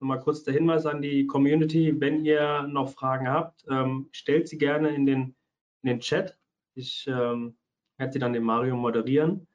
Nochmal 0.00 0.20
kurz 0.20 0.44
der 0.44 0.54
Hinweis 0.54 0.86
an 0.86 1.02
die 1.02 1.26
Community, 1.26 1.98
wenn 2.00 2.24
ihr 2.24 2.62
noch 2.64 2.90
Fragen 2.90 3.28
habt, 3.28 3.64
ähm, 3.68 4.08
stellt 4.12 4.46
sie 4.48 4.58
gerne 4.58 4.94
in 4.94 5.06
den, 5.06 5.34
in 5.82 5.88
den 5.88 6.00
Chat. 6.00 6.38
Ich 6.74 7.06
werde 7.06 8.12
sie 8.12 8.18
dann 8.18 8.34
dem 8.34 8.44
Mario 8.44 8.76
moderieren. 8.76 9.48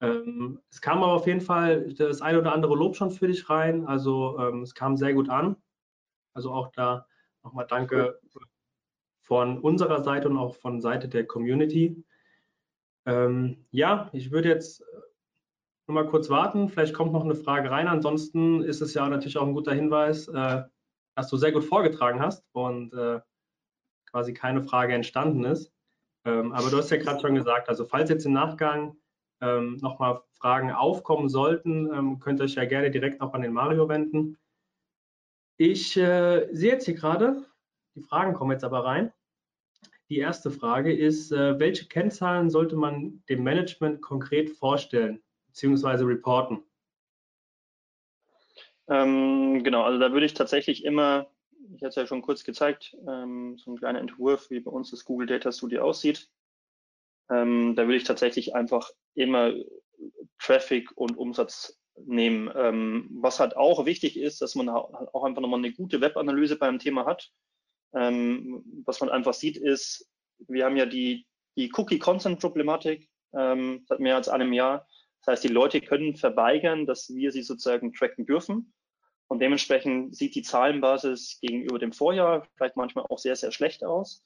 Ähm, 0.00 0.60
es 0.70 0.80
kam 0.80 1.02
aber 1.02 1.12
auf 1.12 1.26
jeden 1.26 1.40
Fall 1.40 1.92
das 1.94 2.22
eine 2.22 2.40
oder 2.40 2.52
andere 2.52 2.76
Lob 2.76 2.96
schon 2.96 3.10
für 3.10 3.26
dich 3.26 3.48
rein. 3.50 3.86
Also 3.86 4.38
ähm, 4.38 4.62
es 4.62 4.74
kam 4.74 4.96
sehr 4.96 5.14
gut 5.14 5.28
an. 5.28 5.56
Also 6.34 6.52
auch 6.52 6.68
da 6.72 7.06
nochmal 7.42 7.66
danke 7.66 8.20
von 9.22 9.58
unserer 9.60 10.02
Seite 10.02 10.28
und 10.28 10.36
auch 10.36 10.54
von 10.54 10.80
Seite 10.80 11.08
der 11.08 11.26
Community. 11.26 12.04
Ähm, 13.06 13.66
ja, 13.70 14.08
ich 14.12 14.30
würde 14.30 14.48
jetzt 14.48 14.84
noch 15.88 15.94
mal 15.94 16.06
kurz 16.06 16.28
warten. 16.28 16.68
Vielleicht 16.68 16.94
kommt 16.94 17.12
noch 17.12 17.24
eine 17.24 17.34
Frage 17.34 17.70
rein. 17.70 17.88
Ansonsten 17.88 18.62
ist 18.62 18.82
es 18.82 18.94
ja 18.94 19.08
natürlich 19.08 19.38
auch 19.38 19.46
ein 19.46 19.54
guter 19.54 19.72
Hinweis, 19.72 20.28
äh, 20.28 20.62
dass 21.16 21.28
du 21.28 21.36
sehr 21.36 21.52
gut 21.52 21.64
vorgetragen 21.64 22.20
hast 22.20 22.44
und 22.52 22.92
äh, 22.92 23.20
quasi 24.10 24.34
keine 24.34 24.62
Frage 24.62 24.94
entstanden 24.94 25.44
ist. 25.44 25.72
Ähm, 26.26 26.52
aber 26.52 26.70
du 26.70 26.76
hast 26.76 26.90
ja 26.90 26.98
gerade 26.98 27.20
schon 27.20 27.34
gesagt, 27.34 27.68
also 27.68 27.86
falls 27.86 28.10
jetzt 28.10 28.26
im 28.26 28.34
Nachgang 28.34 28.96
ähm, 29.40 29.78
nochmal 29.80 30.22
Fragen 30.32 30.70
aufkommen 30.70 31.28
sollten, 31.28 31.92
ähm, 31.92 32.18
könnt 32.18 32.40
ihr 32.40 32.44
euch 32.44 32.54
ja 32.54 32.66
gerne 32.66 32.90
direkt 32.90 33.20
auch 33.20 33.32
an 33.32 33.42
den 33.42 33.52
Mario 33.52 33.88
wenden. 33.88 34.36
Ich 35.56 35.96
äh, 35.96 36.48
sehe 36.52 36.72
jetzt 36.72 36.84
hier 36.84 36.94
gerade, 36.94 37.44
die 37.94 38.02
Fragen 38.02 38.34
kommen 38.34 38.52
jetzt 38.52 38.64
aber 38.64 38.84
rein. 38.84 39.12
Die 40.10 40.18
erste 40.18 40.50
Frage 40.50 40.94
ist, 40.94 41.32
äh, 41.32 41.58
welche 41.58 41.86
Kennzahlen 41.86 42.50
sollte 42.50 42.76
man 42.76 43.22
dem 43.28 43.42
Management 43.42 44.02
konkret 44.02 44.50
vorstellen 44.50 45.22
bzw. 45.60 46.04
reporten? 46.04 46.62
Ähm, 48.88 49.62
genau, 49.64 49.82
also 49.82 49.98
da 49.98 50.12
würde 50.12 50.26
ich 50.26 50.34
tatsächlich 50.34 50.84
immer, 50.84 51.30
ich 51.74 51.82
hatte 51.82 51.88
es 51.88 51.96
ja 51.96 52.06
schon 52.06 52.22
kurz 52.22 52.44
gezeigt, 52.44 52.96
ähm, 53.06 53.58
so 53.58 53.72
ein 53.72 53.76
kleiner 53.76 54.00
Entwurf, 54.00 54.50
wie 54.50 54.60
bei 54.60 54.70
uns 54.70 54.90
das 54.90 55.04
Google 55.04 55.26
Data 55.26 55.52
Studio 55.52 55.82
aussieht. 55.82 56.30
Ähm, 57.30 57.74
da 57.76 57.82
würde 57.82 57.96
ich 57.96 58.04
tatsächlich 58.04 58.54
einfach 58.54 58.90
immer 59.14 59.52
Traffic 60.38 60.90
und 60.96 61.18
Umsatz 61.18 61.78
nehmen. 62.06 62.50
Ähm, 62.54 63.08
was 63.20 63.40
halt 63.40 63.56
auch 63.56 63.84
wichtig 63.84 64.18
ist, 64.18 64.40
dass 64.40 64.54
man 64.54 64.68
auch 64.70 65.24
einfach 65.24 65.42
nochmal 65.42 65.58
eine 65.58 65.72
gute 65.72 66.00
Webanalyse 66.00 66.56
beim 66.56 66.78
Thema 66.78 67.04
hat. 67.04 67.30
Ähm, 67.94 68.62
was 68.86 69.00
man 69.00 69.10
einfach 69.10 69.34
sieht, 69.34 69.56
ist, 69.58 70.08
wir 70.46 70.64
haben 70.64 70.76
ja 70.76 70.86
die, 70.86 71.26
die 71.56 71.70
Cookie-Consent-Problematik 71.74 73.10
ähm, 73.34 73.84
seit 73.86 74.00
mehr 74.00 74.16
als 74.16 74.28
einem 74.28 74.52
Jahr. 74.52 74.86
Das 75.20 75.32
heißt, 75.32 75.44
die 75.44 75.48
Leute 75.48 75.80
können 75.80 76.16
verweigern, 76.16 76.86
dass 76.86 77.14
wir 77.14 77.32
sie 77.32 77.42
sozusagen 77.42 77.92
tracken 77.92 78.26
dürfen. 78.26 78.72
Und 79.28 79.40
dementsprechend 79.40 80.16
sieht 80.16 80.34
die 80.34 80.42
Zahlenbasis 80.42 81.38
gegenüber 81.40 81.78
dem 81.78 81.92
Vorjahr 81.92 82.46
vielleicht 82.56 82.76
manchmal 82.76 83.04
auch 83.08 83.18
sehr, 83.18 83.36
sehr 83.36 83.52
schlecht 83.52 83.84
aus. 83.84 84.24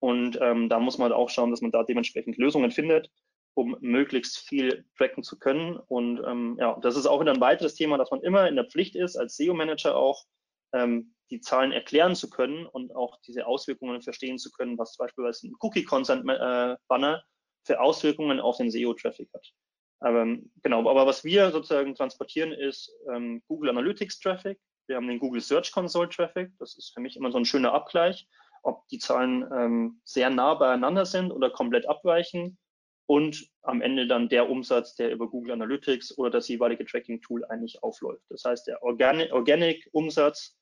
Und 0.00 0.38
ähm, 0.40 0.68
da 0.68 0.80
muss 0.80 0.98
man 0.98 1.10
halt 1.10 1.18
auch 1.18 1.30
schauen, 1.30 1.50
dass 1.50 1.60
man 1.60 1.70
da 1.70 1.84
dementsprechend 1.84 2.36
Lösungen 2.36 2.70
findet, 2.70 3.10
um 3.54 3.76
möglichst 3.80 4.38
viel 4.38 4.86
tracken 4.96 5.22
zu 5.22 5.38
können. 5.38 5.76
Und 5.76 6.22
ähm, 6.26 6.56
ja, 6.58 6.78
das 6.80 6.96
ist 6.96 7.06
auch 7.06 7.20
wieder 7.20 7.32
ein 7.32 7.40
weiteres 7.40 7.74
Thema, 7.74 7.98
dass 7.98 8.10
man 8.10 8.22
immer 8.22 8.48
in 8.48 8.56
der 8.56 8.64
Pflicht 8.64 8.96
ist, 8.96 9.16
als 9.16 9.36
SEO-Manager 9.36 9.94
auch 9.94 10.24
ähm, 10.72 11.14
die 11.30 11.40
Zahlen 11.40 11.70
erklären 11.70 12.16
zu 12.16 12.28
können 12.28 12.66
und 12.66 12.94
auch 12.96 13.20
diese 13.26 13.46
Auswirkungen 13.46 14.02
verstehen 14.02 14.38
zu 14.38 14.50
können, 14.50 14.78
was 14.78 14.94
zum 14.94 15.04
Beispiel 15.04 15.24
ein 15.26 15.54
Cookie-Consent-Banner 15.60 17.14
äh, 17.14 17.66
für 17.66 17.80
Auswirkungen 17.80 18.40
auf 18.40 18.56
den 18.56 18.70
SEO-Traffic 18.70 19.28
hat. 19.32 19.52
Aber, 20.00 20.26
genau, 20.62 20.88
aber 20.88 21.06
was 21.06 21.24
wir 21.24 21.50
sozusagen 21.50 21.94
transportieren 21.94 22.52
ist 22.52 22.92
ähm, 23.12 23.42
Google 23.46 23.70
Analytics 23.70 24.18
Traffic. 24.20 24.58
Wir 24.86 24.96
haben 24.96 25.08
den 25.08 25.18
Google 25.18 25.40
Search 25.40 25.72
Console 25.72 26.08
Traffic. 26.08 26.50
Das 26.58 26.76
ist 26.76 26.92
für 26.94 27.00
mich 27.00 27.16
immer 27.16 27.30
so 27.30 27.38
ein 27.38 27.44
schöner 27.44 27.72
Abgleich 27.72 28.26
ob 28.62 28.86
die 28.88 28.98
Zahlen 28.98 29.48
ähm, 29.54 30.00
sehr 30.04 30.30
nah 30.30 30.54
beieinander 30.54 31.06
sind 31.06 31.30
oder 31.30 31.50
komplett 31.50 31.88
abweichen 31.88 32.58
und 33.06 33.48
am 33.62 33.80
Ende 33.82 34.06
dann 34.06 34.28
der 34.28 34.48
Umsatz, 34.48 34.94
der 34.94 35.10
über 35.10 35.28
Google 35.28 35.52
Analytics 35.52 36.16
oder 36.16 36.30
das 36.30 36.48
jeweilige 36.48 36.84
Tracking-Tool 36.84 37.44
eigentlich 37.46 37.82
aufläuft. 37.82 38.24
Das 38.28 38.44
heißt, 38.44 38.66
der 38.66 38.82
Organic-Umsatz 38.82 40.56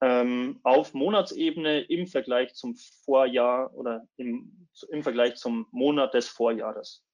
ähm, 0.00 0.60
auf 0.62 0.94
Monatsebene 0.94 1.82
im 1.82 2.06
Vergleich 2.06 2.54
zum 2.54 2.76
Vorjahr 3.04 3.72
oder 3.74 4.06
im, 4.16 4.68
im 4.90 5.02
Vergleich 5.02 5.36
zum 5.36 5.66
Monat 5.70 6.14
des 6.14 6.28
Vorjahres. 6.28 7.04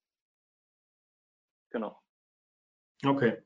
Genau. 1.70 2.00
Okay. 3.04 3.42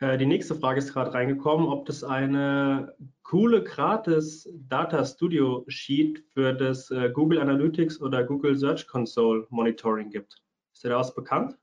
Äh, 0.00 0.18
die 0.18 0.26
nächste 0.26 0.54
Frage 0.54 0.80
ist 0.80 0.92
gerade 0.92 1.14
reingekommen, 1.14 1.66
ob 1.66 1.88
es 1.88 2.04
eine 2.04 2.94
coole 3.22 3.62
gratis 3.62 4.48
Data 4.68 5.04
Studio 5.04 5.64
Sheet 5.68 6.24
für 6.32 6.52
das 6.52 6.90
äh, 6.90 7.10
Google 7.10 7.40
Analytics 7.40 8.00
oder 8.00 8.24
Google 8.24 8.56
Search 8.56 8.86
Console 8.86 9.46
Monitoring 9.50 10.10
gibt. 10.10 10.42
Ist 10.72 10.84
dir 10.84 10.90
da 10.90 10.98
was 10.98 11.14
bekannt? 11.14 11.56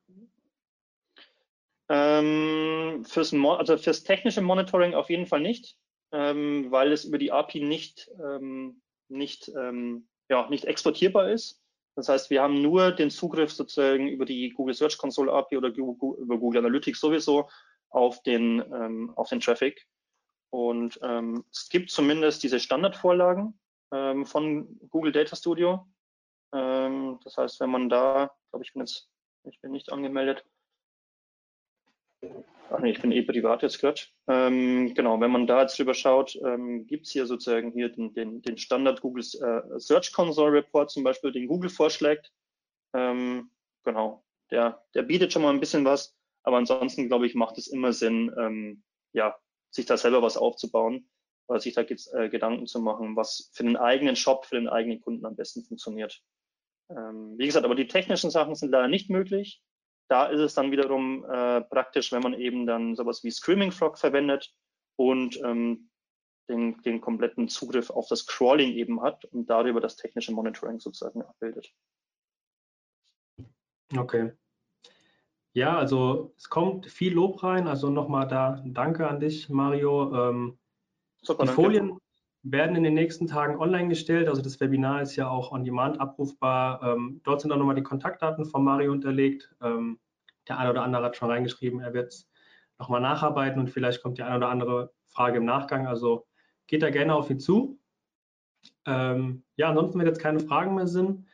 Ähm, 1.89 3.03
fürs, 3.05 3.33
also 3.33 3.77
fürs 3.77 4.03
technische 4.03 4.41
Monitoring 4.41 4.93
auf 4.93 5.09
jeden 5.09 5.25
Fall 5.25 5.41
nicht, 5.41 5.77
ähm, 6.13 6.71
weil 6.71 6.93
es 6.93 7.03
über 7.03 7.17
die 7.17 7.33
API 7.33 7.61
nicht, 7.61 8.09
ähm, 8.23 8.81
nicht, 9.09 9.49
ähm, 9.49 10.07
ja, 10.29 10.49
nicht 10.49 10.63
exportierbar 10.63 11.29
ist. 11.29 11.60
Das 11.95 12.09
heißt, 12.09 12.29
wir 12.29 12.41
haben 12.41 12.61
nur 12.61 12.91
den 12.91 13.09
Zugriff 13.09 13.51
sozusagen 13.51 14.07
über 14.07 14.25
die 14.25 14.49
Google 14.49 14.73
Search 14.73 14.97
Console 14.97 15.31
API 15.31 15.57
oder 15.57 15.69
über 15.69 16.37
Google 16.37 16.59
Analytics 16.59 16.99
sowieso 16.99 17.49
auf 17.89 18.23
den, 18.23 18.59
ähm, 18.73 19.11
auf 19.15 19.29
den 19.29 19.41
Traffic. 19.41 19.85
Und 20.49 20.99
ähm, 21.03 21.45
es 21.51 21.69
gibt 21.69 21.91
zumindest 21.91 22.43
diese 22.43 22.59
Standardvorlagen 22.59 23.59
ähm, 23.91 24.25
von 24.25 24.79
Google 24.89 25.11
Data 25.11 25.35
Studio. 25.35 25.87
Ähm, 26.53 27.19
das 27.23 27.37
heißt, 27.37 27.59
wenn 27.59 27.69
man 27.69 27.89
da, 27.89 28.31
glaube 28.51 28.63
ich, 28.63 28.73
bin 28.73 28.81
jetzt, 28.81 29.09
ich 29.43 29.59
bin 29.61 29.71
nicht 29.71 29.91
angemeldet. 29.91 30.45
Ach 32.73 32.79
nee, 32.79 32.91
ich 32.91 33.01
bin 33.01 33.11
eh 33.11 33.21
privat 33.21 33.63
jetzt 33.63 33.79
gehört. 33.79 34.13
Ähm, 34.27 34.93
genau, 34.93 35.19
wenn 35.19 35.31
man 35.31 35.45
da 35.45 35.61
jetzt 35.61 35.77
drüber 35.77 35.93
schaut, 35.93 36.37
ähm, 36.37 36.87
gibt 36.87 37.05
es 37.05 37.11
hier 37.11 37.25
sozusagen 37.25 37.73
hier 37.73 37.89
den, 37.89 38.13
den, 38.13 38.41
den 38.41 38.57
Standard 38.57 39.01
Google 39.01 39.23
äh, 39.23 39.79
Search 39.79 40.13
Console 40.13 40.53
Report 40.53 40.89
zum 40.89 41.03
Beispiel, 41.03 41.33
den 41.33 41.47
Google 41.47 41.69
vorschlägt. 41.69 42.31
Ähm, 42.93 43.51
genau, 43.83 44.23
der, 44.51 44.85
der 44.93 45.03
bietet 45.03 45.33
schon 45.33 45.41
mal 45.41 45.49
ein 45.53 45.59
bisschen 45.59 45.83
was, 45.83 46.15
aber 46.43 46.57
ansonsten 46.57 47.07
glaube 47.07 47.27
ich, 47.27 47.35
macht 47.35 47.57
es 47.57 47.67
immer 47.67 47.91
Sinn, 47.91 48.33
ähm, 48.39 48.83
ja, 49.11 49.35
sich 49.69 49.85
da 49.85 49.97
selber 49.97 50.21
was 50.21 50.37
aufzubauen, 50.37 51.09
oder 51.47 51.59
sich 51.59 51.73
da 51.73 51.81
äh, 51.81 52.29
Gedanken 52.29 52.67
zu 52.67 52.79
machen, 52.79 53.17
was 53.17 53.51
für 53.53 53.63
den 53.63 53.75
eigenen 53.75 54.15
Shop, 54.15 54.45
für 54.45 54.55
den 54.55 54.69
eigenen 54.69 55.01
Kunden 55.01 55.25
am 55.25 55.35
besten 55.35 55.65
funktioniert. 55.65 56.21
Ähm, 56.89 57.35
wie 57.37 57.45
gesagt, 57.45 57.65
aber 57.65 57.75
die 57.75 57.87
technischen 57.87 58.31
Sachen 58.31 58.55
sind 58.55 58.71
leider 58.71 58.87
nicht 58.87 59.09
möglich. 59.09 59.61
Da 60.11 60.25
ist 60.25 60.41
es 60.41 60.53
dann 60.53 60.71
wiederum 60.71 61.23
äh, 61.23 61.61
praktisch, 61.61 62.11
wenn 62.11 62.21
man 62.21 62.33
eben 62.33 62.65
dann 62.65 62.97
sowas 62.97 63.23
wie 63.23 63.31
Screaming 63.31 63.71
Frog 63.71 63.97
verwendet 63.97 64.53
und 64.97 65.39
ähm, 65.41 65.89
den, 66.49 66.81
den 66.81 66.99
kompletten 66.99 67.47
Zugriff 67.47 67.89
auf 67.89 68.09
das 68.09 68.27
Crawling 68.27 68.73
eben 68.73 69.01
hat 69.01 69.23
und 69.23 69.49
darüber 69.49 69.79
das 69.79 69.95
technische 69.95 70.33
Monitoring 70.33 70.81
sozusagen 70.81 71.21
abbildet. 71.21 71.73
Okay. 73.95 74.33
Ja, 75.53 75.77
also 75.77 76.33
es 76.35 76.49
kommt 76.49 76.87
viel 76.87 77.13
Lob 77.13 77.41
rein. 77.41 77.69
Also 77.69 77.89
nochmal 77.89 78.27
da 78.27 78.61
danke 78.65 79.07
an 79.07 79.21
dich, 79.21 79.47
Mario. 79.47 80.13
Ähm, 80.13 80.59
die. 81.21 81.47
Folien 81.47 81.97
werden 82.43 82.75
in 82.75 82.83
den 82.83 82.93
nächsten 82.93 83.27
Tagen 83.27 83.59
online 83.59 83.89
gestellt. 83.89 84.27
Also 84.27 84.41
das 84.41 84.59
Webinar 84.59 85.01
ist 85.01 85.15
ja 85.15 85.29
auch 85.29 85.51
on 85.51 85.63
demand 85.63 85.99
abrufbar. 85.99 86.81
Ähm, 86.83 87.21
dort 87.23 87.41
sind 87.41 87.49
dann 87.49 87.59
nochmal 87.59 87.75
die 87.75 87.83
Kontaktdaten 87.83 88.45
von 88.45 88.63
Mario 88.63 88.91
unterlegt. 88.91 89.53
Ähm, 89.61 89.99
der 90.47 90.57
eine 90.57 90.71
oder 90.71 90.83
andere 90.83 91.03
hat 91.05 91.15
schon 91.15 91.29
reingeschrieben, 91.29 91.81
er 91.81 91.93
wird 91.93 92.07
es 92.09 92.29
nochmal 92.79 93.01
nacharbeiten 93.01 93.59
und 93.59 93.69
vielleicht 93.69 94.01
kommt 94.01 94.17
die 94.17 94.23
eine 94.23 94.37
oder 94.37 94.49
andere 94.49 94.91
Frage 95.07 95.37
im 95.37 95.45
Nachgang. 95.45 95.85
Also 95.85 96.25
geht 96.65 96.81
da 96.81 96.89
gerne 96.89 97.13
auf 97.13 97.29
ihn 97.29 97.39
zu. 97.39 97.79
Ähm, 98.85 99.43
ja, 99.55 99.69
ansonsten, 99.69 99.99
wenn 99.99 100.07
jetzt 100.07 100.21
keine 100.21 100.39
Fragen 100.39 100.73
mehr 100.73 100.87
sind, 100.87 101.25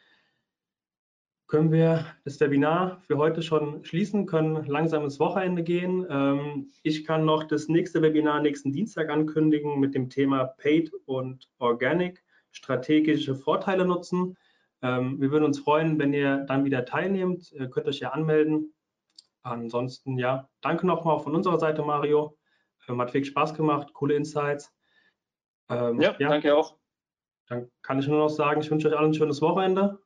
können 1.48 1.72
wir 1.72 2.06
das 2.26 2.40
Webinar 2.42 3.02
für 3.08 3.18
heute 3.18 3.42
schon 3.42 3.84
schließen, 3.86 4.26
können 4.26 4.66
langsam 4.66 5.04
ins 5.06 5.20
Wochenende 5.20 5.64
gehen. 5.64 6.06
Ähm, 6.10 6.72
ich 6.84 7.06
kann 7.06 7.24
noch 7.24 7.46
das 7.46 7.70
nächste 7.70 8.02
Webinar 8.02 8.42
nächsten 8.42 8.74
Dienstag 8.74 9.10
ankündigen 9.10 9.80
mit 9.80 9.96
dem 9.96 10.10
Thema 10.10 10.44
Paid 10.46 10.92
und 11.06 11.50
Organic, 11.60 12.24
strategische 12.52 13.34
Vorteile 13.34 13.86
nutzen. 13.86 14.38
Ähm, 14.82 15.22
wir 15.22 15.32
würden 15.32 15.46
uns 15.46 15.60
freuen, 15.60 15.98
wenn 16.00 16.14
ihr 16.14 16.44
dann 16.48 16.66
wieder 16.66 16.84
teilnehmt. 16.84 17.52
Ihr 17.54 17.70
könnt 17.70 17.88
euch 17.88 18.00
ja 18.00 18.10
anmelden. 18.10 18.74
Ansonsten, 19.42 20.18
ja, 20.18 20.50
danke 20.60 20.86
nochmal 20.86 21.20
von 21.20 21.34
unserer 21.34 21.60
Seite, 21.60 21.82
Mario. 21.82 22.38
Ähm, 22.90 23.00
hat 23.00 23.12
viel 23.12 23.24
Spaß 23.24 23.54
gemacht, 23.54 23.94
coole 23.94 24.16
Insights. 24.16 24.74
ja, 25.70 25.94
ja, 25.98 26.14
danke 26.20 26.54
auch. 26.56 26.78
Dann 27.48 27.72
kann 27.82 28.00
ich 28.00 28.08
nur 28.08 28.18
noch 28.18 28.30
sagen, 28.30 28.60
ich 28.60 28.70
wünsche 28.70 28.90
euch 28.90 28.98
allen 28.98 29.12
ein 29.12 29.14
schönes 29.14 29.42
Wochenende 29.42 30.00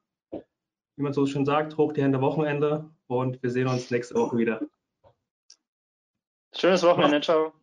wie 1.01 1.03
man 1.03 1.13
so 1.13 1.25
schön 1.25 1.45
sagt, 1.45 1.77
hoch 1.77 1.93
die 1.93 2.03
Hände 2.03 2.21
Wochenende 2.21 2.87
und 3.07 3.41
wir 3.41 3.49
sehen 3.49 3.67
uns 3.67 3.89
nächste 3.89 4.13
Woche 4.13 4.37
wieder. 4.37 4.61
Schönes 6.55 6.83
Wochenende, 6.83 7.21
ciao. 7.21 7.53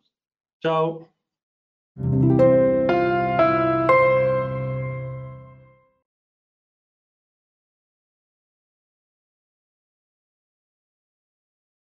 Ciao. 0.61 1.07